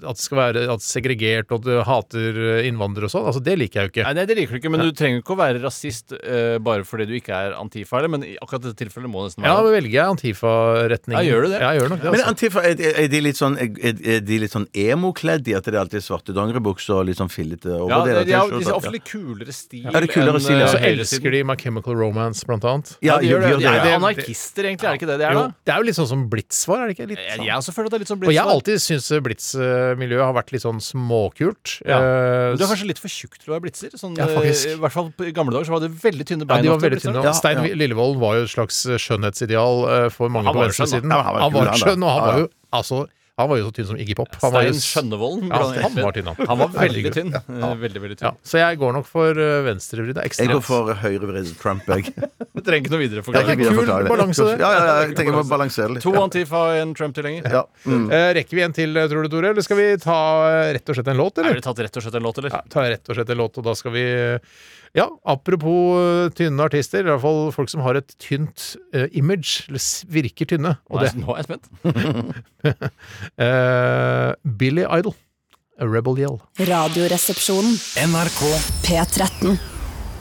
[0.07, 3.25] At det skal være at segregert, og at du hater eh, innvandrere og sånn.
[3.27, 4.05] Altså, det liker jeg jo ikke.
[4.07, 6.85] Nei, nei, det liker du ikke, men du trenger ikke å være rasist uh, bare
[6.87, 9.55] fordi du ikke er Antifa, eller, men i akkurat dette tilfellet må det nesten Ja,
[9.59, 11.17] da velger jeg Antifa-retningen.
[11.17, 11.59] Ja, gjør du det?
[11.61, 12.11] Ja, jeg gjør nok det.
[12.11, 12.29] Men Altså.
[12.33, 13.69] Antifa, er, er de litt sånn, er,
[14.15, 17.31] er de litt sånn emo-kledd i at det er alltid svarte dongeribukser og litt sånn
[17.31, 18.21] fillete Ja, overdeler?
[18.21, 18.63] Ja, de har T-skjorter?
[18.63, 20.67] de har ofte litt kulere stil Ja, det er kulere stil, ja.
[20.67, 22.93] Og så eh, elsker de My Chemical Romance, blant annet.
[23.05, 23.53] Ja, de gjør det.
[23.61, 25.45] De er anarkister, egentlig, er det ikke det de er, da?
[25.67, 27.07] det er jo litt sånn som Blitz var, er det ikke?
[27.13, 27.45] Litt Jeg, sånn.
[27.47, 30.35] jeg også føler at det er litt sånn Og jeg har alltid syntes Blitz-miljøet har
[30.37, 31.77] vært litt sånn småkult.
[31.87, 31.96] Ja.
[31.97, 33.89] Eh, Men Du er kanskje litt for tjukk til å være blitzer?
[33.97, 34.67] Sånn, Ja, faktisk.
[34.67, 36.63] eh, I hvert fall på- i gamle dager så var det veldig tynne Ja, bein.
[36.63, 37.23] de var veldig tynne.
[37.23, 37.75] Ja, Stein ja.
[37.75, 41.11] Lillevold var jo et slags skjønnhetsideal eh, for mange på venstresiden.
[41.11, 44.15] han var skjønn, og han var jo altså Han var jo så tynn som Iggy
[44.17, 44.31] Pop.
[44.41, 45.43] Han var jo Stein s- Skjønnevold.
[45.51, 46.47] Ja, han var tynn, han.
[46.49, 47.27] Han var veldig tynn.
[47.35, 47.67] ja.
[47.77, 48.39] Veldig, veldig Ja, tynn.
[48.49, 50.17] så jeg går nok for uh, venstrevridd.
[50.17, 52.09] Jeg går for høyrevridd Trump, jeg.
[52.57, 53.59] Du trenger ikke noe videre Jeg forklaring.
[53.61, 54.55] kan ikke kul balanse, det.
[54.57, 56.01] Ja, ja, ja, jeg tenker på å balansere litt.
[56.07, 56.23] To Ja.
[56.25, 57.45] Antifa og en Trump-tilhenger.
[57.53, 57.61] Ja.
[57.85, 58.07] Mm.
[58.09, 59.51] Eh, rekker vi en til, tror du, Tore?
[59.53, 60.17] Eller skal vi ta
[60.49, 61.61] eh, rett og slett en låt, Er eller?
[61.61, 62.49] det tatt rett og slett en låt, eller?
[62.57, 64.39] Ja, ta rett og slett en låt, og da skal vi eh,
[64.95, 69.67] Ja, apropos eh, tynne artister, i hvert fall folk som har et tynt eh, image,
[69.67, 69.83] eller
[70.13, 70.75] virker tynne.
[70.91, 71.71] Og det nå er jeg spent.
[73.47, 75.17] eh, Billy Idol.
[75.77, 76.39] A Rebel Yell.
[76.57, 77.77] Radioresepsjonen.
[78.09, 78.39] NRK
[78.87, 79.76] P13.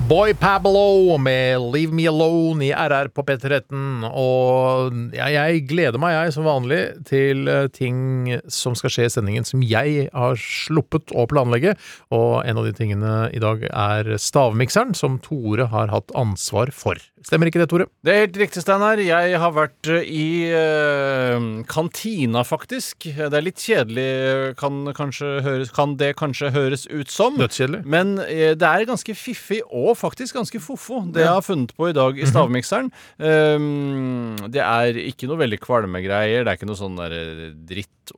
[0.09, 4.05] Boy Pablo med Leave Me Alone i RR på P13.
[4.07, 6.79] Og jeg gleder meg, jeg, som vanlig,
[7.09, 11.75] til eh, ting som skal skje i sendingen som jeg har sluppet å planlegge.
[12.15, 17.03] Og en av de tingene i dag er stavmikseren, som Tore har hatt ansvar for.
[17.27, 17.89] Stemmer ikke det, Tore?
[18.07, 19.01] Det er helt riktig, Steinar.
[19.03, 23.09] Jeg har vært eh, i uh, kantina, faktisk.
[23.09, 27.35] Det er litt kjedelig, kan, høres, kan det kanskje høres ut som.
[27.41, 27.83] Dødskjedelig.
[27.83, 31.91] Men uh, det er ganske fiffig og faktisk ganske fofo, det jeg har funnet på
[31.91, 32.91] i dag i stavmikseren.
[33.19, 36.45] Um, det er ikke noe veldig kvalme greier.
[36.45, 37.47] Det er ikke noe sånn der eh,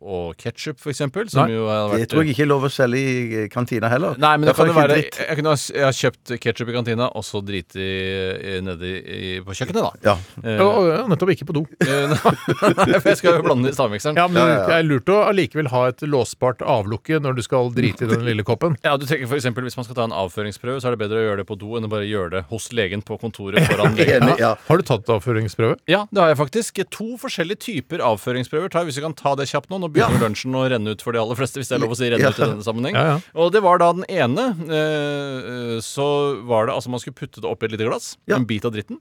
[0.01, 1.29] og ketsjup, eksempel.
[1.31, 2.99] Som Det tror jeg ikke er lov å selge
[3.45, 4.17] i kantina heller.
[4.19, 6.69] Nei, men det kan jo er være ikke Jeg, kunne ha, jeg har kjøpt ketsjup
[6.73, 9.93] i kantina, og så driti i- nedi i, på kjøkkenet, da.
[10.13, 10.17] Ja.
[10.45, 11.63] Eh, og, og nettopp ikke på do.
[11.87, 14.17] eh, Nei, for jeg skal jo blande det i stavmikseren.
[14.19, 14.67] Ja, men Ja, ja, ja.
[14.69, 18.25] det er lurt å allikevel ha et låsbart avlukke når du skal drite i den
[18.27, 18.77] lille koppen.
[18.85, 21.21] Ja, du tenker for eksempel, Hvis man skal ta en avføringsprøve, så er det bedre
[21.23, 23.95] å gjøre det på do enn å bare gjøre det hos legen på kontoret foran
[23.99, 24.23] legen.
[24.29, 24.55] Enig, ja.
[24.69, 25.77] Har du tatt avføringsprøve?
[25.91, 26.81] Ja, det har jeg faktisk.
[26.95, 28.71] To forskjellige typer avføringsprøver.
[28.73, 29.78] tar jeg, Hvis vi kan ta det kjapt nå.
[29.79, 30.25] Nå begynner ja.
[30.27, 32.25] lunsjen å renne ut for de aller fleste, hvis det er lov å si renne
[32.25, 32.31] Ja.
[32.35, 32.95] ut i denne sammenheng.
[32.99, 33.21] Ja, ja.
[33.39, 34.49] Og det var da den ene.
[34.69, 36.09] Eh, så
[36.49, 38.17] var det altså man skulle putte det oppi et lite glass.
[38.27, 38.37] Ja.
[38.37, 38.99] En bit av dritten.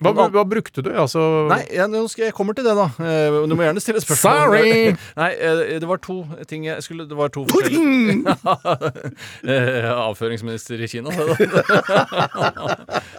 [0.00, 0.88] Hva, hva brukte du?
[0.96, 1.20] Altså
[1.50, 1.90] Nei, jeg,
[2.22, 2.86] jeg kommer til det, da.
[3.04, 4.54] Eh, du må gjerne stille spørsmål.
[4.56, 4.94] Sorry!
[5.20, 8.24] Nei, eh, det var to ting jeg skulle Det var to forskjellige
[9.50, 11.10] Eh, Avføringsminister i Kina.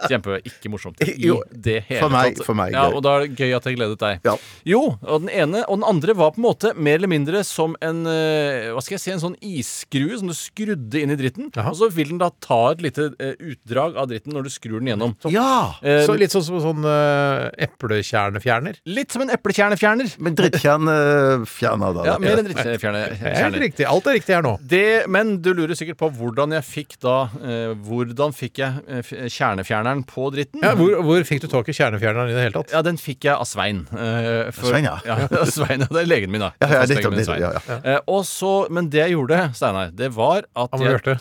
[0.08, 2.46] Kjempe ikke morsomt i Jo, det hele for meg- tatt.
[2.46, 4.20] for meg, Ja, og da er det gøy at jeg gledet deg.
[4.26, 4.34] Ja.
[4.68, 7.76] Jo, og den ene og den andre var på en måte mer eller mindre som
[7.82, 11.50] en Hva skal jeg si, en sånn isskrue som du skrudde inn i dritten.
[11.56, 11.70] Aha.
[11.72, 14.90] Og så vil den da ta et lite utdrag av dritten når du skrur den
[14.92, 15.14] gjennom.
[15.30, 15.74] ja!
[15.82, 18.80] Eh, Så litt sånn som sånn uh, eplekjernefjerner?
[18.88, 20.14] litt som en eplekjernefjerner.
[20.22, 22.06] Men drittkjernefjerner, da.
[22.06, 23.14] Ja, mer enn drittkjernefjerner.
[23.22, 23.86] Helt riktig.
[23.88, 24.54] Alt er riktig her nå.
[24.72, 29.28] Det, men du lurer sikkert på hvordan jeg fikk da uh, Hvordan fikk jeg eh,
[29.32, 30.62] kjernefjerneren på dritten?
[30.64, 32.72] Ja, hvor, hvor fikk du tak i kjernefjerneren i det hele tatt?
[32.74, 33.84] Ja, den fikk jeg av Svein.
[33.92, 34.96] Uh, for- Svein, ja.
[35.06, 35.18] ja.
[35.56, 36.52] Svein, Det er legen min, da.
[36.62, 37.78] Ja, ja, litt om det, ja, ja.
[37.82, 41.18] Uh, og så, men det jeg gjorde, Steinar, det var at Han jeg, hørte.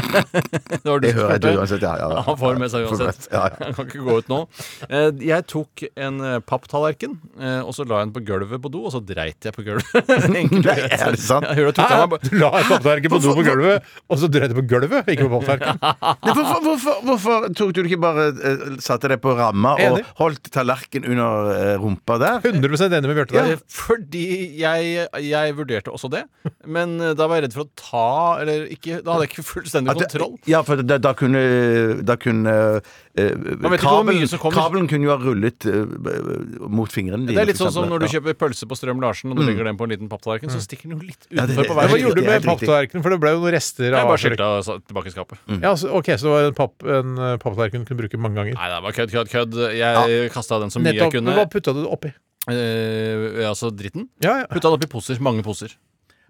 [0.82, 1.82] det var du Det hører jeg uansett.
[1.84, 2.24] Ja, ja, ja.
[2.28, 3.28] Han får med seg uansett.
[3.32, 3.58] Ja, ja.
[3.64, 4.40] Han kan ikke gå ut nå.
[4.88, 8.70] Eh, Jeg tok en eh, papptallerken, eh, og så la jeg den på gulvet på
[8.72, 10.10] do, og så dreit jeg på gulvet.
[10.40, 10.94] Enkelt og greit.
[10.96, 11.46] er det sant?
[11.48, 14.30] Ja, hører du, tok meg Du la en papptallerken på do på gulvet, og så
[14.32, 15.80] dreit du på gulvet, ikke på papptallerkenen?
[16.30, 20.04] Nei, hvorfor, hvorfor, hvorfor tok du ikke bare eh, satte deg på ramma og Enig.
[20.20, 22.40] holdt tallerken under eh, rumpa der?
[22.50, 23.62] 100 enig med Bjarte der.
[23.80, 24.24] Fordi
[24.60, 26.24] jeg, jeg vurderte også det.
[26.66, 28.06] Men da var jeg redd for å ta
[28.42, 30.36] Eller ikke, da hadde jeg ikke fullstendig At det- kontroll.
[30.50, 31.40] Ja, for da, da kunne,
[32.06, 32.54] da kunne
[33.28, 34.56] eh, kommer.
[34.56, 37.36] kabelen kunne jo ha rullet eh, mot fingrene dine.
[37.36, 39.48] Det er litt sånn som når du kjøper pølse på Strøm Larsen og du Mm.
[39.50, 41.68] legger den på en liten papptallerken, så stikker den jo litt Ja, det- utenfor på
[41.68, 41.90] det- veien.
[41.90, 43.02] Hva gjorde du med papptallerkenen?
[43.02, 44.48] For det ble jo noen rester av Jeg bare skylta
[44.88, 45.38] tilbake i skapet.
[45.62, 48.36] Ja, så, ok, så det var en, papp, en eh, papptallerken du kunne bruke mange
[48.40, 48.54] ganger.
[48.54, 49.54] Nei, det var kødd, kødd, kødd.
[49.76, 51.34] Jeg kasta den så mye jeg kunne.
[51.34, 52.12] Hva putta du oppi?
[52.48, 54.08] Eh, altså dritten?
[54.22, 54.46] Ja, ja.
[54.50, 55.18] Putta den oppi poser.
[55.20, 55.74] Mange poser.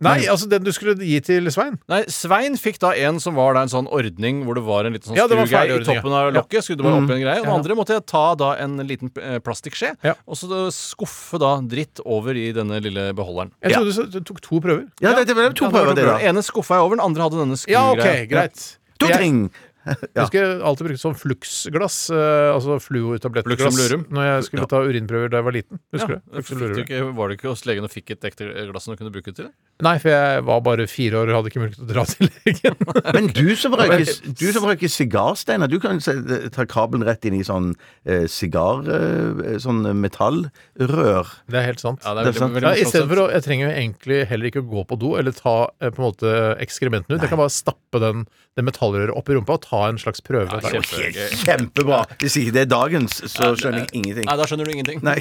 [0.00, 1.74] Nei, altså den du skulle gi til Svein.
[1.92, 4.94] Nei, Svein fikk da en som var da en sånn ordning hvor det var en
[4.96, 6.64] liten sånn Ja, skrugreie i toppen av lokket.
[6.64, 7.04] Skulle det bare Mm.
[7.04, 7.38] opp en greie.
[7.40, 7.58] Og den Ja.
[7.58, 9.92] andre måtte jeg ta da en liten eh, plastikkskje,
[10.26, 13.52] og så skuffe da dritt over i denne lille beholderen.
[13.62, 14.88] Jeg trodde du du tok to prøver.
[15.02, 16.16] Ja, det, det var to Ja, det prøver, det, da.
[16.16, 16.28] prøver.
[16.28, 18.76] ene skuffa jeg over, den andre hadde denne Ja, okay, ok, greit.
[19.00, 19.50] To Jeg-
[19.86, 19.96] ting!
[20.14, 24.04] Jeg husker jeg alltid brukte sånn fluksglass, eh, altså Fluxum lurum.
[24.12, 25.80] når jeg skulle ta urinprøver da jeg var liten.
[25.94, 26.18] Husker du?
[26.20, 26.84] Ja, Fluxum fikk du lurum.
[26.84, 29.32] ikke, var du ikke hos legen og fikk et ekte glass som du kunne bruke
[29.34, 29.52] til det?
[29.80, 32.28] Nei, for jeg var bare fire år og hadde ikke mulighet til å dra til
[32.28, 32.76] legen.
[33.16, 36.18] Men du som røyker, du som røyker sigar, Steinar, du kan se-
[36.52, 37.72] ta kabelen rett inn i sånn
[38.04, 38.84] eh, sigar...
[38.84, 41.30] Eh, sånn metallrør.
[41.50, 42.02] Det er helt sant.
[42.04, 42.54] Ja, det er Det er veldig, sant.
[42.54, 44.84] veldig Ja, I morsomt stedet for å, Jeg trenger jo egentlig heller ikke å gå
[44.90, 47.24] på do eller ta eh, på en måte ekskrementene ut.
[47.24, 48.26] Jeg kan bare stappe den,
[48.58, 50.48] det metallrøret opp i rumpa og ta en slags prøve.
[50.50, 50.70] Ja, der.
[50.82, 51.28] kjempegøy.
[51.44, 51.98] Kjempebra!
[52.20, 54.26] Hvis ikke det er dagens, så skjønner jeg ingenting.
[54.26, 54.98] Nei, da skjønner du ingenting.
[55.06, 55.18] Nei.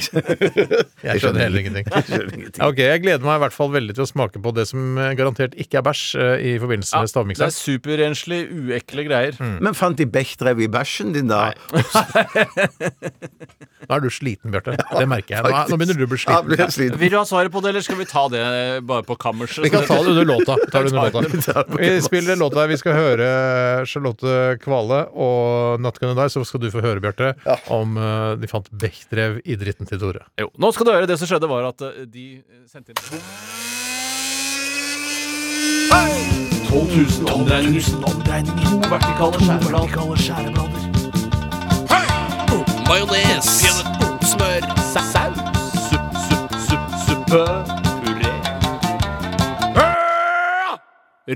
[1.09, 1.85] Jeg skjønner heller ingenting.
[2.09, 2.35] skjønner
[2.65, 5.11] Ok, Jeg gleder meg i hvert fall veldig til å smake på det som eh,
[5.19, 7.53] garantert ikke er bæsj eh, i forbindelse med Det er stavmikseren.
[7.59, 9.33] superrenslig, uekle greier.
[9.39, 11.39] Men fant de Bechdrev i bæsjen din, da?
[13.89, 14.73] Nå er du sliten, Bjarte.
[14.77, 15.43] Det merker jeg.
[15.45, 16.51] Nå, er, nå begynner du å bli sliten.
[16.59, 16.97] Ja, sliten.
[17.01, 18.41] Vil du ha svaret på det, eller skal vi ta det
[18.89, 19.61] bare på kammerset?
[19.65, 20.53] Vi kan ta det under låta.
[20.69, 21.19] Ta det under låta.
[21.23, 21.29] Det
[21.79, 23.27] Vi spiller låta Vi skal høre
[23.89, 24.33] Charlotte
[24.63, 26.33] Kvale og Not Gonna Die.
[26.33, 27.33] Så skal du få høre, Bjarte,
[27.73, 30.25] om eh, de fant Bechdrev i dritten til Tore.
[30.39, 31.09] Jo, nå skal du høre.
[31.09, 32.27] Det som skjedde, var at eh, de
[32.69, 32.99] sendte inn
[36.69, 36.85] 12
[37.25, 38.67] 000 omdreininger.
[38.69, 40.89] To vertikale skjæreblader.
[42.89, 43.45] Majones.
[44.25, 44.63] Smør.
[44.93, 45.37] Saus.
[45.89, 47.43] Supp, supp, supp, suppe.
[48.01, 48.31] Puré.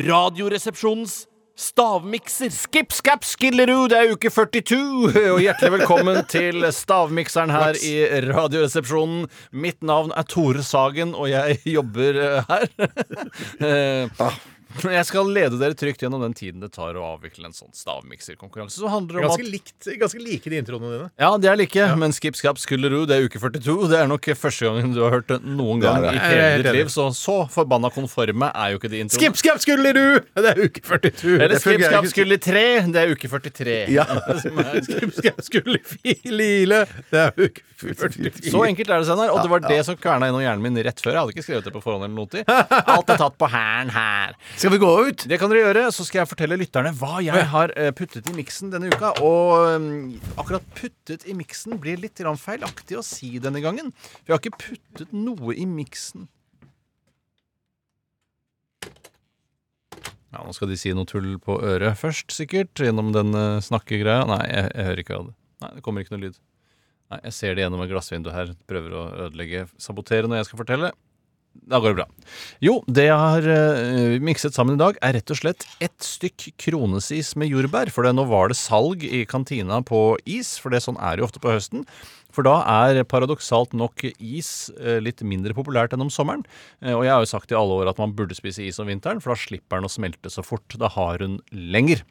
[0.07, 1.27] Radioresepsjonens
[1.59, 2.49] stavmikser.
[2.53, 4.79] Skip, skap, skilleroo, det er uke 42.
[5.35, 7.93] Og hjertelig velkommen til stavmikseren her i
[8.29, 9.27] Radioresepsjonen.
[9.51, 14.41] Mitt navn er Tore Sagen, og jeg jobber eh, her.
[14.81, 18.79] Jeg skal lede dere trygt gjennom den tiden det tar å avvikle en sånn stavmikserkonkurranse.
[18.81, 21.09] Så handler det om Ganske, at likt, ganske like de introene dine.
[21.19, 23.89] ja, de er like, men Skip Skap Skullerud, det er uke 42.
[23.91, 26.63] Det er nok første gangen du har hørt det noen gang det det i hele
[26.63, 26.91] ditt liv.
[26.93, 29.21] Så så forbanna konforme er jo ikke de introene.
[29.21, 29.93] Skip, skap, skulle!
[29.93, 31.35] Det er uke 42.
[31.37, 32.39] Eller Skip Skap ikke.
[32.43, 33.77] 3, det er uke 43.
[33.93, 34.05] Ja.
[34.87, 35.79] Skip, skap, skulle
[36.33, 36.83] lile.
[37.11, 38.51] Det er uke 44.
[38.51, 39.31] Så enkelt er det, Steinar.
[39.33, 41.13] Og det var det som kverna innom hjernen min rett før.
[41.17, 42.45] Jeg hadde ikke skrevet det på forhånd eller noe til.
[42.47, 44.35] Alt er tatt på hæren her.
[44.63, 45.23] Skal vi gå ut?
[45.27, 45.81] Det kan dere gjøre.
[45.91, 49.09] Så skal jeg fortelle lytterne hva jeg har eh, puttet i miksen denne uka.
[49.19, 49.97] Og mm,
[50.39, 53.91] akkurat puttet i miksen blir litt feilaktig å si denne gangen.
[54.21, 56.29] For jeg har ikke puttet noe i miksen.
[60.31, 62.71] Ja, Nå skal de si noe tull på øret først, sikkert.
[62.79, 64.23] Gjennom den uh, snakkegreia.
[64.31, 65.39] Nei, jeg, jeg hører ikke av det.
[65.65, 66.39] Nei, Det kommer ikke noe lyd.
[67.11, 68.55] Nei, Jeg ser det gjennom et glassvindu her.
[68.71, 70.95] Prøver å ødelegge, sabotere når jeg skal fortelle.
[71.53, 72.07] Da går det bra.
[72.63, 76.49] Jo, det jeg har uh, mikset sammen i dag, er rett og slett ett stykk
[76.59, 77.91] kronesis med jordbær.
[77.93, 81.23] For det, nå var det salg i kantina på is, for det sånn er det
[81.23, 81.85] jo ofte på høsten.
[82.33, 86.41] For da er paradoksalt nok is eh, litt mindre populært enn om sommeren.
[86.81, 88.89] Eh, og jeg har jo sagt i alle år at man burde spise is om
[88.89, 90.65] vinteren, for da slipper den å smelte så fort.
[90.81, 92.01] Da har hun lenger.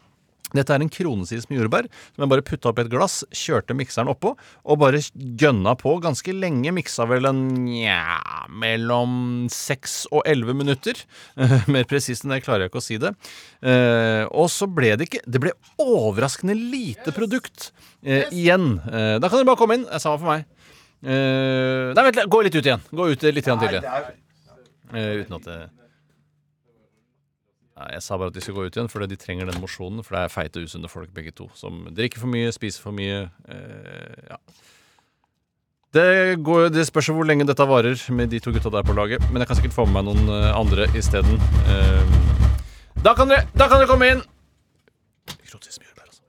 [0.52, 3.76] Dette er en kronesis med jordbær som jeg bare putta opp i et glass, kjørte
[3.76, 5.00] mikseren oppå og bare
[5.40, 6.74] gønna på ganske lenge.
[6.76, 8.18] Miksa vel en nja,
[8.52, 10.98] mellom seks og elleve minutter.
[11.72, 13.14] Mer presist enn det klarer jeg ikke å si det.
[13.64, 17.70] Eh, og så ble det ikke Det ble overraskende lite produkt
[18.04, 18.74] eh, igjen.
[18.90, 19.88] Eh, da kan dere bare komme inn.
[19.88, 20.48] Det er samme for meg.
[21.02, 22.84] Eh, nei, vent, gå litt ut igjen.
[22.92, 23.88] Gå ut litt igjen til igjen.
[24.92, 25.62] Eh, uten at det
[27.90, 30.02] Jeg sa bare at de skal gå ut igjen, for de trenger den mosjonen.
[30.06, 33.24] For det er feite, usunne folk begge to, som drikker for mye, spiser for mye.
[33.48, 34.38] Eh, ja.
[35.92, 36.06] Det,
[36.40, 39.20] går, det spørs hvor lenge dette varer med de to gutta der på laget.
[39.30, 41.36] Men jeg kan sikkert få med meg noen eh, andre isteden.
[41.68, 42.16] Eh,
[43.04, 44.22] da, kan dere- da kan dere komme inn!
[45.50, 46.22] Krotis med der, altså.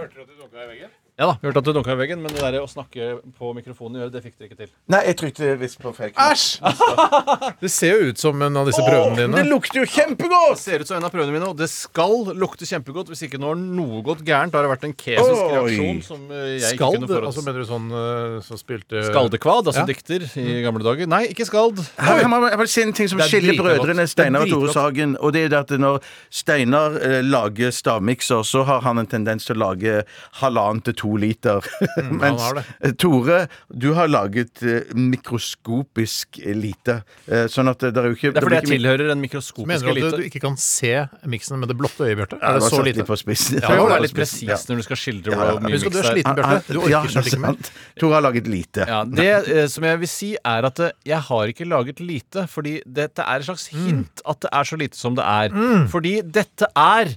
[0.00, 0.92] Hørte du at du dunka i veggen?
[1.18, 3.48] Ja da, vi hørte at du dunka i veggen, men det der å snakke på
[3.56, 4.68] mikrofonen i øret, det fikk dere ikke til.
[4.94, 6.30] Nei, jeg trykte visst på feil knapp.
[6.30, 6.60] Æsj!
[7.62, 9.34] Det ser jo ut som en av disse prøvene dine.
[9.34, 10.54] Det lukter jo kjempegodt!
[10.54, 13.10] Det ser ut som en av prøvene mine, og det skal lukte kjempegodt.
[13.10, 15.48] Hvis ikke nå har noe gått gærent, da har det vært en kesisk Oi.
[15.56, 16.94] reaksjon som eh, jeg ikke Skald?
[17.00, 17.32] kunne forutse.
[17.32, 19.88] Altså mener du sånn eh, som spilte Skaldekvad, altså Ja.
[19.90, 21.10] dikter i gamle dager.
[21.10, 21.82] Nei, ikke skald.
[21.98, 23.82] Her, jeg vil jeg si en ting som Det er skiller dritgodt.
[23.82, 24.78] brødrene Det er Steinar og Tore dritgodt.
[24.78, 25.16] Sagen.
[25.18, 25.98] Og det er det at når
[26.44, 29.98] Steinar eh, lager stavmikser, så har han en tendens til å lage
[30.44, 31.64] halvannen til to liter.
[31.98, 32.42] Mm, Mens
[32.82, 36.98] eh, Tore, du har laget eh, mikroskopisk lite.
[37.26, 39.66] Eh, sånn at det er jo ikke Det er fordi jeg tilhører en tilhører den
[39.68, 40.16] Mener du at elite.
[40.20, 40.92] du ikke kan se
[41.28, 42.38] miksen med det blotte øyet, Bjarte?
[42.40, 42.98] Ja, Er det var så lite?
[43.02, 43.58] litt på spissen.
[43.58, 45.50] Ja, Det du må var være litt presist når du skal skildre Ja, ja.
[45.52, 46.72] hvor mye miks det du er sliten, Bjarte.
[46.72, 47.72] Du ja, orker snart ikke mer.
[47.98, 48.86] Tore har laget lite.
[48.88, 52.46] Ja, Det eh, som jeg vil si, er at eh, jeg har ikke laget lite.
[52.48, 53.84] Fordi dette er et slags Mm.
[53.84, 55.52] hint at det er så lite som det er.
[55.92, 57.10] Fordi dette er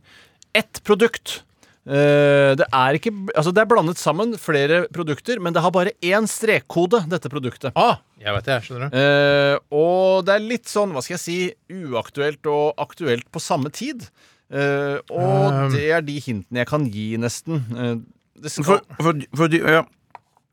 [0.54, 1.44] ett produkt.
[1.82, 5.96] Eh, det er ikke Altså, det er blandet sammen flere produkter, men det har bare
[6.06, 7.74] én strekkode, dette produktet.
[7.76, 8.98] Ah, jeg vet det, skjønner du.
[9.02, 11.40] Eh, og det er litt sånn, hva skal jeg si,
[11.74, 14.06] uaktuelt og aktuelt på samme tid.
[14.52, 15.72] Eh, og Um.
[15.74, 17.64] det er de hintene jeg kan gi, nesten.
[17.74, 17.96] Eh,
[18.42, 19.82] det skal, For, for, for de, ja.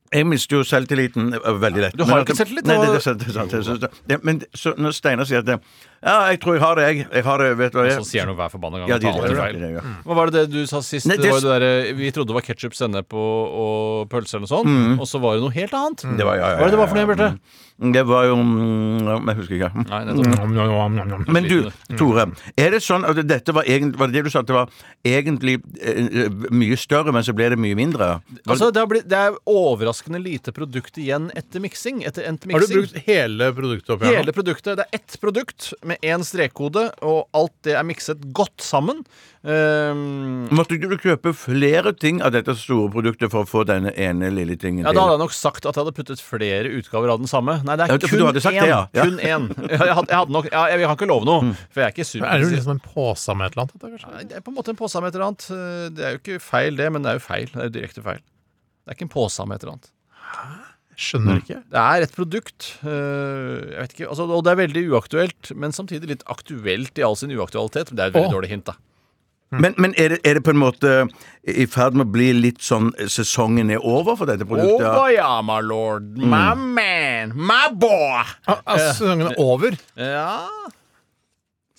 [0.09, 1.97] Jeg mister jo selvtilliten veldig lett.
[1.99, 4.19] Du har Men ikke selvtillit, Nei, det, det, det det.
[4.25, 5.59] Men så, når Steinar sier at det,
[5.99, 7.07] Ja, jeg tror jeg har det, jeg.
[7.11, 8.89] Jeg har det, vet du hva jeg Så sier han jo hver forbanna gang.
[8.93, 9.57] Ja, de det, feil.
[9.59, 9.95] de gjør det.
[10.07, 11.07] Hva var det det du sa sist?
[11.11, 14.47] Nei, det det- det der, vi trodde det var ketsjup, sennep og, og pølse eller
[14.47, 15.01] noe sånt, Mm.
[15.01, 16.05] og så var det noe helt annet.
[16.19, 17.17] Det var, ja, ja, Hva er det det var for ja, noe, ja.
[17.17, 17.65] Bjarte?
[17.79, 19.83] Det var jo mm, Jeg husker ikke.
[19.87, 21.29] Nei, nettopp.
[21.31, 22.25] Men du, Tore.
[22.59, 24.41] Er det sånn at dette var egentlig Var det det du sa?
[24.43, 24.69] At det var
[25.07, 28.09] egentlig eh, mye større, men så ble det mye mindre?
[28.19, 32.03] Var Altså, det, har blitt, det er overraskende lite produkt igjen etter miksing.
[32.09, 34.19] Etter endt Har du brukt hele produktet opp igjen?
[34.25, 34.75] Hele produktet.
[34.81, 39.01] Det er ett produkt med én strekkode, og alt det er mikset godt sammen.
[39.43, 44.29] Um, Måtte du kjøpe flere ting av dette store produktet for å få denne ene
[44.35, 44.91] lille tingen ja.
[44.93, 47.59] Da hadde jeg nok sagt at jeg hadde puttet flere utgaver av den samme.
[47.67, 48.39] Nei, det er for kun én.
[48.39, 48.81] det, ja.
[48.99, 49.05] Ja.
[49.07, 49.47] Kun én.
[49.71, 52.09] Jeg, hadde- jeg, hadde nok, ja, jeg kan ikke love noe, for jeg er ikke
[52.11, 52.29] super.
[52.35, 53.79] Er det liksom en pose med et eller annet?
[53.79, 55.47] Dette, Det er på en måte en pose med et eller annet.
[55.55, 57.47] Eh, Det er jo ikke feil, det, men det er jo feil.
[57.55, 58.21] Det er jo direkte feil.
[58.25, 59.93] Det er ikke en pose med et eller annet.
[60.29, 60.68] Jeg
[60.99, 61.61] skjønner ikke.
[61.71, 62.69] Det er et produkt.
[62.83, 67.07] øh, jeg vet ikke, altså, Og det er veldig uaktuelt, men samtidig litt aktuelt i
[67.07, 67.95] all sin uaktualitet.
[67.95, 68.37] Det er et veldig Åh.
[68.39, 68.79] dårlig hint, da.
[69.51, 70.91] Men, men er, det, er det på en måte
[71.49, 74.85] i ferd med å bli litt sånn Sesongen er over for dette produktet?
[74.93, 76.19] Oh, ja, my lord.
[76.21, 77.33] My man.
[77.33, 78.27] My boy.
[78.45, 79.79] Ah, ah, Sesongen er over.
[79.97, 80.45] Ja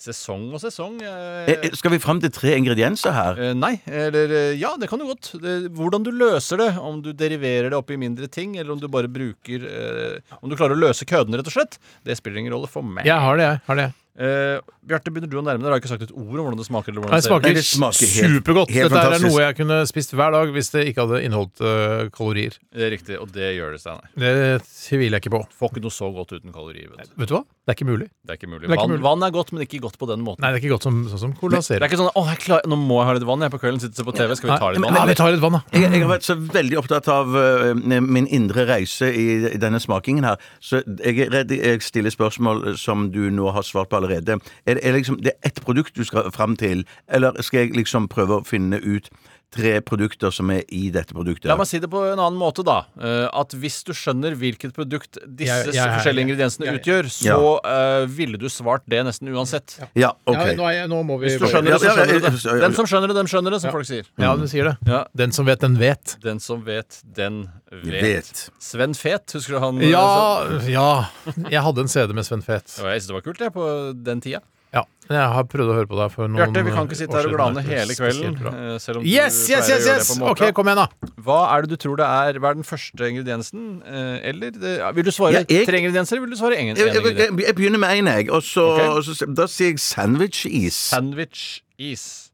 [0.00, 0.94] Sesong og sesong.
[1.04, 3.36] Eh, eh, eh, Skal vi fram til tre ingredienser her?
[3.36, 3.74] eh, nei.
[3.84, 5.34] Eller eh, ja, det kan du godt.
[5.42, 6.70] Det, hvordan du løser det.
[6.80, 10.48] Om du deriverer det opp i mindre ting, eller om du bare bruker eh, Om
[10.48, 11.76] du klarer å løse kødene, rett og slett.
[12.06, 13.04] Det spiller ingen rolle for meg.
[13.04, 13.60] Jeg har det, jeg.
[13.68, 13.90] Har det.
[14.18, 14.58] Eh,
[14.90, 15.70] Bjarte, begynner du å nærme deg?
[15.70, 16.90] Har jeg ikke sagt et ord om hvordan det smaker?
[16.90, 18.72] Eller hvordan Det det ser smaker, det smaker supergodt.
[18.74, 22.10] helt Dette er noe jeg kunne spist hver dag hvis det ikke hadde inneholdt uh,
[22.14, 22.58] kalorier.
[22.74, 24.10] Det er riktig, og det gjør det, Steinar.
[24.18, 24.34] Det
[24.66, 25.42] tviler jeg ikke på.
[25.60, 26.90] Får ikke noe så godt uten kalorier.
[26.90, 27.16] Vet du.
[27.22, 27.44] Vet du hva?
[27.70, 28.08] Det er ikke mulig.
[28.26, 28.64] Det er ikke mulig.
[28.66, 29.04] Er ikke vann, mulig.
[29.04, 30.42] vann er godt, men ikke godt på den måten.
[30.42, 32.64] Nei, det er ikke godt som, sånn som Cola det er ikke sånn 'Å, klar,
[32.66, 34.36] nå må jeg ha litt vann jeg på kvelden', sitter og ser på TV.
[34.40, 34.96] Skal vi ta litt vann?
[34.98, 35.62] Ja, vi tar litt vann, da.
[35.70, 39.78] Jeg, jeg har vært så veldig opptatt av uh, min indre reise i, i denne
[39.78, 43.99] smakingen her, så jeg er redd jeg stiller spørsmål som du nå har svart på
[44.00, 44.40] allerede.
[44.66, 47.76] Er det, er liksom, det er ett produkt du skal fram til, eller skal jeg
[47.78, 49.12] liksom prøve å finne ut
[49.50, 51.46] tre produkter som er i dette produktet?
[51.50, 52.84] La meg si det på en annen måte, da.
[53.00, 57.04] Eh, at hvis du skjønner hvilket produkt disse Jeg- jeg- forskjellige jeg- ingrediensene jeg- utgjør,
[57.10, 59.78] så eh, ville du svart det nesten uansett.
[59.94, 60.36] Ja, ok.
[60.36, 62.06] Ja, nå, er jeg, nå må vi Hvis du skjønner det, så Ja, ja, ja,
[62.06, 62.44] skjønner du det.
[62.44, 62.60] ja, ja.
[62.68, 64.04] Den som skjønner det, den skjønner det, som folk sier.
[64.18, 64.76] Ja, den sier det.
[64.86, 65.04] Ja.
[65.16, 66.16] Den som vet, den vet.
[66.22, 68.02] Den som vet, den vet.
[68.02, 68.50] Vet.
[68.60, 69.80] Sven Fet, husker du han?
[69.82, 71.04] eh, Ja, ja.
[71.50, 72.66] Jeg hadde en CD med Sven Fet.
[72.78, 74.40] Jeg synes det var kult, jeg, på den tida.
[74.70, 76.52] Ja, jeg har prøvd å høre på deg for noen år siden.
[76.54, 78.36] Bjarte, vi kan ikke sitte her og glane hele kvelden.
[78.50, 79.88] Eh, Selv om Yes, du yes, yes!
[79.90, 80.10] yes!
[80.22, 81.10] Ok, kom igjen, da.
[81.26, 82.38] Hva er det du tror det er?
[82.38, 83.64] Hva er den første ingrediensen?
[83.82, 86.76] Eh, Eller det, Vil du svare Ja, jeg- tre ingredienser, eller vil du svare én?
[86.78, 88.30] Jeg, jeg, jeg, begynner med én, jeg.
[88.30, 88.86] Og så, okay.
[88.94, 90.78] og så Da sier jeg sandwich-is.
[90.94, 92.30] Sandwich-is.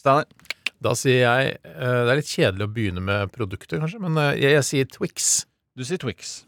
[0.00, 0.26] Steinar?
[0.82, 4.56] Da sier jeg eh, Det er litt kjedelig å begynne med produkter, kanskje, men jeg,
[4.56, 5.44] jeg sier Twix.
[5.76, 6.40] Du sier Twix.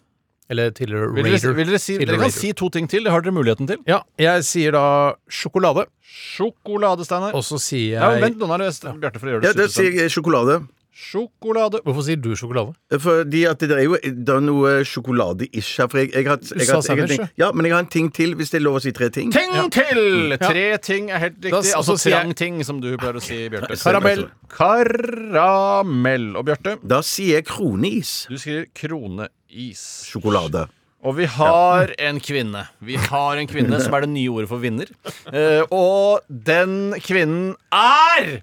[0.50, 1.52] Eller tidligere Vil Raider.
[1.54, 2.40] vil dere, si, Tidligere dere kan Raider.
[2.40, 3.04] si to ting til.
[3.04, 3.78] Det har dere muligheten til.
[3.86, 5.86] Ja, jeg sier da sjokolade.
[6.02, 7.32] Sjokolade, Steinar.
[7.34, 9.56] Og så sier Ja, jeg vent, nå er det Bjarte for å gjøre Ja, det
[9.56, 10.66] det sier jeg sjokolade.
[10.94, 11.80] Sjokolade.
[11.86, 12.74] Hvorfor sier du sjokolade?
[13.00, 15.88] Fordi at det er jo det er noe sjokolade-ish her.
[15.88, 17.26] For jeg, jeg, har, jeg, har- jeg, har- sandwich, ja.
[17.46, 19.32] Ja, men jeg har en ting til, hvis det er lov å si tre ting.
[19.32, 20.36] Ting til!
[20.38, 21.52] Tre ting er helt riktig.
[21.54, 23.80] og Altså så sier jeg- trang ting, som du pleier å si, Bjarte.
[23.82, 24.28] Karamell.
[24.52, 26.36] Karamell.
[26.36, 28.26] Og Bjarte, Da sier jeg kroneis.
[28.28, 29.30] du skriver kroneis.
[30.08, 30.66] Sjokolade.
[31.02, 32.62] Og vi har en kvinne.
[32.78, 34.90] Vi har en kvinne som er det nye ordet for vinner.
[35.32, 38.36] Eh, og den kvinnen er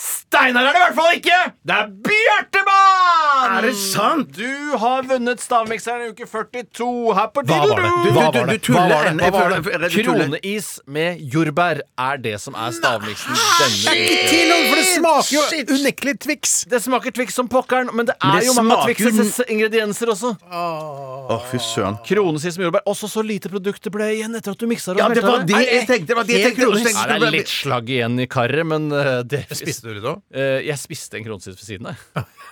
[0.00, 1.38] Steinar er det i hvert fall ikke!
[1.68, 3.56] Det er Bjørtemann!
[3.58, 4.30] Er det sant?
[4.36, 6.86] Du har vunnet stavmikseren i uke 42
[7.18, 7.90] her på Hva var det?
[7.90, 7.98] Diddle-doo.
[8.00, 8.54] Hva Du, var du, det?
[8.54, 8.80] du tuller.
[8.88, 9.58] Hva var det?
[9.66, 9.90] Hva var det?
[9.96, 14.54] Kroneis med jordbær er det som er stavmiksen denne uken.
[14.70, 16.54] For det smaker jo unektelig Twix.
[16.70, 20.14] Det smaker Twix som pokkeren, men det er Men det jo mange Twix' Twixes ingredienser
[20.14, 20.32] også.
[20.48, 22.00] Å, fy søren.
[22.08, 22.86] Kronesis med jordbær.
[22.90, 25.02] Også så lite produkt det ble igjen etter at du miksa det.
[25.04, 26.08] Ja, det var det jeg tenkte.
[26.14, 26.72] Det var det jeg tenkte.
[27.20, 30.20] det er litt slagg igjen i karret, men eh, det Spiste du det òg?
[30.30, 31.96] Eh, Jeg spiste en kronesis ved siden av.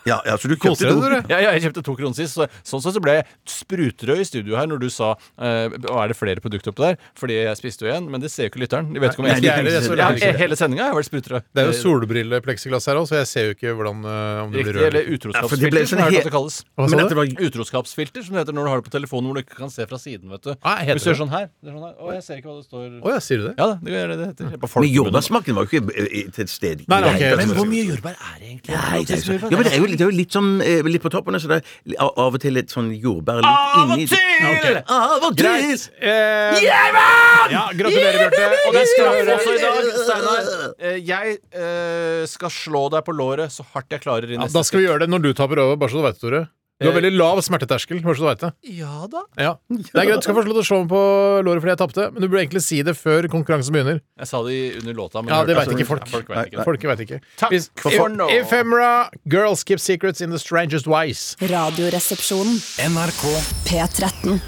[0.07, 1.09] Ja, ja, så du Koser kjøpte du to.
[1.09, 1.21] dere?
[1.31, 2.33] Ja, ja, jeg kjøpte to kronesis.
[2.35, 6.09] Så, sånn sett så ble jeg sprutrød i studio her når du sa eh, Er
[6.11, 6.99] det flere produkter oppi der?
[7.19, 8.91] Fordi jeg spiste jo en, men det ser jo ikke lytteren.
[8.95, 9.99] De vet ikke om Nei, jeg de kan ikke se det.
[9.99, 11.47] Ja, Det er ikke Hele sendinga har jeg vært sprutrød.
[11.55, 14.65] Det er jo solbrillepleksiglass her òg, så jeg ser jo ikke hvordan øh, om det
[14.65, 14.89] blir Riktig, rød.
[14.89, 15.03] eller
[15.39, 16.57] Ja, for det ble utroskapsfilter, som sånn jeg har he- det kalles.
[16.79, 17.05] Hva sa Men du?
[17.05, 19.59] dette var Utroskapsfilter, som det heter når du har det på telefonen hvor du ikke
[19.59, 20.31] kan se fra siden.
[20.33, 21.19] vet du Ah, heter Hvis du det?
[21.21, 21.95] sånn her, det er sånn her.
[21.99, 23.55] Å, jeg ser ikke hva det står Å ja, sier du det?
[23.59, 24.45] Ja da, det gjør det det heter.
[24.49, 24.97] På Men folkemunne.
[24.99, 26.85] jordbærsmaken var jo ikke eh, eh, til stede.
[26.89, 28.75] Nei, nei, ok, Nei, men altså, hvor mye jordbær er det egentlig?
[28.79, 30.51] Nei, det er, jo så- ja, men det er jo, det er jo litt sånn
[30.63, 33.51] eh, Litt på toppen, så det er av av og til litt sånn jordbær litt
[33.51, 34.81] Av og inni til!
[34.89, 35.45] Av og til!
[35.45, 35.89] Greit.
[36.01, 38.61] Eh, ja, gratulerer, Bjarte.
[38.69, 40.53] Og det skal du også i dag, Steinar.
[40.79, 44.59] Eh, Jeg eh, skal slå deg på låret så hardt jeg klarer i Ja, neste
[44.59, 46.45] da skal vi gjøre det når du taper over, bare så du veit Tore.
[46.79, 48.51] Du har veldig lav smerteterskel, bare så du vet det.
[48.79, 49.25] Ja da.
[49.35, 49.55] Ja.
[49.67, 51.01] Det er greit, du skal få lov til å slå meg på
[51.43, 53.99] låret fordi jeg tapte, men du burde egentlig si det før konkurransen begynner.
[54.23, 55.23] Jeg sa det under låta.
[55.25, 56.07] Men Ja, det veit vet ikke folk.
[56.07, 56.67] Ja, folk vet ikke det.
[56.69, 57.19] Folk vet ikke.
[57.41, 58.29] Takk Hvis- for nå.
[58.31, 61.35] Ephemera, Girls Keep Secrets in the Strangest Wise.
[61.43, 62.63] Radioresepsjonen.
[62.87, 63.25] NRK
[63.67, 64.39] P13.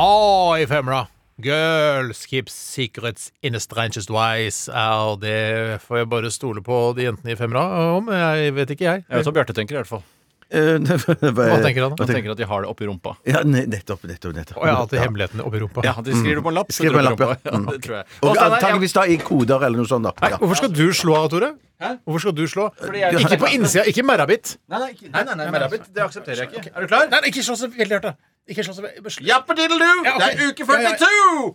[0.00, 1.08] Å, Ephemera.
[1.38, 4.70] Girls Keep Secrets in the Strangest Wise.
[4.72, 8.08] Ja, det får jeg bare stole på de jentene i Ephemera om.
[8.08, 9.04] Jeg vet ikke, jeg.
[9.10, 10.04] Jeg vet hva Bjarte tenker, i hvert fall.
[10.50, 10.78] Eh,
[11.34, 12.04] Hva tenker han da?
[12.04, 13.14] Han tenker at de har det oppi rumpa.
[13.26, 14.58] Ja, ne- nettopp, nettopp, nettopp.
[14.60, 15.84] Jeg har alltid hemmelighetene oppi rumpa.
[15.86, 16.70] Ja, De skriver det på en lapp.
[16.76, 17.28] Skriver en lapp, ja.
[17.48, 17.58] ja.
[17.72, 18.04] Det tror jeg.
[18.22, 20.12] Og antakeligvis da i koder eller noe sånt, da.
[20.20, 21.50] Nei, hvorfor skal du slå, av, Tore?
[21.82, 21.90] Hæ?
[22.06, 22.68] Hvorfor skal du slå?
[22.94, 24.56] jeg- Ikke på innsida, ikke merrabit.
[24.68, 26.70] Nei, nei, ikke- nei, nei, nei, Merabit, det aksepterer jeg ikke.
[26.76, 27.08] Er du klar?
[27.10, 28.14] Nei, nei, ikke slå så veldig hardt, da.
[28.48, 29.00] Ikke slå så veldig.
[29.26, 30.04] Jappediddle-doo!
[30.04, 30.36] Ja, okay.
[30.36, 30.94] Det er uke Ja, ja.
[31.00, 31.54] 42!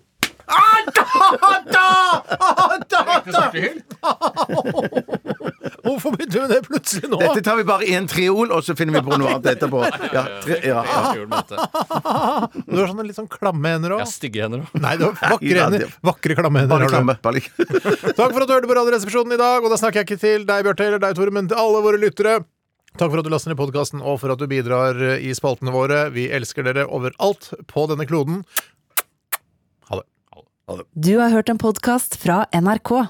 [0.49, 1.03] Ah, da,
[1.70, 1.86] da,
[2.90, 3.44] da, da.
[5.90, 7.18] Hvorfor begynte vi med det plutselig nå?
[7.24, 9.80] Dette tar vi bare i en triol, og så finner vi på noe annet etterpå.
[10.14, 10.84] Ja, tre, ja.
[12.68, 14.03] Du har sånne litt sånn klamme hender òg.
[14.03, 14.70] Ja, stygge hender òg.
[14.84, 15.88] Nei, du har vakre hender.
[16.06, 16.76] Vakre, klamme hender.
[16.76, 17.18] Bare klamme.
[17.26, 17.41] Bare.
[17.41, 20.48] Takk for at du hørte på Radioresepsjonen i dag, og da snakker jeg ikke til
[20.48, 22.40] deg, Bjarte, eller deg, Tore, men til alle våre lyttere.
[22.95, 26.06] Takk for at du laster ned podkasten, og for at du bidrar i spaltene våre.
[26.14, 28.44] Vi elsker dere overalt på denne kloden.
[29.90, 30.86] Ha det.
[30.94, 33.10] Du har hørt en podkast fra NRK.